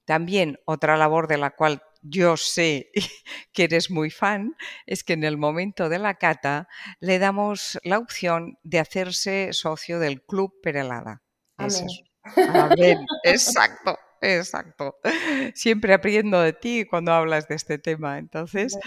También 0.06 0.60
otra 0.66 0.98
labor 0.98 1.28
de 1.28 1.38
la 1.38 1.52
cual 1.52 1.82
yo 2.04 2.38
sé 2.38 2.91
que 3.54 3.64
eres 3.64 3.89
muy 3.89 4.12
fan, 4.12 4.56
es 4.86 5.04
que 5.04 5.14
en 5.14 5.24
el 5.24 5.38
momento 5.38 5.89
de 5.89 5.99
la 5.99 6.16
cata 6.16 6.68
le 6.99 7.20
damos 7.20 7.80
la 7.84 7.97
opción 7.97 8.58
de 8.64 8.80
hacerse 8.80 9.49
socio 9.54 9.99
del 9.99 10.22
Club 10.22 10.54
Perelada. 10.62 11.24
Amén. 11.58 11.88
Amén. 12.54 13.06
Exacto. 13.24 13.97
Exacto. 14.22 14.95
Siempre 15.54 15.93
aprendo 15.93 16.39
de 16.39 16.54
ti 16.54 16.86
cuando 16.89 17.12
hablas 17.12 17.47
de 17.49 17.56
este 17.56 17.78
tema. 17.78 18.18
Entonces, 18.18 18.78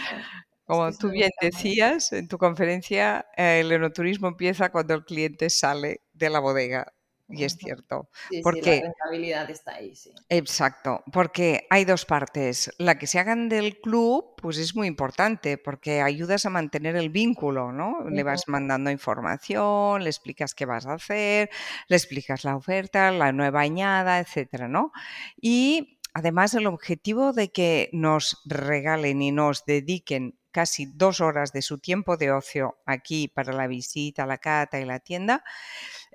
como 0.64 0.90
tú 0.92 1.10
bien 1.10 1.30
decías 1.42 2.12
en 2.12 2.26
tu 2.26 2.38
conferencia, 2.38 3.26
el 3.36 3.70
enoturismo 3.70 4.28
empieza 4.28 4.72
cuando 4.72 4.94
el 4.94 5.04
cliente 5.04 5.50
sale 5.50 6.00
de 6.14 6.30
la 6.30 6.38
bodega 6.38 6.95
y 7.28 7.44
es 7.44 7.56
cierto. 7.56 8.08
porque, 8.42 8.76
la 8.76 8.82
rentabilidad 8.82 9.50
está 9.50 9.74
ahí, 9.74 9.96
sí. 9.96 10.12
Exacto, 10.28 11.02
porque 11.12 11.66
hay 11.70 11.84
dos 11.84 12.04
partes. 12.04 12.70
La 12.78 12.98
que 12.98 13.06
se 13.06 13.18
hagan 13.18 13.48
del 13.48 13.80
club, 13.80 14.34
pues 14.36 14.58
es 14.58 14.76
muy 14.76 14.86
importante, 14.86 15.58
porque 15.58 16.02
ayudas 16.02 16.46
a 16.46 16.50
mantener 16.50 16.96
el 16.96 17.10
vínculo, 17.10 17.72
¿no? 17.72 18.08
Le 18.08 18.22
vas 18.22 18.44
mandando 18.46 18.90
información, 18.90 20.04
le 20.04 20.10
explicas 20.10 20.54
qué 20.54 20.66
vas 20.66 20.86
a 20.86 20.94
hacer, 20.94 21.50
le 21.88 21.96
explicas 21.96 22.44
la 22.44 22.56
oferta, 22.56 23.10
la 23.10 23.32
nueva 23.32 23.60
añada, 23.60 24.20
etcétera, 24.20 24.68
¿no? 24.68 24.92
Y 25.40 25.98
además 26.14 26.54
el 26.54 26.66
objetivo 26.66 27.32
de 27.32 27.50
que 27.50 27.90
nos 27.92 28.42
regalen 28.46 29.20
y 29.20 29.32
nos 29.32 29.64
dediquen 29.64 30.38
casi 30.57 30.86
dos 30.86 31.20
horas 31.20 31.52
de 31.52 31.61
su 31.61 31.76
tiempo 31.76 32.16
de 32.16 32.32
ocio 32.32 32.78
aquí 32.86 33.28
para 33.28 33.52
la 33.52 33.66
visita, 33.66 34.24
la 34.24 34.38
cata 34.38 34.80
y 34.80 34.86
la 34.86 35.00
tienda, 35.00 35.44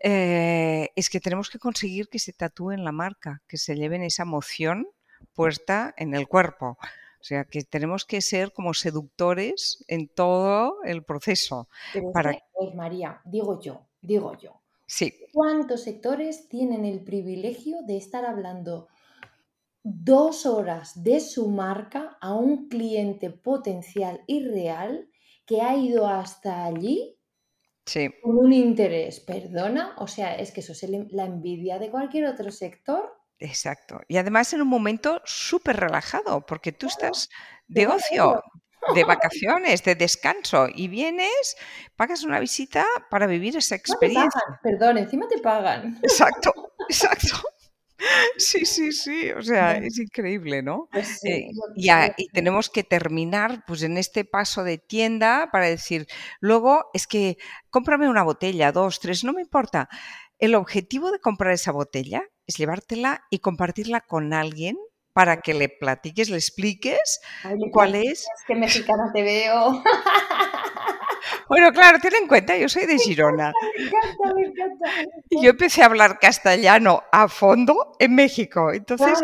eh, 0.01 0.89
es 0.95 1.11
que 1.11 1.19
tenemos 1.19 1.51
que 1.51 1.59
conseguir 1.59 2.09
que 2.09 2.17
se 2.17 2.33
tatúen 2.33 2.83
la 2.83 2.91
marca, 2.91 3.43
que 3.47 3.57
se 3.57 3.75
lleven 3.75 4.01
esa 4.01 4.23
emoción 4.23 4.87
puesta 5.35 5.93
en 5.95 6.15
el 6.15 6.27
cuerpo. 6.27 6.79
O 7.19 7.23
sea, 7.23 7.43
que 7.43 7.61
tenemos 7.61 8.03
que 8.03 8.19
ser 8.19 8.51
como 8.51 8.73
seductores 8.73 9.85
en 9.87 10.07
todo 10.07 10.81
el 10.85 11.03
proceso. 11.03 11.69
Pero 11.93 12.11
para... 12.11 12.35
pues 12.51 12.73
María, 12.73 13.21
digo 13.25 13.61
yo, 13.61 13.89
digo 14.01 14.35
yo. 14.39 14.59
Sí. 14.87 15.13
¿Cuántos 15.33 15.83
sectores 15.83 16.49
tienen 16.49 16.83
el 16.83 17.03
privilegio 17.03 17.83
de 17.83 17.97
estar 17.97 18.25
hablando 18.25 18.87
dos 19.83 20.45
horas 20.45 21.03
de 21.03 21.19
su 21.19 21.49
marca 21.49 22.17
a 22.21 22.33
un 22.33 22.67
cliente 22.67 23.29
potencial 23.29 24.21
y 24.27 24.45
real 24.47 25.09
que 25.45 25.61
ha 25.61 25.75
ido 25.75 26.07
hasta 26.07 26.65
allí 26.65 27.17
con 28.21 28.37
un 28.37 28.53
interés, 28.53 29.19
perdona, 29.19 29.95
o 29.97 30.07
sea, 30.07 30.35
es 30.35 30.51
que 30.51 30.61
eso 30.61 30.71
es 30.71 30.85
la 31.11 31.25
envidia 31.25 31.79
de 31.79 31.89
cualquier 31.89 32.25
otro 32.25 32.51
sector. 32.51 33.11
Exacto. 33.39 33.99
Y 34.07 34.17
además 34.17 34.53
en 34.53 34.61
un 34.61 34.67
momento 34.67 35.21
súper 35.25 35.77
relajado, 35.77 36.45
porque 36.45 36.71
tú 36.71 36.87
estás 36.87 37.29
de 37.67 37.87
ocio, 37.87 38.43
de 38.93 39.03
vacaciones, 39.03 39.83
de 39.83 39.95
descanso, 39.95 40.67
y 40.73 40.87
vienes, 40.87 41.57
pagas 41.95 42.23
una 42.23 42.39
visita 42.39 42.85
para 43.09 43.25
vivir 43.25 43.57
esa 43.57 43.75
experiencia. 43.75 44.41
Perdón, 44.61 44.99
encima 44.99 45.27
te 45.27 45.39
pagan. 45.39 45.99
Exacto, 46.03 46.73
exacto. 46.87 47.41
Sí, 48.37 48.65
sí, 48.65 48.91
sí, 48.91 49.31
o 49.31 49.41
sea, 49.41 49.77
es 49.77 49.97
increíble, 49.99 50.61
¿no? 50.61 50.87
Pues 50.91 51.23
eh, 51.25 51.47
y, 51.75 52.27
tenemos 52.29 52.69
que 52.69 52.83
terminar 52.83 53.63
pues 53.67 53.83
en 53.83 53.97
este 53.97 54.25
paso 54.25 54.63
de 54.63 54.77
tienda 54.77 55.49
para 55.51 55.67
decir, 55.67 56.07
luego 56.39 56.85
es 56.93 57.07
que 57.07 57.37
cómprame 57.69 58.09
una 58.09 58.23
botella, 58.23 58.71
dos, 58.71 58.99
tres, 58.99 59.23
no 59.23 59.33
me 59.33 59.41
importa. 59.41 59.89
El 60.39 60.55
objetivo 60.55 61.11
de 61.11 61.19
comprar 61.19 61.53
esa 61.53 61.71
botella 61.71 62.23
es 62.47 62.55
llevártela 62.57 63.25
y 63.29 63.39
compartirla 63.39 64.01
con 64.01 64.33
alguien 64.33 64.77
para 65.13 65.41
que 65.41 65.53
le 65.53 65.69
platiques, 65.69 66.29
le 66.29 66.37
expliques 66.37 67.19
cuál 67.71 67.95
es. 67.95 68.21
Es 68.21 68.45
que 68.47 68.55
mexicana 68.55 69.11
te 69.13 69.21
veo. 69.21 69.83
Bueno, 71.51 71.73
claro, 71.73 71.99
ten 71.99 72.13
en 72.15 72.27
cuenta, 72.29 72.55
yo 72.55 72.69
soy 72.69 72.85
de 72.85 72.97
Girona. 72.97 73.51
Me 73.77 73.83
encanta, 73.83 74.33
me 74.33 74.41
encanta. 74.43 74.89
Y 75.29 75.43
yo 75.43 75.49
empecé 75.49 75.81
a 75.81 75.87
hablar 75.87 76.17
castellano 76.17 77.03
a 77.11 77.27
fondo 77.27 77.97
en 77.99 78.15
México. 78.15 78.71
Entonces, 78.71 79.21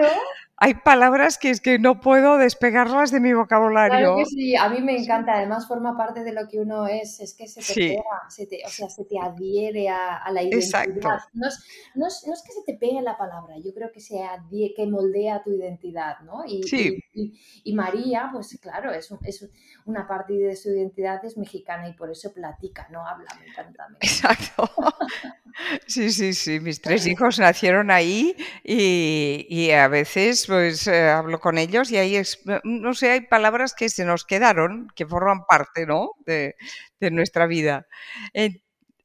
hay 0.59 0.73
palabras 0.73 1.37
que 1.37 1.51
es 1.51 1.61
que 1.61 1.77
no 1.77 2.01
puedo 2.01 2.37
despegarlas 2.37 3.11
de 3.11 3.19
mi 3.19 3.31
vocabulario. 3.31 3.99
Claro 3.99 4.17
que 4.17 4.25
sí, 4.25 4.55
a 4.55 4.67
mí 4.69 4.81
me 4.81 4.97
encanta, 4.97 5.33
además 5.33 5.67
forma 5.67 5.95
parte 5.95 6.23
de 6.23 6.33
lo 6.33 6.47
que 6.47 6.59
uno 6.59 6.87
es, 6.87 7.19
es 7.19 7.35
que 7.35 7.47
se 7.47 7.61
te 7.61 7.89
pega, 7.89 8.27
se 8.27 8.47
te, 8.47 8.63
o 8.65 8.69
sea, 8.69 8.89
se 8.89 9.05
te 9.05 9.19
adhiere 9.19 9.87
a, 9.87 10.23
la 10.31 10.41
identidad. 10.41 10.87
No 11.33 11.47
es, 11.47 11.59
no, 11.93 12.07
es, 12.07 12.23
no 12.25 12.33
es, 12.33 12.41
que 12.41 12.53
se 12.53 12.63
te 12.65 12.73
pegue 12.73 13.03
la 13.03 13.15
palabra, 13.15 13.53
yo 13.63 13.71
creo 13.71 13.91
que 13.91 13.99
se 13.99 14.23
adhiere, 14.23 14.73
que 14.73 14.87
moldea 14.87 15.43
tu 15.43 15.51
identidad, 15.51 16.21
¿no? 16.21 16.43
Y, 16.47 16.63
sí. 16.63 17.03
y, 17.13 17.39
y, 17.63 17.73
María, 17.75 18.29
pues 18.33 18.57
claro, 18.59 18.91
es, 18.91 19.13
es, 19.25 19.47
una 19.85 20.07
parte 20.07 20.33
de 20.33 20.55
su 20.55 20.69
identidad 20.69 21.23
es 21.23 21.37
mexicana 21.37 21.87
y 21.87 21.93
por 21.93 22.09
eso 22.09 22.33
platica, 22.33 22.87
no 22.91 23.07
habla, 23.07 23.27
me 23.39 23.47
encanta. 23.47 23.87
Exacto. 24.01 24.69
Sí, 25.87 26.11
sí, 26.11 26.33
sí, 26.33 26.59
mis 26.59 26.81
tres 26.81 27.07
hijos 27.07 27.39
nacieron 27.39 27.89
ahí 27.89 28.35
y, 28.63 29.47
y 29.49 29.71
a 29.71 29.87
veces 29.87 30.46
pues 30.47 30.87
eh, 30.87 31.09
hablo 31.09 31.39
con 31.39 31.57
ellos 31.57 31.91
y 31.91 31.97
ahí, 31.97 32.15
es, 32.15 32.41
no 32.63 32.93
sé, 32.93 33.11
hay 33.11 33.21
palabras 33.21 33.73
que 33.73 33.89
se 33.89 34.05
nos 34.05 34.25
quedaron, 34.25 34.87
que 34.95 35.05
forman 35.05 35.45
parte, 35.45 35.85
¿no? 35.85 36.11
De, 36.25 36.55
nuestra 37.11 37.45
vida. 37.45 37.87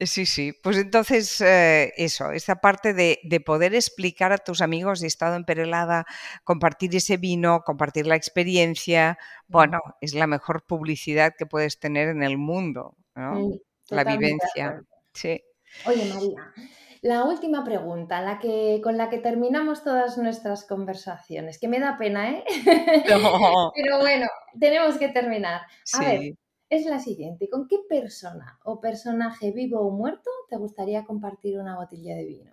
sí, 0.01 0.27
sí, 0.27 0.53
pues 0.63 0.79
entonces 0.79 1.41
eh, 1.41 1.93
eso, 1.97 2.33
esta 2.33 2.57
parte 2.57 2.95
de, 2.95 3.19
poder 3.45 3.75
explicar 3.75 4.33
a 4.33 4.39
tus 4.39 4.63
amigos 4.63 5.01
de 5.01 5.09
estado 5.09 5.37
en 5.37 5.45
Perelada, 5.45 6.07
compartir 6.45 6.95
ese 6.97 7.17
vino, 7.17 7.63
compartir 7.65 8.07
la 8.07 8.17
experiencia, 8.17 9.19
bueno, 9.49 9.81
es 10.01 10.15
la 10.15 10.27
mejor 10.27 10.65
publicidad 10.67 11.35
que 11.37 11.47
puedes 11.47 11.79
tener 11.79 12.09
en 12.09 12.23
el 12.23 12.39
mundo, 12.39 12.97
¿no? 13.15 13.51
la 13.89 14.05
vivencia. 14.05 14.83
Sí. 15.13 15.43
Oye, 15.85 16.05
María, 16.07 16.53
la 17.03 17.25
última 17.25 17.65
pregunta, 17.65 18.21
la 18.23 18.39
que, 18.39 18.81
con 18.83 18.97
la 18.97 19.11
que 19.11 19.19
terminamos 19.19 19.83
todas 19.83 20.17
nuestras 20.19 20.65
conversaciones, 20.65 21.59
que 21.59 21.67
me 21.67 21.81
da 21.81 21.99
pena, 21.99 22.31
¿eh? 22.31 22.45
Pero 23.75 23.99
bueno, 23.99 24.27
tenemos 24.59 24.97
que 24.99 25.09
terminar. 25.09 25.63
A 25.95 26.01
ver, 26.01 26.35
es 26.71 26.87
la 26.87 27.01
siguiente. 27.01 27.51
¿Con 27.51 27.67
qué 27.67 27.79
persona 27.89 28.59
o 28.65 28.81
personaje 28.81 29.51
vivo 29.51 29.81
o 29.81 29.91
muerto 29.91 30.31
te 30.49 30.57
gustaría 30.57 31.05
compartir 31.05 31.59
una 31.59 31.77
botella 31.77 32.15
de 32.15 32.25
vino? 32.25 32.53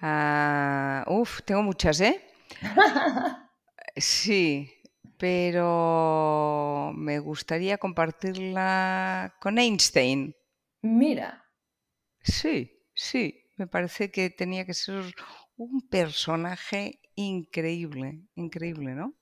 Ah, 0.00 1.04
uf, 1.06 1.42
tengo 1.44 1.62
muchas, 1.62 2.00
¿eh? 2.00 2.20
sí, 3.96 4.68
pero 5.16 6.90
me 6.96 7.20
gustaría 7.20 7.78
compartirla 7.78 9.36
con 9.40 9.58
Einstein. 9.58 10.34
Mira. 10.82 11.43
Sí, 12.24 12.82
sí, 12.94 13.44
me 13.56 13.66
parece 13.66 14.10
que 14.10 14.30
tenía 14.30 14.64
que 14.64 14.74
ser 14.74 15.14
un 15.56 15.82
personaje 15.88 17.00
increíble, 17.14 18.22
increíble, 18.34 18.94
¿no? 18.94 19.14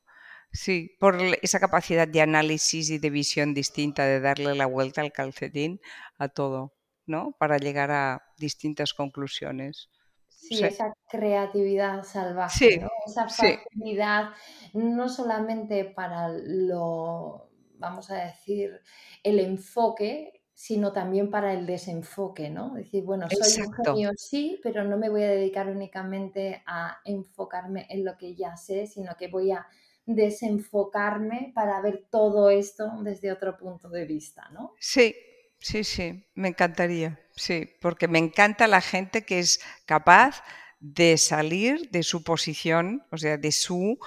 Sí, 0.52 0.96
por 1.00 1.16
esa 1.42 1.60
capacidad 1.60 2.06
de 2.06 2.20
análisis 2.20 2.90
y 2.90 2.98
de 2.98 3.10
visión 3.10 3.54
distinta, 3.54 4.04
de 4.04 4.20
darle 4.20 4.54
la 4.54 4.66
vuelta 4.66 5.00
al 5.00 5.12
calcetín 5.12 5.80
a 6.18 6.28
todo, 6.28 6.74
¿no? 7.06 7.34
Para 7.38 7.56
llegar 7.58 7.90
a 7.90 8.22
distintas 8.38 8.94
conclusiones. 8.94 9.90
Sí, 10.28 10.62
esa 10.62 10.92
creatividad 11.08 12.04
salvaje, 12.04 12.78
¿no? 12.78 12.90
Esa 13.06 13.28
facilidad, 13.28 14.30
no 14.74 15.08
solamente 15.08 15.84
para 15.84 16.28
lo, 16.28 17.50
vamos 17.78 18.10
a 18.10 18.26
decir, 18.26 18.80
el 19.22 19.40
enfoque, 19.40 20.41
sino 20.62 20.92
también 20.92 21.28
para 21.28 21.52
el 21.54 21.66
desenfoque, 21.66 22.48
¿no? 22.48 22.74
Decir, 22.74 23.02
bueno, 23.02 23.26
soy 23.28 23.64
un 23.64 23.72
genio, 23.72 24.12
sí, 24.14 24.60
pero 24.62 24.84
no 24.84 24.96
me 24.96 25.08
voy 25.08 25.24
a 25.24 25.30
dedicar 25.30 25.68
únicamente 25.68 26.62
a 26.66 27.00
enfocarme 27.04 27.88
en 27.90 28.04
lo 28.04 28.16
que 28.16 28.36
ya 28.36 28.56
sé, 28.56 28.86
sino 28.86 29.16
que 29.16 29.26
voy 29.26 29.50
a 29.50 29.66
desenfocarme 30.06 31.50
para 31.52 31.80
ver 31.80 32.06
todo 32.08 32.48
esto 32.48 32.92
desde 33.02 33.32
otro 33.32 33.56
punto 33.56 33.88
de 33.88 34.04
vista, 34.04 34.50
¿no? 34.52 34.74
Sí, 34.78 35.16
sí, 35.58 35.82
sí, 35.82 36.28
me 36.36 36.50
encantaría, 36.50 37.18
sí, 37.34 37.68
porque 37.80 38.06
me 38.06 38.20
encanta 38.20 38.68
la 38.68 38.80
gente 38.80 39.22
que 39.22 39.40
es 39.40 39.58
capaz 39.84 40.44
de 40.82 41.16
salir 41.16 41.90
de 41.90 42.02
su 42.02 42.24
posición, 42.24 43.04
o 43.12 43.16
sea, 43.16 43.38
de 43.38 43.52
su 43.52 43.98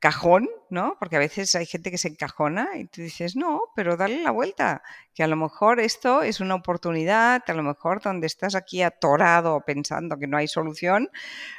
cajón, 0.00 0.48
¿no? 0.68 0.96
Porque 0.98 1.14
a 1.14 1.20
veces 1.20 1.54
hay 1.54 1.64
gente 1.64 1.92
que 1.92 1.96
se 1.96 2.08
encajona 2.08 2.70
y 2.76 2.86
tú 2.86 3.02
dices, 3.02 3.36
no, 3.36 3.62
pero 3.76 3.96
dale 3.96 4.20
la 4.20 4.32
vuelta, 4.32 4.82
que 5.14 5.22
a 5.22 5.28
lo 5.28 5.36
mejor 5.36 5.78
esto 5.78 6.22
es 6.22 6.40
una 6.40 6.56
oportunidad, 6.56 7.44
a 7.46 7.54
lo 7.54 7.62
mejor 7.62 8.02
donde 8.02 8.26
estás 8.26 8.56
aquí 8.56 8.82
atorado 8.82 9.62
pensando 9.64 10.18
que 10.18 10.26
no 10.26 10.36
hay 10.36 10.48
solución, 10.48 11.08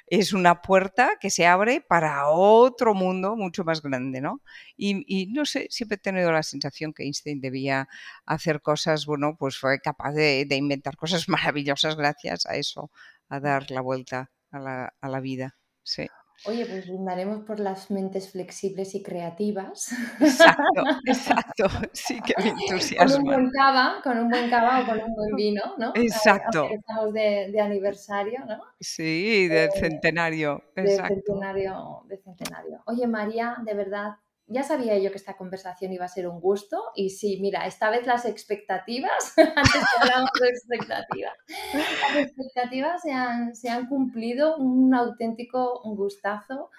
es 0.08 0.34
una 0.34 0.62
puerta 0.62 1.14
que 1.22 1.30
se 1.30 1.48
abre 1.48 1.80
para 1.80 2.28
otro 2.28 2.94
mundo 2.94 3.38
mucho 3.38 3.64
más 3.64 3.82
grande, 3.82 4.20
¿no? 4.20 4.42
Y, 4.76 5.28
no 5.34 5.46
sé, 5.46 5.68
siempre 5.70 5.96
he 5.96 6.00
tenido 6.00 6.34
la 6.34 6.44
sensación 6.44 6.94
que 6.94 7.04
Einstein 7.04 7.40
debía 7.40 7.88
hacer 8.26 8.62
cosas, 8.62 9.06
bueno, 9.06 9.38
pues 9.40 9.58
fue 9.58 9.80
capaz 9.80 10.12
de 10.12 10.48
inventar 10.52 10.98
cosas 10.98 11.30
maravillosas 11.30 11.96
gracias 11.96 12.46
a 12.46 12.58
eso, 12.58 12.92
a 13.30 13.40
dar 13.40 13.72
la 13.72 13.80
vuelta 13.82 14.32
a 14.56 14.60
la, 14.60 14.94
a 15.02 15.10
la 15.10 15.20
vida. 15.20 15.58
Sí. 15.84 16.08
Oye, 16.48 16.66
pues 16.66 16.86
brindaremos 16.88 17.44
por 17.44 17.60
las 17.60 17.90
mentes 17.90 18.32
flexibles 18.32 18.94
y 18.94 19.02
creativas. 19.02 19.92
Exacto, 20.20 20.84
exacto. 21.06 21.66
Sí 21.94 22.20
que 22.22 22.34
me 22.38 22.50
entusiasma. 22.50 23.16
Con 23.16 23.24
un 23.24 23.32
buen 23.32 23.52
cava, 23.52 24.02
con 24.04 24.18
un 24.18 24.30
buen 24.30 24.50
cava 24.50 24.82
o 24.82 24.86
con 24.86 25.00
un 25.00 25.16
buen 25.16 25.36
vino, 25.36 25.62
¿no? 25.78 25.94
Exacto. 25.96 26.68
Estamos 26.70 27.14
de, 27.14 27.50
de, 27.52 27.62
aniversario, 27.62 28.46
¿no? 28.46 28.62
Sí, 28.80 29.48
de 29.48 29.72
centenario. 29.72 30.62
Exacto. 30.76 31.16
De 31.16 31.22
centenario, 31.22 32.04
de 32.08 32.18
centenario. 32.18 32.84
Oye, 32.86 33.08
María, 33.08 33.58
de 33.64 33.74
verdad, 33.74 34.16
ya 34.48 34.64
sabía 34.64 34.98
yo 35.00 35.12
que 35.12 35.18
esta 35.18 35.38
conversación 35.38 35.92
iba 35.92 36.06
a 36.06 36.10
ser 36.10 36.28
un 36.28 36.40
gusto 36.40 36.82
y 36.96 37.10
sí, 37.10 37.40
mira, 37.42 37.66
esta 37.66 37.90
vez 37.90 38.06
las 38.06 38.26
expectativas, 38.26 39.34
antes 39.38 39.84
hablamos 40.00 40.30
de 40.40 40.50
expectativas, 40.50 41.34
las 41.74 42.18
expectativas 42.18 43.02
se 43.02 43.12
han, 43.12 43.56
se 43.56 43.70
han 43.70 43.88
cumplido, 43.88 44.58
un 44.58 44.94
auténtico 44.94 45.82
gustazo. 45.84 46.70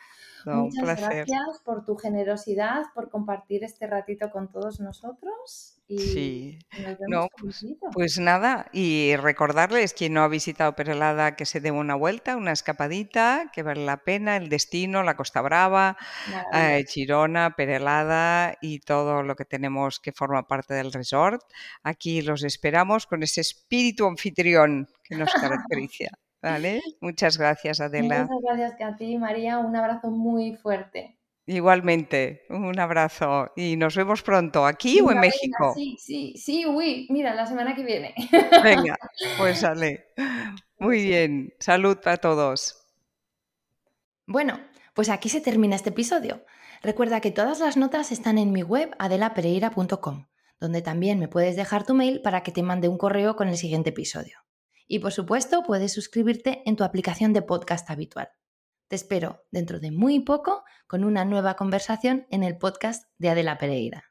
Muchas 0.44 1.00
gracias 1.00 1.60
por 1.64 1.84
tu 1.84 1.96
generosidad, 1.96 2.84
por 2.94 3.10
compartir 3.10 3.64
este 3.64 3.88
ratito 3.88 4.30
con 4.30 4.48
todos 4.52 4.78
nosotros. 4.78 5.75
Y 5.88 5.98
sí, 5.98 6.58
no, 7.06 7.28
pues, 7.40 7.64
pues, 7.92 8.18
nada, 8.18 8.68
y 8.72 9.14
recordarles 9.14 9.94
quien 9.94 10.14
no 10.14 10.22
ha 10.22 10.28
visitado 10.28 10.74
Perelada 10.74 11.36
que 11.36 11.46
se 11.46 11.60
dé 11.60 11.70
una 11.70 11.94
vuelta, 11.94 12.36
una 12.36 12.50
escapadita, 12.50 13.52
que 13.52 13.62
vale 13.62 13.84
la 13.84 13.98
pena, 13.98 14.36
el 14.36 14.48
destino, 14.48 15.04
la 15.04 15.16
Costa 15.16 15.42
Brava, 15.42 15.96
eh, 16.52 16.84
Chirona, 16.88 17.54
Perelada 17.56 18.56
y 18.60 18.80
todo 18.80 19.22
lo 19.22 19.36
que 19.36 19.44
tenemos 19.44 20.00
que 20.00 20.10
forma 20.10 20.48
parte 20.48 20.74
del 20.74 20.92
resort. 20.92 21.42
Aquí 21.84 22.20
los 22.20 22.42
esperamos 22.42 23.06
con 23.06 23.22
ese 23.22 23.42
espíritu 23.42 24.06
anfitrión 24.06 24.88
que 25.04 25.14
nos 25.14 25.32
caracteriza. 25.32 26.10
¿Vale? 26.42 26.80
Muchas 27.00 27.38
gracias, 27.38 27.80
Adela. 27.80 28.26
Muchas 28.28 28.56
gracias 28.56 28.92
a 28.92 28.96
ti, 28.96 29.16
María. 29.18 29.58
Un 29.58 29.76
abrazo 29.76 30.10
muy 30.10 30.56
fuerte. 30.56 31.16
Igualmente, 31.48 32.42
un 32.50 32.76
abrazo 32.80 33.52
y 33.54 33.76
nos 33.76 33.94
vemos 33.94 34.22
pronto, 34.22 34.66
aquí 34.66 35.00
o 35.00 35.12
en 35.12 35.20
México. 35.20 35.72
sí, 35.76 35.96
sí, 35.96 36.34
sí, 36.36 36.66
uy, 36.66 37.06
mira, 37.08 37.34
la 37.34 37.46
semana 37.46 37.76
que 37.76 37.84
viene. 37.84 38.14
Venga, 38.64 38.98
pues 39.38 39.60
sale. 39.60 40.08
Muy 40.80 41.04
bien, 41.04 41.54
salud 41.60 41.98
para 42.02 42.16
todos. 42.16 42.84
Bueno, 44.26 44.58
pues 44.92 45.08
aquí 45.08 45.28
se 45.28 45.40
termina 45.40 45.76
este 45.76 45.90
episodio. 45.90 46.44
Recuerda 46.82 47.20
que 47.20 47.30
todas 47.30 47.60
las 47.60 47.76
notas 47.76 48.10
están 48.10 48.38
en 48.38 48.50
mi 48.50 48.64
web 48.64 48.96
adelapereira.com, 48.98 50.26
donde 50.58 50.82
también 50.82 51.20
me 51.20 51.28
puedes 51.28 51.54
dejar 51.54 51.86
tu 51.86 51.94
mail 51.94 52.22
para 52.22 52.42
que 52.42 52.50
te 52.50 52.64
mande 52.64 52.88
un 52.88 52.98
correo 52.98 53.36
con 53.36 53.46
el 53.46 53.56
siguiente 53.56 53.90
episodio. 53.90 54.40
Y 54.88 54.98
por 54.98 55.12
supuesto, 55.12 55.62
puedes 55.62 55.92
suscribirte 55.92 56.62
en 56.66 56.74
tu 56.74 56.82
aplicación 56.82 57.32
de 57.32 57.42
podcast 57.42 57.88
habitual. 57.88 58.30
Te 58.88 58.94
espero 58.94 59.42
dentro 59.50 59.80
de 59.80 59.90
muy 59.90 60.20
poco 60.20 60.62
con 60.86 61.02
una 61.02 61.24
nueva 61.24 61.54
conversación 61.56 62.26
en 62.30 62.44
el 62.44 62.56
podcast 62.56 63.04
de 63.18 63.30
Adela 63.30 63.58
Pereira. 63.58 64.04